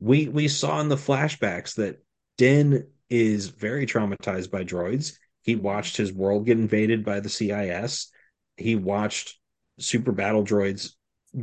we 0.00 0.28
we 0.28 0.48
saw 0.48 0.80
in 0.80 0.88
the 0.88 0.96
flashbacks 0.96 1.74
that 1.74 2.02
Din 2.36 2.86
is 3.10 3.48
very 3.48 3.86
traumatized 3.86 4.50
by 4.50 4.64
droids. 4.64 5.18
He 5.42 5.56
watched 5.56 5.96
his 5.96 6.12
world 6.12 6.46
get 6.46 6.58
invaded 6.58 7.04
by 7.04 7.20
the 7.20 7.28
CIS. 7.28 8.10
He 8.58 8.76
watched 8.76 9.38
super 9.78 10.12
battle 10.12 10.44
droids 10.44 10.92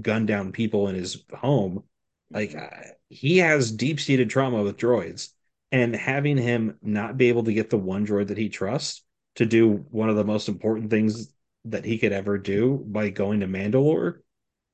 gun 0.02 0.26
down 0.26 0.52
people 0.52 0.88
in 0.88 0.96
his 0.96 1.24
home. 1.34 1.84
Like 2.32 2.56
uh, 2.56 2.70
he 3.10 3.38
has 3.38 3.72
deep 3.72 4.00
seated 4.00 4.30
trauma 4.30 4.64
with 4.64 4.78
droids, 4.78 5.30
and 5.72 5.96
having 5.96 6.38
him 6.38 6.78
not 6.82 7.18
be 7.18 7.30
able 7.30 7.44
to 7.44 7.54
get 7.54 7.70
the 7.70 7.78
one 7.78 8.06
droid 8.06 8.28
that 8.28 8.38
he 8.38 8.50
trusts 8.50 9.04
to 9.36 9.46
do 9.46 9.86
one 9.92 10.10
of 10.10 10.16
the 10.16 10.24
most 10.24 10.50
important 10.50 10.90
things 10.90 11.34
that 11.66 11.86
he 11.86 11.98
could 11.98 12.12
ever 12.12 12.38
do 12.38 12.84
by 12.88 13.10
going 13.10 13.40
to 13.42 13.48
Mandalore, 13.48 14.20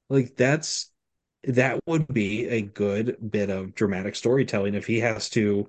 like 0.10 0.36
that's 0.36 0.92
that 1.46 1.80
would 1.88 2.08
be 2.08 2.48
a 2.48 2.62
good 2.62 3.18
bit 3.32 3.50
of 3.50 3.74
dramatic 3.74 4.16
storytelling 4.16 4.76
if 4.76 4.86
he 4.86 5.00
has 5.00 5.30
to 5.30 5.68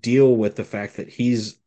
deal 0.00 0.34
with 0.34 0.56
the 0.56 0.64
fact 0.64 0.96
that 0.96 1.08
he's 1.08 1.58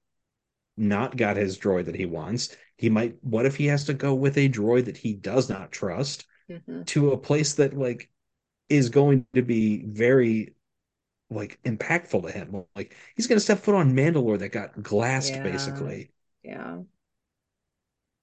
not 0.77 1.17
got 1.17 1.37
his 1.37 1.57
droid 1.57 1.85
that 1.85 1.95
he 1.95 2.05
wants. 2.05 2.55
He 2.77 2.89
might, 2.89 3.15
what 3.23 3.45
if 3.45 3.55
he 3.55 3.67
has 3.67 3.85
to 3.85 3.93
go 3.93 4.13
with 4.13 4.37
a 4.37 4.49
droid 4.49 4.85
that 4.85 4.97
he 4.97 5.13
does 5.13 5.49
not 5.49 5.71
trust 5.71 6.25
Mhm. 6.49 6.85
to 6.87 7.11
a 7.11 7.17
place 7.17 7.55
that, 7.55 7.77
like, 7.77 8.09
is 8.69 8.89
going 8.89 9.25
to 9.33 9.41
be 9.41 9.83
very, 9.85 10.55
like, 11.29 11.59
impactful 11.63 12.23
to 12.23 12.31
him? 12.31 12.65
Like, 12.75 12.95
he's 13.15 13.27
going 13.27 13.37
to 13.37 13.43
step 13.43 13.59
foot 13.59 13.75
on 13.75 13.93
Mandalore 13.93 14.39
that 14.39 14.49
got 14.49 14.81
glassed, 14.83 15.35
Yeah. 15.35 15.43
basically. 15.43 16.11
yeah. 16.43 16.77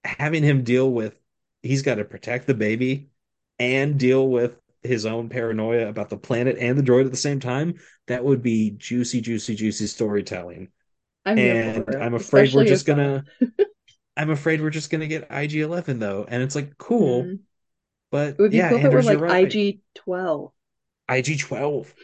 Having 0.03 0.43
him 0.43 0.63
deal 0.63 0.91
with, 0.91 1.15
he's 1.61 1.81
got 1.81 1.95
to 1.95 2.05
protect 2.05 2.47
the 2.47 2.53
baby 2.53 3.09
and 3.59 3.97
deal 3.99 4.27
with 4.27 4.55
his 4.81 5.05
own 5.05 5.29
paranoia 5.29 5.87
about 5.87 6.09
the 6.09 6.17
planet 6.17 6.57
and 6.59 6.77
the 6.77 6.83
droid 6.83 7.05
at 7.05 7.11
the 7.11 7.17
same 7.17 7.39
time. 7.39 7.75
That 8.07 8.25
would 8.25 8.41
be 8.41 8.71
juicy, 8.71 9.21
juicy, 9.21 9.55
juicy 9.55 9.87
storytelling. 9.87 10.69
I'm 11.25 11.45
and 11.45 11.95
I'm 11.99 12.13
afraid 12.13 12.53
we're 12.53 12.63
just 12.63 12.85
gonna 12.85 13.25
I'm 14.17 14.29
afraid 14.31 14.61
we're 14.61 14.69
just 14.71 14.89
gonna 14.91 15.07
get 15.07 15.27
IG 15.31 15.61
eleven 15.61 15.99
though, 15.99 16.25
and 16.29 16.43
it's 16.43 16.55
like 16.55 16.77
cool, 16.79 17.33
mm, 17.33 17.39
but 18.11 18.37
It 18.37 18.41
would 18.43 18.51
be 18.51 18.61
yeah, 18.61 18.69
cool 18.69 18.77
if 18.77 18.83
it 18.85 18.91
were 18.91 19.01
like 19.01 19.23
right. 19.23 19.27
IG-12. 19.27 20.53
IG 21.09 21.37
twelve. 21.39 21.95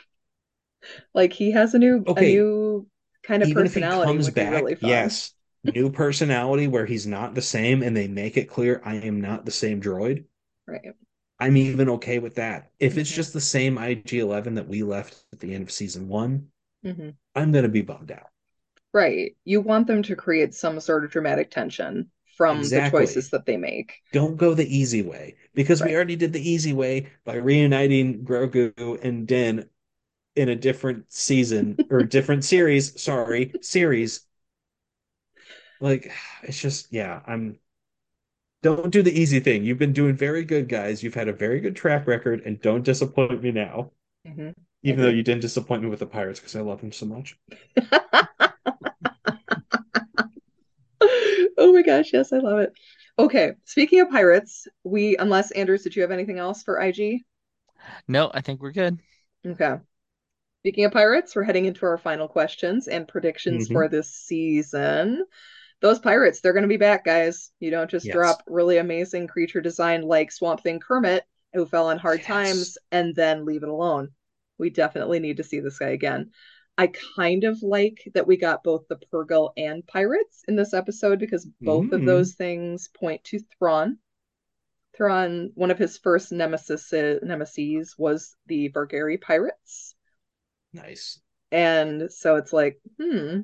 Like 1.14 1.34
he 1.34 1.52
has 1.52 1.74
a 1.74 1.80
new 1.80 2.10
a 2.16 2.24
new 2.24 2.88
kind 3.24 3.44
of 3.44 3.50
Even 3.50 3.66
if 3.66 3.76
he 3.76 3.84
personality 3.84 3.98
comes 4.00 4.30
back, 4.30 4.72
really 4.78 4.78
yes, 4.80 5.34
new 5.66 5.92
personality 5.92 6.68
where 6.68 6.86
he's 6.86 7.06
not 7.06 7.36
the 7.36 7.42
same, 7.42 7.84
and 7.84 7.96
they 7.98 8.08
make 8.08 8.38
it 8.38 8.46
clear 8.50 8.82
I 8.86 8.96
am 8.96 9.20
not 9.20 9.44
the 9.46 9.52
same 9.52 9.82
droid. 9.82 10.24
Right. 10.68 10.96
I'm 11.40 11.58
even 11.58 11.90
okay 11.90 12.20
with 12.20 12.36
that. 12.36 12.72
If 12.80 12.98
it's 12.98 13.12
Mhm. 13.12 13.14
just 13.14 13.34
the 13.34 13.42
same 13.42 13.78
IG 13.78 14.20
eleven 14.20 14.56
that 14.56 14.68
we 14.68 14.84
left 14.84 15.24
at 15.34 15.40
the 15.40 15.54
end 15.54 15.64
of 15.64 15.72
season 15.72 16.08
one, 16.08 16.52
hmm 16.84 17.10
I'm 17.36 17.52
gonna 17.54 17.70
be 17.70 17.82
bummed 17.84 18.12
out. 18.12 18.32
Right. 18.94 19.36
You 19.46 19.62
want 19.62 19.88
them 19.88 20.04
to 20.04 20.16
create 20.16 20.54
some 20.54 20.80
sort 20.80 21.04
of 21.06 21.12
dramatic 21.12 21.52
tension 21.52 22.10
from 22.38 22.64
the 22.64 22.82
choices 22.90 23.30
that 23.30 23.46
they 23.46 23.58
make. 23.58 24.02
Don't 24.12 24.38
go 24.38 24.54
the 24.54 24.66
easy 24.66 25.02
way 25.02 25.36
because 25.54 25.82
we 25.84 25.94
already 25.96 26.16
did 26.16 26.34
the 26.34 26.50
easy 26.50 26.74
way 26.74 27.08
by 27.26 27.36
reuniting 27.36 28.24
Grogu 28.24 29.00
and 29.04 29.28
Din 29.28 29.70
in 30.36 30.50
a 30.50 30.56
different 30.56 31.12
season 31.12 31.78
or 31.92 32.04
different 32.04 32.46
series. 32.46 33.02
Sorry, 33.02 33.54
series. 33.62 34.22
Like 35.80 36.12
it's 36.44 36.60
just 36.60 36.92
yeah, 36.92 37.22
I'm 37.26 37.60
don't 38.62 38.92
do 38.92 39.02
the 39.02 39.18
easy 39.18 39.40
thing. 39.40 39.64
You've 39.64 39.78
been 39.78 39.94
doing 39.94 40.16
very 40.16 40.44
good, 40.44 40.68
guys. 40.68 41.02
You've 41.04 41.14
had 41.14 41.28
a 41.28 41.34
very 41.34 41.60
good 41.60 41.76
track 41.76 42.08
record, 42.08 42.42
and 42.46 42.62
don't 42.62 42.84
disappoint 42.84 43.42
me 43.42 43.52
now. 43.52 43.92
Mhm. 44.26 44.54
Even 44.84 45.02
though 45.02 45.10
you 45.10 45.24
didn't 45.24 45.42
disappoint 45.42 45.84
me 45.84 45.90
with 45.90 46.00
the 46.00 46.08
Pirates 46.08 46.40
because 46.40 46.56
I 46.56 46.62
love 46.62 46.82
them 46.82 46.92
so 46.92 47.06
much. 47.06 47.38
Oh 51.58 51.74
my 51.74 51.82
gosh, 51.82 52.12
yes, 52.14 52.32
I 52.32 52.38
love 52.38 52.60
it. 52.60 52.74
Okay, 53.18 53.54
speaking 53.66 54.00
of 54.00 54.10
pirates, 54.10 54.68
we 54.84 55.18
unless 55.18 55.52
Andrews, 55.52 55.84
did 55.84 55.96
you 55.96 56.02
have 56.04 56.12
anything 56.12 56.40
else 56.40 56.64
for 56.64 56.80
IG? 56.80 57.26
No, 58.08 58.30
I 58.34 58.42
think 58.42 58.62
we're 58.62 58.72
good. 58.72 59.00
Okay. 59.46 59.78
Speaking 60.62 60.86
of 60.86 60.94
pirates, 60.94 61.36
we're 61.36 61.44
heading 61.44 61.66
into 61.66 61.86
our 61.86 61.98
final 61.98 62.28
questions 62.28 62.88
and 62.88 63.08
predictions 63.08 63.68
Mhm. 63.68 63.70
for 63.70 63.90
this 63.90 64.12
season. 64.14 65.26
Those 65.82 66.00
pirates, 66.00 66.42
they're 66.42 66.54
going 66.54 66.64
to 66.64 66.70
be 66.70 66.78
back, 66.78 67.06
guys. 67.06 67.52
You 67.60 67.72
don't 67.72 67.92
just 67.92 68.10
Yes. 68.10 68.12
drop 68.12 68.44
really 68.48 68.78
amazing 68.78 69.28
creature 69.28 69.62
design 69.62 70.04
like 70.04 70.32
Swamp 70.32 70.64
Thing 70.64 70.80
Kermit, 70.80 71.26
who 71.54 71.66
fell 71.66 71.88
on 71.88 72.00
hard 72.00 72.24
Yes. 72.24 72.24
times, 72.24 72.78
and 72.92 73.16
then 73.16 73.46
leave 73.46 73.64
it 73.64 73.70
alone. 73.70 74.10
We 74.60 74.70
definitely 74.72 75.20
need 75.20 75.38
to 75.38 75.44
see 75.44 75.60
this 75.62 75.80
guy 75.80 75.90
again. 75.90 76.32
I 76.80 76.88
kind 77.18 77.44
of 77.44 77.62
like 77.62 78.10
that 78.14 78.26
we 78.26 78.38
got 78.38 78.64
both 78.64 78.88
the 78.88 78.96
Purrgil 78.96 79.52
and 79.58 79.86
pirates 79.86 80.46
in 80.48 80.56
this 80.56 80.74
episode 80.74 81.20
because 81.20 81.46
both 81.60 81.92
of 81.92 82.00
Mm. 82.00 82.06
those 82.06 82.36
things 82.36 82.88
point 82.88 83.22
to 83.26 83.40
Thrawn. 83.40 83.98
Thrawn, 84.96 85.52
one 85.56 85.72
of 85.72 85.78
his 85.78 85.98
first 85.98 86.32
nemesis 86.32 86.90
nemesis 86.94 87.98
was 87.98 88.38
the 88.46 88.70
Vagaari 88.70 89.20
pirates. 89.20 89.94
Nice. 90.72 91.20
And 91.52 92.10
so 92.14 92.38
it's 92.38 92.54
like, 92.54 92.80
hmm, 92.98 93.42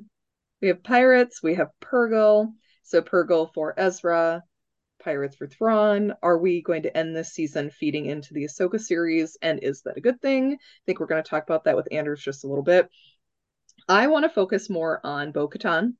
we 0.62 0.68
have 0.68 0.82
pirates, 0.82 1.42
we 1.42 1.56
have 1.56 1.68
Purrgil. 1.82 2.54
So 2.84 3.02
Purrgil 3.02 3.52
for 3.52 3.78
Ezra, 3.78 4.44
pirates 4.98 5.36
for 5.36 5.46
Thrawn. 5.46 6.14
Are 6.22 6.38
we 6.38 6.62
going 6.62 6.84
to 6.84 6.96
end 6.96 7.14
this 7.14 7.34
season 7.34 7.68
feeding 7.70 8.06
into 8.06 8.32
the 8.32 8.44
Ahsoka 8.44 8.80
series? 8.80 9.36
And 9.42 9.62
is 9.62 9.82
that 9.82 9.98
a 9.98 10.00
good 10.00 10.22
thing? 10.22 10.54
I 10.54 10.56
think 10.86 11.00
we're 11.00 11.06
going 11.06 11.22
to 11.22 11.28
talk 11.28 11.42
about 11.42 11.64
that 11.64 11.76
with 11.76 11.88
Anders 11.92 12.22
just 12.22 12.44
a 12.44 12.48
little 12.48 12.64
bit. 12.64 12.88
I 13.88 14.06
want 14.08 14.24
to 14.24 14.28
focus 14.28 14.68
more 14.68 15.00
on 15.04 15.32
Bo 15.32 15.48
Katan. 15.48 15.94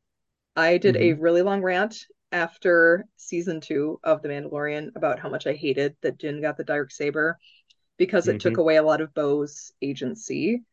I 0.57 0.79
did 0.79 0.97
a 0.97 1.15
really 1.15 1.43
long 1.43 1.63
rant 1.63 2.07
after 2.33 3.07
season 3.17 3.61
two 3.61 4.01
of 4.03 4.23
The 4.23 4.29
Mandalorian 4.29 4.97
about 4.97 5.19
how 5.21 5.29
much 5.29 5.47
I 5.47 5.55
hated 5.55 5.97
that 6.03 6.19
Din 6.19 6.41
got 6.41 6.57
the 6.57 6.65
dark 6.65 6.91
saber 6.91 7.39
because 7.99 8.29
it 8.29 8.41
took 8.41 8.57
Mhm. 8.57 8.61
away 8.61 8.77
a 8.77 8.83
lot 8.83 9.01
of 9.01 9.15
Bo's 9.15 9.73
agency. 9.83 10.65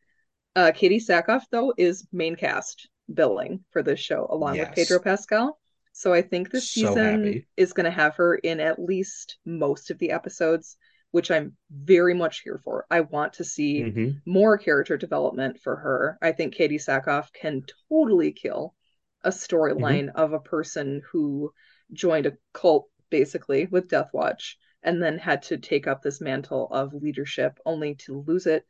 Uh, 0.56 0.72
Katee 0.74 1.00
Sackhoff, 1.04 1.44
though, 1.50 1.74
is 1.76 2.06
main 2.12 2.36
cast 2.36 2.88
billing 3.12 3.64
for 3.70 3.82
this 3.82 4.00
show 4.00 4.26
along 4.30 4.56
Yes. 4.56 4.68
with 4.68 4.76
Pedro 4.76 5.00
Pascal. 5.00 5.58
So 5.92 6.12
I 6.12 6.22
think 6.22 6.50
this 6.50 6.70
So 6.70 6.94
season 6.94 7.22
happy. 7.22 7.46
is 7.56 7.72
going 7.72 7.84
to 7.84 7.90
have 7.90 8.16
her 8.16 8.34
in 8.36 8.60
at 8.60 8.78
least 8.78 9.38
most 9.44 9.90
of 9.90 9.98
the 9.98 10.10
episodes, 10.12 10.76
which 11.14 11.30
I'm 11.30 11.56
very 11.70 12.12
much 12.12 12.40
here 12.40 12.60
for. 12.64 12.86
I 12.90 13.02
want 13.02 13.34
to 13.34 13.44
see 13.44 13.84
Mhm. 13.84 14.22
more 14.26 14.58
character 14.58 14.96
development 14.96 15.60
for 15.60 15.76
her. 15.76 16.18
I 16.20 16.32
think 16.32 16.56
Katee 16.56 16.80
Sackhoff 16.80 17.32
can 17.32 17.64
totally 17.88 18.32
kill 18.32 18.74
a 19.22 19.30
storyline 19.30 20.12
of 20.12 20.32
a 20.32 20.40
person 20.40 21.02
who 21.12 21.54
joined 21.92 22.26
a 22.26 22.36
cult 22.52 22.90
basically 23.10 23.66
with 23.66 23.86
Death 23.86 24.10
Watch 24.12 24.58
and 24.82 25.00
then 25.00 25.18
had 25.18 25.44
to 25.44 25.56
take 25.56 25.86
up 25.86 26.02
this 26.02 26.20
mantle 26.20 26.66
of 26.72 26.92
leadership 26.92 27.60
only 27.64 27.94
to 27.94 28.24
lose 28.26 28.48
it 28.48 28.66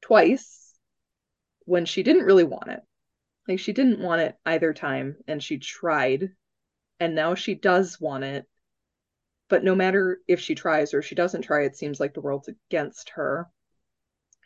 twice 0.00 0.78
when 1.64 1.84
she 1.84 2.04
didn't 2.04 2.26
really 2.26 2.44
want 2.44 2.68
it. 2.68 2.80
Like 3.48 3.58
she 3.58 3.72
didn't 3.72 3.98
want 3.98 4.20
it 4.20 4.36
either 4.46 4.72
time 4.72 5.16
and 5.26 5.42
she 5.42 5.58
tried 5.58 6.32
and 7.00 7.16
now 7.16 7.34
she 7.34 7.56
does 7.56 8.00
want 8.00 8.22
it. 8.22 8.46
But 9.48 9.64
no 9.64 9.74
matter 9.74 10.20
if 10.28 10.40
she 10.40 10.54
tries 10.54 10.94
or 10.94 11.00
if 11.00 11.06
she 11.06 11.14
doesn't 11.14 11.42
try, 11.42 11.64
it 11.64 11.76
seems 11.76 12.00
like 12.00 12.14
the 12.14 12.20
world's 12.20 12.48
against 12.48 13.10
her. 13.10 13.48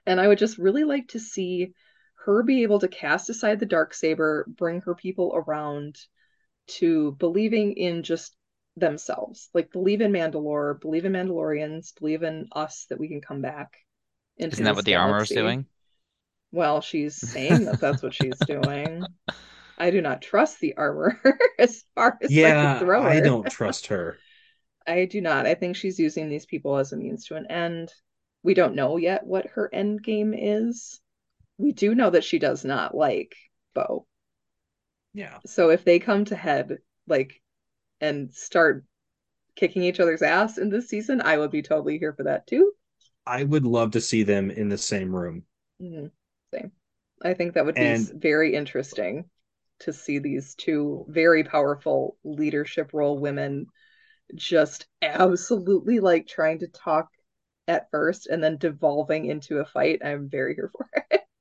And 0.07 0.20
I 0.20 0.28
would 0.28 0.38
just 0.38 0.59
really 0.59 0.84
like 0.84 1.09
to 1.09 1.18
see 1.20 1.74
her 2.24 2.42
be 2.44 2.62
able 2.62 2.78
to 2.80 2.88
cast 2.88 3.28
aside 3.30 3.59
the 3.59 3.66
dark 3.66 3.94
saber, 3.94 4.44
bring 4.48 4.80
her 4.82 4.94
people 4.94 5.32
around 5.34 5.96
to 6.68 7.12
believing 7.14 7.74
in 7.74 8.03
just 8.05 8.36
themselves. 8.76 9.50
Like 9.55 9.72
believe 9.72 10.00
in 10.03 10.12
Mandalore, 10.12 10.80
believe 10.80 11.05
in 11.07 11.12
Mandalorians, 11.12 11.98
believe 11.98 12.22
in 12.24 12.48
us 12.53 12.86
that 12.90 13.00
we 13.00 13.09
can 13.09 13.20
come 13.22 13.42
back. 13.42 13.76
Into 14.38 14.62
Isn't 14.62 14.64
that 14.66 14.76
what 14.76 14.84
the 14.84 14.94
armor 14.94 15.22
is 15.22 15.32
doing? 15.32 15.66
Well, 16.53 16.80
she's 16.80 17.16
saying 17.16 17.64
that 17.66 17.80
that's 17.80 18.03
what 18.03 18.14
she's 18.14 18.42
doing. 18.44 19.09
I 19.78 19.90
do 19.90 20.03
not 20.03 20.22
trust 20.22 20.61
the 20.61 20.76
armor 20.76 21.20
as 21.59 21.84
far 21.94 22.18
as 22.22 22.38
I 22.42 22.53
Yeah, 22.53 22.53
can 22.53 22.74
throw 22.74 23.11
her. 23.11 23.11
I 23.11 23.20
don't 23.20 23.48
trust 23.48 23.86
her. 23.88 24.22
I 24.87 25.05
do 25.05 25.20
not. 25.20 25.47
I 25.47 25.55
think 25.55 25.76
she's 25.76 25.99
using 25.99 26.28
these 26.28 26.47
people 26.47 26.76
as 26.76 26.93
a 26.93 26.97
means 26.97 27.26
to 27.26 27.37
an 27.37 27.47
end. 27.51 27.93
We 28.43 28.55
don't 28.55 28.74
know 28.74 28.97
yet 28.97 29.26
what 29.26 29.47
her 29.55 29.68
end 29.72 30.03
game 30.03 30.35
is. 30.37 31.01
We 31.59 31.72
do 31.72 31.95
know 31.95 32.11
that 32.11 32.24
she 32.24 32.39
does 32.39 32.64
not 32.64 32.95
like 32.95 33.37
Bo. 33.74 34.07
Yeah. 35.14 35.39
So 35.47 35.70
if 35.70 35.85
they 35.85 35.99
come 35.99 36.24
to 36.26 36.37
head, 36.37 36.78
like, 37.07 37.41
and 38.01 38.33
start 38.33 38.85
kicking 39.55 39.83
each 39.83 40.01
other's 40.01 40.22
ass 40.22 40.59
in 40.59 40.70
this 40.70 40.89
season, 40.89 41.20
I 41.20 41.37
would 41.39 41.51
be 41.51 41.62
totally 41.62 41.99
here 41.99 42.14
for 42.14 42.24
that 42.24 42.47
too. 42.47 42.72
I 43.26 43.45
would 43.45 43.64
love 43.64 43.93
to 43.93 44.01
see 44.01 44.24
them 44.24 44.51
in 44.51 44.68
the 44.68 44.78
same 44.78 45.14
room. 45.14 45.45
Mhm. 45.80 46.11
Same. 46.53 46.72
I 47.22 47.35
think 47.35 47.55
that 47.55 47.64
would 47.64 47.76
be 47.76 47.83
And- 47.83 48.09
very 48.20 48.55
interesting 48.55 49.30
to 49.80 49.93
see 49.93 50.18
these 50.18 50.55
two 50.55 51.05
very 51.09 51.45
powerful 51.45 52.16
leadership 52.24 52.93
role 52.93 53.18
women 53.18 53.66
just 54.35 54.87
absolutely 55.03 56.01
like 56.01 56.26
trying 56.26 56.59
to 56.61 56.68
talk 56.68 57.09
at 57.68 57.91
first 57.91 58.26
and 58.26 58.43
then 58.43 58.57
devolving 58.59 59.26
into 59.26 59.59
a 59.59 59.64
fight. 59.66 60.01
I'm 60.05 60.28
very 60.28 60.55
here 60.55 60.70
for 60.76 60.89
it. 61.11 61.22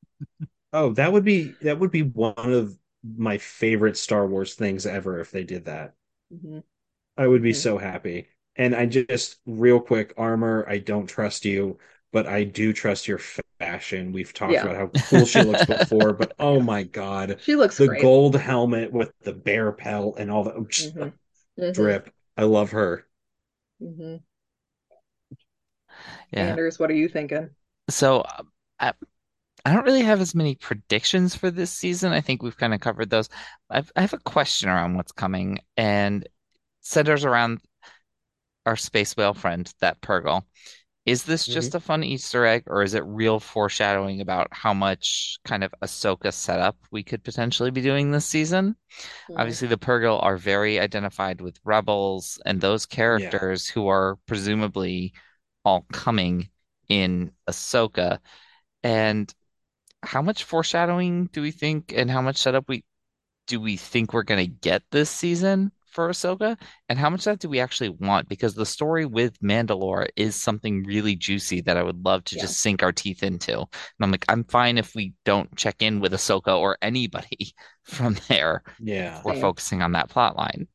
Oh, 0.74 0.94
that 0.94 1.12
would 1.14 1.24
be 1.26 1.58
that 1.62 1.80
would 1.80 1.92
be 1.92 2.02
one 2.04 2.34
of 2.54 2.78
my 3.04 3.38
favorite 3.38 3.98
Star 3.98 4.28
Wars 4.28 4.54
things 4.56 4.86
ever 4.86 5.20
if 5.20 5.32
they 5.32 5.44
did 5.44 5.66
that. 5.66 5.96
Mhm. 6.32 6.64
I 7.18 7.28
would 7.28 7.42
be 7.42 7.54
Mhm. 7.54 7.54
so 7.54 7.78
happy. 7.78 8.28
And 8.56 8.76
I 8.76 8.86
just 8.86 9.40
real 9.46 9.80
quick, 9.80 10.14
armor, 10.18 10.66
I 10.68 10.78
don't 10.80 11.08
trust 11.08 11.46
you, 11.46 11.80
but 12.12 12.28
I 12.28 12.44
do 12.44 12.74
trust 12.74 13.08
your 13.08 13.20
fashion. 13.60 14.12
We've 14.12 14.34
talked 14.34 14.60
Yeah. 14.60 14.64
about 14.64 14.76
how 14.76 14.88
cool 15.00 15.26
she 15.26 15.42
looks 15.42 15.62
before, 15.64 16.14
but 16.14 16.34
oh 16.40 16.60
my 16.60 16.84
God, 16.84 17.40
She 17.40 17.56
looks 17.56 17.78
the 17.78 17.88
great. 17.88 18.00
gold 18.02 18.36
helmet 18.36 18.92
with 18.92 19.14
the 19.22 19.34
bear 19.34 19.72
pelt 19.72 20.18
and 20.20 20.30
all 20.30 20.44
that 20.46 20.70
just 20.70 20.94
Mhm. 20.96 21.14
Mhm. 21.58 21.74
drip. 21.74 22.14
I 22.38 22.44
love 22.44 22.72
her. 22.72 23.06
Mm-hmm. 23.82 24.18
Yeah. 26.32 26.48
Anders, 26.48 26.80
what 26.80 26.90
are 26.90 26.96
you 26.96 27.10
thinking? 27.10 27.50
So 27.90 28.24
um, 28.38 28.48
I, 28.80 28.94
I 29.66 29.74
don't 29.74 29.86
really 29.86 30.04
have 30.04 30.22
as 30.22 30.34
many 30.34 30.56
predictions 30.56 31.36
for 31.36 31.52
this 31.52 31.72
season. 31.72 32.12
I 32.12 32.22
think 32.22 32.42
we've 32.42 32.58
kind 32.58 32.74
of 32.74 32.80
covered 32.80 33.10
those. 33.10 33.30
I've, 33.70 33.92
I 33.96 34.02
have 34.02 34.14
a 34.14 34.20
question 34.20 34.70
around 34.70 34.96
what's 34.96 35.12
coming 35.12 35.60
and 35.78 36.28
centers 36.82 37.26
around 37.26 37.60
our 38.66 38.76
space 38.76 39.16
whale 39.18 39.34
friend, 39.34 39.72
that 39.82 40.02
Purrgil. 40.02 40.44
Is 41.06 41.24
this 41.24 41.44
mm-hmm. 41.44 41.54
just 41.54 41.76
a 41.76 41.80
fun 41.80 42.04
Easter 42.04 42.46
egg, 42.46 42.64
or 42.68 42.84
is 42.84 42.94
it 42.94 43.04
real 43.06 43.40
foreshadowing 43.40 44.22
about 44.22 44.48
how 44.52 44.74
much 44.74 45.40
kind 45.44 45.64
of 45.64 45.74
Ahsoka 45.82 46.32
setup 46.32 46.78
we 46.92 47.02
could 47.02 47.24
potentially 47.24 47.72
be 47.72 47.82
doing 47.82 48.12
this 48.12 48.26
season? 48.26 48.76
Mm-hmm. 49.30 49.40
Obviously, 49.40 49.68
the 49.68 49.78
Purrgil 49.78 50.22
are 50.24 50.38
very 50.38 50.80
identified 50.80 51.42
with 51.42 51.60
Rebels 51.64 52.40
and 52.46 52.62
those 52.62 52.86
characters 52.86 53.68
who 53.68 53.88
are 53.88 54.18
presumably 54.28 55.14
all 55.66 55.86
coming 55.92 56.50
in 56.88 57.32
Ahsoka. 57.50 58.20
And 58.84 59.34
how 60.04 60.22
much 60.22 60.44
foreshadowing 60.44 61.30
do 61.34 61.42
we 61.42 61.52
think, 61.52 61.94
and 61.96 62.12
how 62.12 62.22
much 62.22 62.38
setup 62.38 62.66
we 62.68 62.84
do 63.48 63.60
we 63.60 63.76
think 63.76 64.14
we're 64.14 64.24
going 64.24 64.46
to 64.46 64.52
get 64.52 64.84
this 64.92 65.10
season 65.10 65.72
for 65.92 66.10
Ahsoka? 66.10 66.58
And 66.90 66.98
how 67.00 67.10
much 67.10 67.22
of 67.22 67.26
that 67.26 67.40
do 67.40 67.50
we 67.50 67.60
actually 67.60 67.90
want? 67.90 68.28
Because 68.30 68.54
the 68.56 68.66
story 68.66 69.06
with 69.06 69.40
Mandalore 69.40 70.08
is 70.16 70.36
something 70.36 70.84
really 70.84 71.16
juicy 71.16 71.62
that 71.62 71.78
I 71.78 71.84
would 71.84 72.04
love 72.06 72.24
to 72.26 72.36
Yeah. 72.36 72.42
just 72.42 72.60
sink 72.60 72.84
our 72.84 72.92
teeth 72.92 73.24
into. 73.24 73.60
And 73.60 73.68
I'm 74.02 74.12
like, 74.12 74.26
I'm 74.30 74.44
fine 74.46 74.78
if 74.78 74.96
we 74.96 75.14
don't 75.26 75.56
check 75.56 75.82
in 75.82 76.00
with 76.00 76.14
Ahsoka 76.14 76.58
or 76.58 76.78
anybody 76.82 77.54
from 77.84 78.18
there. 78.28 78.64
Yeah. 78.80 79.22
We're 79.24 79.34
Same. 79.34 79.42
focusing 79.42 79.82
on 79.82 79.94
that 79.94 80.10
plot 80.10 80.36
line. 80.38 80.68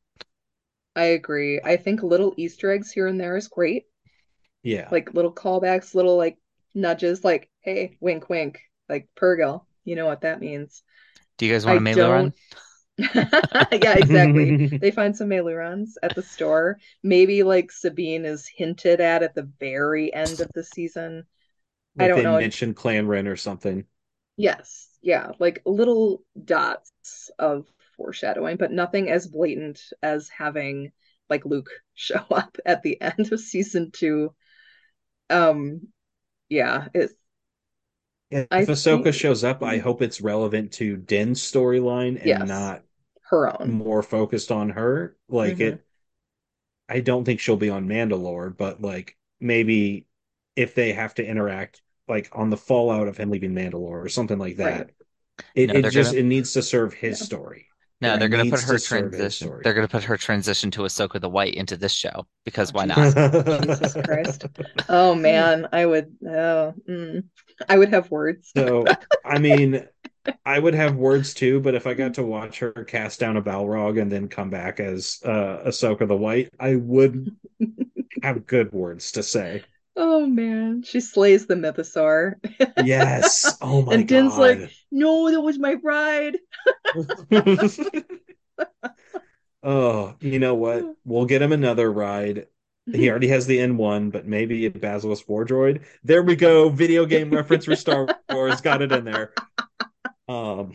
I 0.95 1.03
agree. 1.05 1.61
I 1.63 1.77
think 1.77 2.01
little 2.03 2.33
Easter 2.37 2.71
eggs 2.71 2.91
here 2.91 3.07
and 3.07 3.19
there 3.19 3.37
is 3.37 3.47
great. 3.47 3.85
Yeah. 4.63 4.87
Like 4.91 5.13
little 5.13 5.33
callbacks, 5.33 5.95
little 5.95 6.17
like 6.17 6.37
nudges, 6.73 7.23
like, 7.23 7.49
hey, 7.61 7.97
wink, 7.99 8.29
wink, 8.29 8.59
like 8.89 9.07
Purrgil. 9.15 9.65
You 9.85 9.95
know 9.95 10.05
what 10.05 10.21
that 10.21 10.41
means. 10.41 10.83
Do 11.37 11.45
you 11.45 11.53
guys 11.53 11.65
want 11.65 11.77
a 11.77 11.81
I 11.81 11.83
melee 11.83 12.07
run? 12.09 12.33
Yeah, 13.71 13.95
exactly. 13.97 14.67
They 14.81 14.91
find 14.91 15.15
some 15.15 15.29
meilooruns 15.29 15.91
at 16.01 16.15
the 16.15 16.23
store. 16.23 16.79
Maybe 17.03 17.43
like 17.43 17.71
Sabine 17.71 18.25
is 18.25 18.47
hinted 18.47 19.01
at 19.01 19.23
at 19.23 19.35
the 19.35 19.49
very 19.59 20.13
end 20.13 20.39
of 20.39 20.49
the 20.53 20.63
season. 20.63 21.25
I 21.99 22.07
don't 22.07 22.17
they 22.17 22.23
know. 22.23 22.39
mentioned 22.39 22.75
Clan 22.75 23.07
Ren 23.07 23.27
or 23.27 23.35
something. 23.35 23.85
Yes, 24.35 24.87
yeah, 25.01 25.31
like 25.39 25.61
little 25.65 26.23
dots 26.43 27.31
of 27.39 27.67
foreshadowing, 27.97 28.57
but 28.57 28.71
nothing 28.71 29.09
as 29.09 29.27
blatant 29.27 29.81
as 30.03 30.29
having 30.29 30.91
like 31.29 31.45
Luke 31.45 31.69
show 31.95 32.23
up 32.31 32.57
at 32.65 32.83
the 32.83 32.99
end 33.01 33.31
of 33.31 33.39
season 33.39 33.91
two. 33.91 34.33
Um, 35.29 35.87
yeah, 36.49 36.87
it's 36.93 37.13
If 38.29 38.47
I 38.51 38.65
Ahsoka 38.65 39.03
think- 39.03 39.15
shows 39.15 39.43
up, 39.43 39.63
I 39.63 39.77
hope 39.77 40.01
it's 40.01 40.21
relevant 40.21 40.73
to 40.73 40.97
Din's 40.97 41.41
storyline 41.41 42.17
and 42.25 42.25
Yes. 42.25 42.47
not 42.47 42.83
her 43.29 43.61
own. 43.61 43.71
more 43.71 44.03
focused 44.03 44.51
on 44.51 44.69
her. 44.71 45.15
Like 45.29 45.57
Mhm. 45.57 45.61
it, 45.61 45.85
I 46.89 47.01
don't 47.01 47.25
think 47.25 47.39
she'll 47.39 47.57
be 47.57 47.69
on 47.69 47.87
Mandalore, 47.87 48.55
but 48.55 48.81
like 48.81 49.17
maybe 49.39 50.07
if 50.55 50.73
they 50.75 50.93
have 50.93 51.13
to 51.15 51.25
interact, 51.25 51.81
like 52.07 52.29
on 52.31 52.49
the 52.49 52.57
fallout 52.57 53.07
of 53.07 53.17
him 53.17 53.29
leaving 53.29 53.53
Mandalore 53.53 54.03
or 54.03 54.09
something 54.09 54.39
like 54.39 54.57
that, 54.57 54.77
Right. 54.77 54.89
it, 55.55 55.67
No, 55.67 55.73
it 55.75 55.89
just 55.91 56.11
gonna- 56.11 56.21
it 56.21 56.25
needs 56.25 56.53
to 56.53 56.61
serve 56.61 56.93
his 56.93 57.19
Yeah. 57.19 57.25
story. 57.25 57.67
No, 57.99 58.15
they're 58.15 58.29
going 58.29 58.45
to 58.45 58.51
put 58.51 58.61
her 58.61 58.77
to 58.77 58.83
transition. 58.85 59.59
They're 59.63 59.73
going 59.73 59.87
to 59.87 59.91
put 59.91 60.03
her 60.03 60.17
transition 60.17 60.69
to 60.71 60.81
Ahsoka 60.81 61.19
the 61.19 61.29
White 61.29 61.55
into 61.55 61.75
this 61.75 61.91
show 61.91 62.27
because 62.45 62.71
why 62.71 62.85
not? 62.85 62.95
Jesus 63.63 63.93
Christ. 64.05 64.45
Oh 64.87 65.15
man, 65.15 65.67
I 65.71 65.83
would 65.87 66.15
oh 66.23 66.75
mm, 66.87 67.23
I 67.67 67.75
would 67.77 67.89
have 67.89 68.11
words. 68.11 68.51
So, 68.55 68.85
I 69.25 69.39
mean, 69.39 69.87
I 70.45 70.59
would 70.59 70.73
have 70.73 70.95
words 70.95 71.33
too, 71.33 71.59
but 71.59 71.75
if 71.75 71.87
I 71.87 71.93
got 71.93 72.15
to 72.15 72.23
watch 72.23 72.59
her 72.59 72.71
cast 72.71 73.19
down 73.19 73.37
a 73.37 73.41
Balrog 73.41 74.01
and 74.01 74.11
then 74.11 74.27
come 74.27 74.49
back 74.49 74.79
as 74.79 75.19
uh, 75.25 75.63
Ahsoka 75.67 76.07
the 76.07 76.15
White, 76.15 76.49
I 76.59 76.75
would 76.75 77.35
have 78.23 78.45
good 78.45 78.71
words 78.71 79.11
to 79.13 79.23
say. 79.23 79.63
Oh 79.95 80.27
man, 80.27 80.83
she 80.83 80.99
slays 80.99 81.47
the 81.47 81.55
mythosaur. 81.55 82.35
Yes. 82.83 83.57
Oh 83.61 83.81
my 83.81 83.85
god. 83.91 83.93
And 83.93 84.07
Din's 84.07 84.37
like, 84.37 84.71
No, 84.91 85.31
that 85.31 85.41
was 85.41 85.57
my 85.57 85.75
bride. 85.75 86.37
oh, 89.63 90.15
you 90.19 90.39
know 90.39 90.55
what? 90.55 90.85
We'll 91.03 91.25
get 91.25 91.41
him 91.41 91.51
another 91.51 91.91
ride. 91.91 92.47
He 92.91 93.09
already 93.09 93.27
has 93.27 93.47
the 93.47 93.57
N1, 93.57 94.11
but 94.11 94.25
maybe 94.25 94.65
a 94.65 94.71
Basilisk 94.71 95.27
War 95.27 95.45
Droid. 95.45 95.83
There 96.03 96.23
we 96.23 96.37
go. 96.37 96.69
Video 96.69 97.05
game 97.05 97.31
reference 97.31 97.65
for 97.65 97.75
Star 97.75 98.07
Wars. 98.31 98.61
Got 98.61 98.81
it 98.81 98.93
in 98.93 99.03
there. 99.03 99.33
Um, 100.27 100.73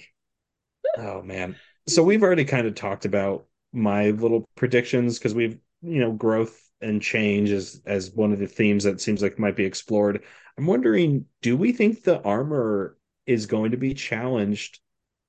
oh 0.97 1.23
man. 1.23 1.57
So 1.89 2.03
we've 2.03 2.23
already 2.23 2.45
kind 2.45 2.67
of 2.67 2.75
talked 2.75 3.05
about 3.05 3.47
my 3.73 4.11
little 4.11 4.49
predictions 4.57 5.19
because 5.19 5.35
we've, 5.35 5.59
you 5.83 6.01
know, 6.01 6.13
growth 6.13 6.59
and 6.81 7.01
change 7.01 7.51
as 7.51 7.81
as 7.87 8.11
one 8.11 8.33
of 8.33 8.39
the 8.39 8.47
themes 8.47 8.85
that 8.85 9.01
seems 9.01 9.23
like 9.23 9.39
might 9.39 9.57
be 9.57 9.65
explored. 9.65 10.23
I'm 10.59 10.67
wondering, 10.67 11.27
do 11.41 11.57
we 11.57 11.73
think 11.73 12.03
the 12.03 12.23
armor 12.23 12.97
is 13.27 13.47
going 13.47 13.71
to 13.71 13.77
be 13.77 13.95
challenged 13.95 14.81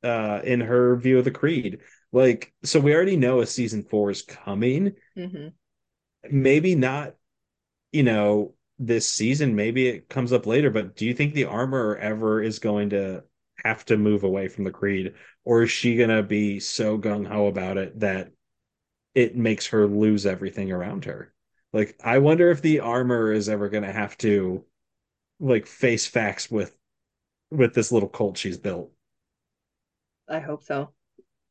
uh 0.03 0.41
in 0.43 0.59
her 0.61 0.95
view 0.97 1.19
of 1.19 1.25
the 1.25 1.31
creed. 1.31 1.79
Like, 2.11 2.53
so 2.63 2.79
we 2.79 2.93
already 2.93 3.17
know 3.17 3.41
a 3.41 3.45
season 3.47 3.83
four 3.83 4.11
is 4.11 4.21
coming. 4.21 4.93
hmm 5.15 5.47
Maybe 6.29 6.75
not, 6.75 7.15
you 7.91 8.03
know, 8.03 8.55
this 8.79 9.07
season, 9.07 9.55
maybe 9.55 9.87
it 9.87 10.09
comes 10.09 10.33
up 10.33 10.45
later, 10.45 10.69
but 10.69 10.95
do 10.95 11.05
you 11.05 11.13
think 11.13 11.33
the 11.33 11.45
armor 11.45 11.95
ever 11.97 12.41
is 12.41 12.59
going 12.59 12.91
to 12.91 13.23
have 13.63 13.85
to 13.85 13.97
move 13.97 14.23
away 14.23 14.47
from 14.47 14.63
the 14.63 14.71
creed? 14.71 15.13
Or 15.45 15.63
is 15.63 15.71
she 15.71 15.95
gonna 15.97 16.23
be 16.23 16.59
so 16.59 16.97
gung 16.97 17.27
ho 17.27 17.47
about 17.47 17.77
it 17.77 17.99
that 17.99 18.31
it 19.15 19.35
makes 19.35 19.67
her 19.67 19.87
lose 19.87 20.25
everything 20.25 20.71
around 20.71 21.05
her? 21.05 21.33
Like, 21.71 21.99
I 22.03 22.19
wonder 22.19 22.51
if 22.51 22.61
the 22.61 22.81
armor 22.81 23.31
is 23.31 23.49
ever 23.49 23.69
gonna 23.69 23.91
have 23.91 24.17
to 24.19 24.65
like 25.39 25.67
face 25.67 26.07
facts 26.07 26.49
with 26.49 26.75
with 27.51 27.73
this 27.73 27.91
little 27.91 28.09
cult 28.09 28.37
she's 28.37 28.57
built. 28.57 28.91
I 30.27 30.39
hope 30.39 30.63
so. 30.63 30.93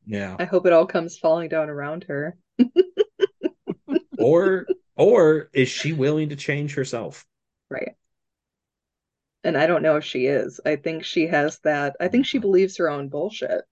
Yeah. 0.07 0.37
I 0.39 0.45
hope 0.45 0.67
it 0.67 0.73
all 0.73 0.87
comes 0.87 1.19
falling 1.19 1.49
down 1.49 1.71
around 1.71 2.05
her. 2.05 2.37
Or 4.19 4.67
or 4.97 5.51
is 5.53 5.69
she 5.69 5.93
willing 5.93 6.29
to 6.31 6.37
change 6.37 6.75
herself? 6.75 7.27
Right. 7.69 7.97
And 9.45 9.57
I 9.57 9.67
don't 9.67 9.83
know 9.83 9.97
if 9.97 10.05
she 10.05 10.27
is. 10.27 10.61
I 10.65 10.77
think 10.77 11.05
she 11.05 11.27
has 11.29 11.59
that. 11.61 11.97
I 12.01 12.09
think 12.09 12.27
she 12.27 12.39
believes 12.39 12.77
her 12.77 12.89
own 12.89 13.09
bullshit, 13.09 13.65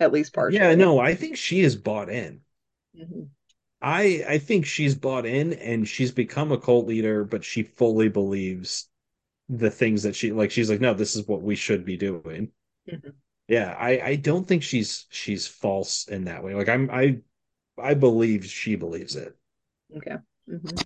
at 0.00 0.12
least 0.12 0.32
partially. 0.34 0.58
Yeah, 0.58 0.74
no, 0.74 0.98
I 0.98 1.14
think 1.14 1.36
she 1.36 1.60
is 1.60 1.76
bought 1.76 2.08
in. 2.10 2.42
Mhm. 2.94 3.30
I 3.82 4.24
I 4.28 4.38
think 4.38 4.66
she's 4.66 4.94
bought 4.94 5.26
in 5.26 5.52
and 5.54 5.86
she's 5.88 6.12
become 6.12 6.52
a 6.52 6.58
cult 6.58 6.86
leader, 6.86 7.24
but 7.24 7.44
she 7.44 7.62
fully 7.62 8.08
believes 8.08 8.88
the 9.48 9.70
things 9.70 10.02
that 10.04 10.16
she 10.16 10.32
like 10.32 10.50
she's 10.52 10.70
like, 10.70 10.80
no, 10.80 10.94
this 10.94 11.16
is 11.16 11.28
what 11.28 11.42
we 11.42 11.56
should 11.56 11.84
be 11.84 11.96
doing. 11.96 12.52
Mhm. 12.86 13.14
Yeah, 13.48 13.76
I 13.78 14.00
I 14.00 14.16
don't 14.16 14.46
think 14.48 14.62
she's 14.62 15.06
she's 15.10 15.46
false 15.48 16.08
in 16.08 16.24
that 16.26 16.44
way. 16.44 16.54
Like 16.54 16.68
I'm 16.70 16.90
I 16.90 17.20
I 17.78 17.94
believe 17.94 18.46
she 18.46 18.76
believes 18.76 19.16
it. 19.16 19.36
Okay. 19.96 20.16
Mhm. 20.48 20.84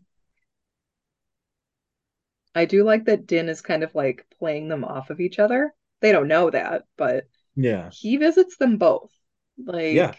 I 2.55 2.65
do 2.67 2.85
like 2.85 3.07
that 3.07 3.27
Din 3.27 3.49
is 3.49 3.61
kind 3.63 3.83
of 3.83 3.95
like 3.95 4.27
playing 4.39 4.69
them 4.69 4.85
off 4.85 5.11
of 5.11 5.21
each 5.21 5.39
other. 5.39 5.75
They 6.01 6.13
don't 6.13 6.29
know 6.29 6.51
that, 6.51 6.85
but 6.97 7.29
Yeah. 7.57 7.91
he 7.91 8.17
visits 8.17 8.57
them 8.57 8.79
both. 8.79 9.11
Like, 9.59 9.95
Yeah. 9.97 10.15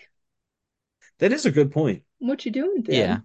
That 1.19 1.33
is 1.33 1.45
a 1.45 1.51
good 1.51 1.71
point. 1.73 2.03
what 2.19 2.45
you 2.45 2.51
doing, 2.51 2.81
Din? 2.83 2.95
Yeah. 2.97 3.19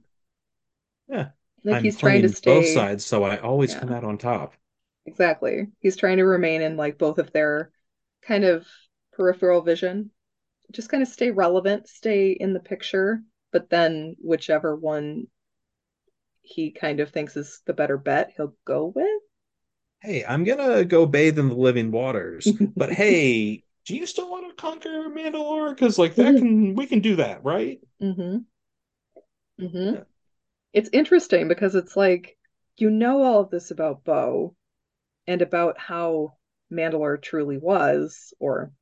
Yeah. 1.08 1.30
Like 1.64 1.76
I'm 1.76 1.84
he's 1.84 1.96
trying 1.98 2.22
to 2.22 2.28
stay 2.30 2.54
both 2.54 2.66
sides, 2.66 3.04
so 3.04 3.22
I 3.24 3.36
always 3.38 3.72
Yeah. 3.72 3.80
come 3.80 3.92
out 3.92 4.04
on 4.04 4.18
top. 4.18 4.54
Exactly. 5.06 5.68
He's 5.80 5.96
trying 5.96 6.18
to 6.18 6.24
remain 6.24 6.62
in 6.62 6.76
like 6.76 6.98
both 6.98 7.18
of 7.18 7.32
their 7.32 7.70
kind 8.22 8.44
of 8.44 8.66
peripheral 9.12 9.60
vision. 9.62 10.10
Just 10.72 10.88
kind 10.88 11.02
of 11.02 11.08
stay 11.08 11.30
relevant, 11.30 11.88
stay 11.88 12.30
in 12.32 12.52
the 12.52 12.60
picture, 12.60 13.22
but 13.52 13.70
then 13.70 14.16
whichever 14.22 14.76
one 14.76 15.26
he 16.42 16.70
kind 16.70 17.00
of 17.00 17.10
thinks 17.10 17.36
is 17.36 17.60
the 17.66 17.72
better 17.72 17.96
bet, 17.96 18.32
he'll 18.36 18.54
go 18.64 18.92
with. 18.94 19.06
Hey, 20.02 20.24
I'm 20.24 20.44
gonna 20.44 20.84
go 20.84 21.06
bathe 21.06 21.38
in 21.38 21.48
the 21.48 21.54
living 21.54 21.90
waters, 21.90 22.48
but 22.76 22.92
hey, 22.92 23.64
do 23.86 23.96
you 23.96 24.06
still 24.06 24.30
want 24.30 24.48
to 24.48 24.60
conquer 24.60 25.08
Mandalore? 25.10 25.70
Because 25.70 25.98
like 25.98 26.14
that 26.14 26.36
can 26.36 26.74
we 26.74 26.86
can 26.86 27.00
do 27.00 27.16
that, 27.16 27.44
right? 27.44 27.80
Mm-hmm. 28.02 28.38
Mm-hmm. 29.64 29.94
Yeah. 29.94 30.02
It's 30.72 30.90
interesting 30.92 31.48
because 31.48 31.74
it's 31.74 31.96
like 31.96 32.36
you 32.76 32.90
know 32.90 33.22
all 33.22 33.40
of 33.40 33.50
this 33.50 33.70
about 33.70 34.04
Bo 34.04 34.56
and 35.26 35.42
about 35.42 35.78
how 35.78 36.34
Mandalore 36.72 37.20
truly 37.20 37.58
was, 37.58 38.32
or 38.38 38.72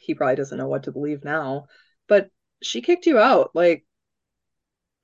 he 0.00 0.14
probably 0.14 0.36
doesn't 0.36 0.58
know 0.58 0.68
what 0.68 0.84
to 0.84 0.92
believe 0.92 1.24
now, 1.24 1.66
but 2.08 2.30
she 2.62 2.82
kicked 2.82 3.06
you 3.06 3.18
out. 3.18 3.50
Like, 3.54 3.86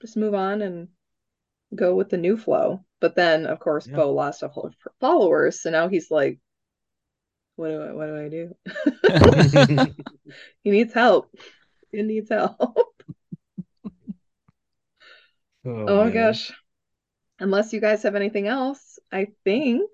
just 0.01 0.17
move 0.17 0.35
on 0.35 0.63
and 0.63 0.89
go 1.75 1.95
with 1.95 2.11
the 2.11 2.17
new 2.17 2.37
flow. 2.37 2.85
But 3.01 3.15
then, 3.17 3.47
of 3.47 3.59
course, 3.61 3.87
Yeah. 3.87 3.97
Bo 3.97 4.13
lost 4.13 4.43
a 4.43 4.49
whole 4.49 4.71
followers, 5.01 5.61
so 5.61 5.71
now 5.71 5.89
he's 5.89 6.11
like, 6.11 6.39
what 7.57 7.69
do 7.69 7.83
I, 7.83 7.93
what 7.93 8.07
do 8.07 8.17
I 8.17 8.29
do? 8.29 9.95
He 10.63 10.71
needs 10.71 10.93
help. 10.93 11.31
He 11.93 12.03
needs 12.03 12.29
help. 12.29 12.59
Oh, 15.69 15.85
oh 15.89 16.05
my 16.05 16.11
gosh. 16.11 16.53
Unless 17.41 17.73
you 17.73 17.81
guys 17.81 18.05
have 18.05 18.15
anything 18.15 18.47
else, 18.47 19.01
I 19.11 19.29
think. 19.43 19.91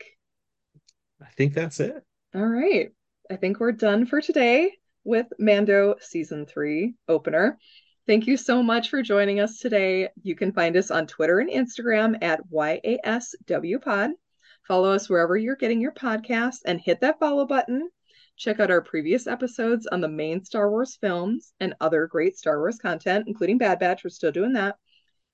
I 1.18 1.30
think 1.34 1.54
that's 1.54 1.80
it. 1.80 2.04
All 2.34 2.44
right. 2.44 2.90
I 3.30 3.36
think 3.36 3.58
we're 3.58 3.72
done 3.72 4.04
for 4.04 4.20
today 4.20 4.72
with 5.02 5.26
Mando 5.38 5.96
Season 6.00 6.44
3 6.44 6.94
opener. 7.08 7.58
Thank 8.06 8.26
you 8.26 8.36
so 8.36 8.62
much 8.62 8.90
for 8.90 9.00
joining 9.00 9.38
us 9.38 9.58
today. 9.58 10.08
You 10.22 10.34
can 10.34 10.52
find 10.52 10.76
us 10.76 10.90
on 10.90 11.06
Twitter 11.06 11.38
and 11.38 11.50
Instagram 11.50 12.18
at 12.22 12.40
YASWPod. 12.50 14.10
Follow 14.66 14.92
us 14.92 15.08
wherever 15.08 15.36
you're 15.36 15.56
getting 15.56 15.80
your 15.80 15.92
podcasts 15.92 16.60
and 16.64 16.80
hit 16.80 17.00
that 17.00 17.20
follow 17.20 17.46
button. 17.46 17.88
Check 18.36 18.58
out 18.58 18.70
our 18.70 18.80
previous 18.80 19.26
episodes 19.26 19.86
on 19.86 20.00
the 20.00 20.08
main 20.08 20.44
Star 20.44 20.68
Wars 20.70 20.96
films 21.00 21.52
and 21.60 21.74
other 21.80 22.06
great 22.06 22.36
Star 22.36 22.58
Wars 22.58 22.78
content, 22.78 23.28
including 23.28 23.58
Bad 23.58 23.78
Batch. 23.78 24.02
We're 24.02 24.10
still 24.10 24.32
doing 24.32 24.54
that. 24.54 24.76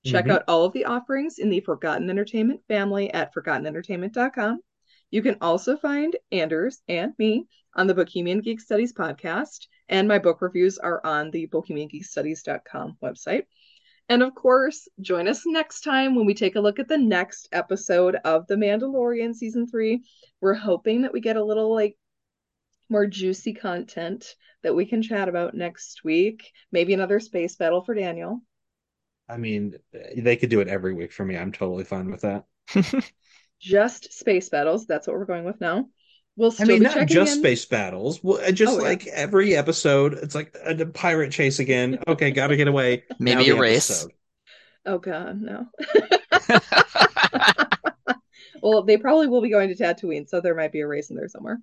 Check 0.05 0.27
Mhm. 0.27 0.31
out 0.33 0.45
all 0.47 0.65
of 0.65 0.73
the 0.73 0.85
offerings 0.85 1.39
in 1.39 1.49
the 1.49 1.61
Forgotten 1.61 2.11
Entertainment 2.11 2.61
family 2.69 3.13
at 3.13 3.33
forgottenentertainment.com. 3.35 4.61
You 5.11 5.23
can 5.23 5.37
also 5.41 5.77
find 5.77 6.15
Anders 6.31 6.83
and 6.87 7.15
me 7.19 7.47
on 7.75 7.87
the 7.87 7.95
Bohemian 7.95 8.41
Geek 8.41 8.61
Studies 8.61 8.93
podcast, 8.93 9.69
and 9.89 10.09
my 10.09 10.19
book 10.19 10.43
reviews 10.43 10.79
are 10.79 11.05
on 11.05 11.31
the 11.31 11.47
bohemiangeekstudies.com 11.49 12.99
website. 13.03 13.45
And 14.09 14.23
of 14.23 14.35
course, 14.35 14.89
join 15.01 15.29
us 15.29 15.43
next 15.45 15.83
time 15.83 16.15
when 16.15 16.25
we 16.25 16.35
take 16.35 16.57
a 16.57 16.61
look 16.61 16.79
at 16.79 16.89
the 16.89 16.97
next 16.97 17.49
episode 17.53 18.17
of 18.25 18.47
The 18.47 18.55
Mandalorian 18.55 19.35
season 19.35 19.67
3. 19.67 20.03
We're 20.41 20.55
hoping 20.55 21.03
that 21.03 21.13
we 21.13 21.21
get 21.21 21.37
a 21.37 21.45
little 21.45 21.75
like 21.75 21.97
more 22.89 23.07
juicy 23.07 23.53
content 23.53 24.35
that 24.63 24.75
we 24.75 24.87
can 24.87 25.03
chat 25.03 25.29
about 25.29 25.55
next 25.55 26.05
week. 26.05 26.53
Maybe 26.73 26.95
another 26.95 27.21
space 27.21 27.57
battle 27.57 27.83
for 27.83 27.95
Daniel. 27.95 28.41
I 29.29 29.37
mean, 29.37 29.75
they 30.17 30.37
could 30.37 30.49
do 30.49 30.61
it 30.61 30.69
every 30.69 30.95
week 30.95 31.13
for 31.13 31.25
me. 31.25 31.37
I'm 31.37 31.53
totally 31.53 31.85
fine 31.85 32.11
with 32.11 32.23
that. 32.23 32.45
just 33.61 34.13
space 34.19 34.49
battles. 34.49 34.87
That's 34.87 35.07
what 35.07 35.17
we're 35.17 35.27
going 35.27 35.45
with 35.45 35.61
now. 35.61 35.89
We'll 36.39 36.55
I 36.61 36.65
mean, 36.65 36.79
be 36.79 36.85
not 36.85 36.95
checking 36.95 37.09
just 37.15 37.33
in. 37.35 37.39
space 37.41 37.65
battles. 37.67 38.23
Well, 38.23 38.39
uh, 38.43 38.53
just 38.53 38.73
Oh, 38.75 38.77
yeah. 38.77 38.83
like 38.89 39.07
every 39.09 39.57
episode, 39.57 40.15
it's 40.15 40.35
like 40.37 40.57
a, 40.65 40.71
a 40.81 40.87
pirate 40.87 41.33
chase 41.33 41.59
again. 41.59 41.99
Okay, 42.07 42.31
gotta 42.31 42.57
get 42.57 42.69
away. 42.69 43.03
Now 43.19 43.35
Maybe 43.35 43.51
the 43.51 43.57
a 43.57 43.61
race. 43.61 43.91
episode. 43.91 44.13
Oh 44.87 44.99
God, 44.99 45.41
no. 45.43 45.67
Well, 48.61 48.83
they 48.83 48.97
probably 48.97 49.29
will 49.29 49.41
be 49.41 49.51
going 49.51 49.69
to 49.69 49.77
Tatooine, 49.77 50.29
so 50.29 50.41
there 50.41 50.55
might 50.55 50.73
be 50.73 50.81
a 50.81 50.87
race 50.87 51.11
in 51.11 51.17
there 51.17 51.29
somewhere. 51.29 51.61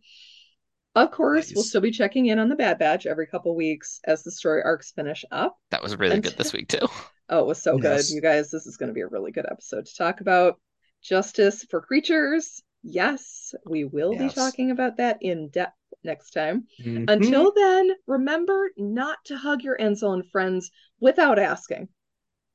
Of 0.96 1.12
course, 1.12 1.52
we'll 1.54 1.64
still 1.66 1.82
be 1.82 1.92
checking 1.92 2.28
in 2.28 2.40
on 2.40 2.48
the 2.48 2.56
Bad 2.56 2.80
Batch 2.80 3.06
every 3.06 3.28
couple 3.28 3.54
weeks 3.54 4.00
as 4.06 4.24
the 4.24 4.32
story 4.32 4.62
arcs 4.64 4.92
finish 4.92 5.26
up. 5.30 5.58
That 5.72 5.84
was 5.84 5.98
really 6.00 6.16
And- 6.16 6.24
good 6.24 6.38
this 6.38 6.54
week 6.54 6.70
too. 6.70 6.88
Oh, 7.28 7.40
it 7.40 7.48
was 7.48 7.62
so 7.62 7.78
good. 7.78 8.08
You 8.10 8.22
guys, 8.22 8.50
this 8.50 8.66
is 8.66 8.78
going 8.78 8.88
to 8.88 8.94
be 8.94 9.02
a 9.02 9.08
really 9.08 9.32
good 9.34 9.46
episode 9.50 9.88
to 9.88 9.96
talk 9.96 10.22
about. 10.22 10.58
Justice 11.04 11.66
for 11.70 11.82
creatures. 11.82 12.64
Yes, 12.88 13.56
we 13.66 13.84
will 13.84 14.16
be 14.16 14.30
talking 14.30 14.70
about 14.72 14.98
that 14.98 15.18
in 15.22 15.50
depth 15.50 15.78
next 16.04 16.32
time. 16.32 16.68
Mhm. 16.80 17.10
Until 17.10 17.52
then, 17.52 17.92
remember 18.06 18.70
not 18.78 19.18
to 19.26 19.38
hug 19.38 19.64
your 19.64 19.76
Anzellan 19.78 20.30
friends 20.32 20.72
without 21.00 21.40
asking. 21.40 21.90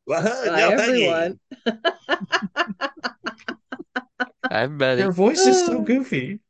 Well, 0.06 0.22
Bye, 0.22 0.60
no, 0.60 0.70
everyone. 0.70 1.40
I'm 4.50 4.78
Betty. 4.78 5.02
Your 5.02 5.12
voice 5.12 5.46
is 5.46 5.64
so 5.64 5.80
goofy. 5.82 6.40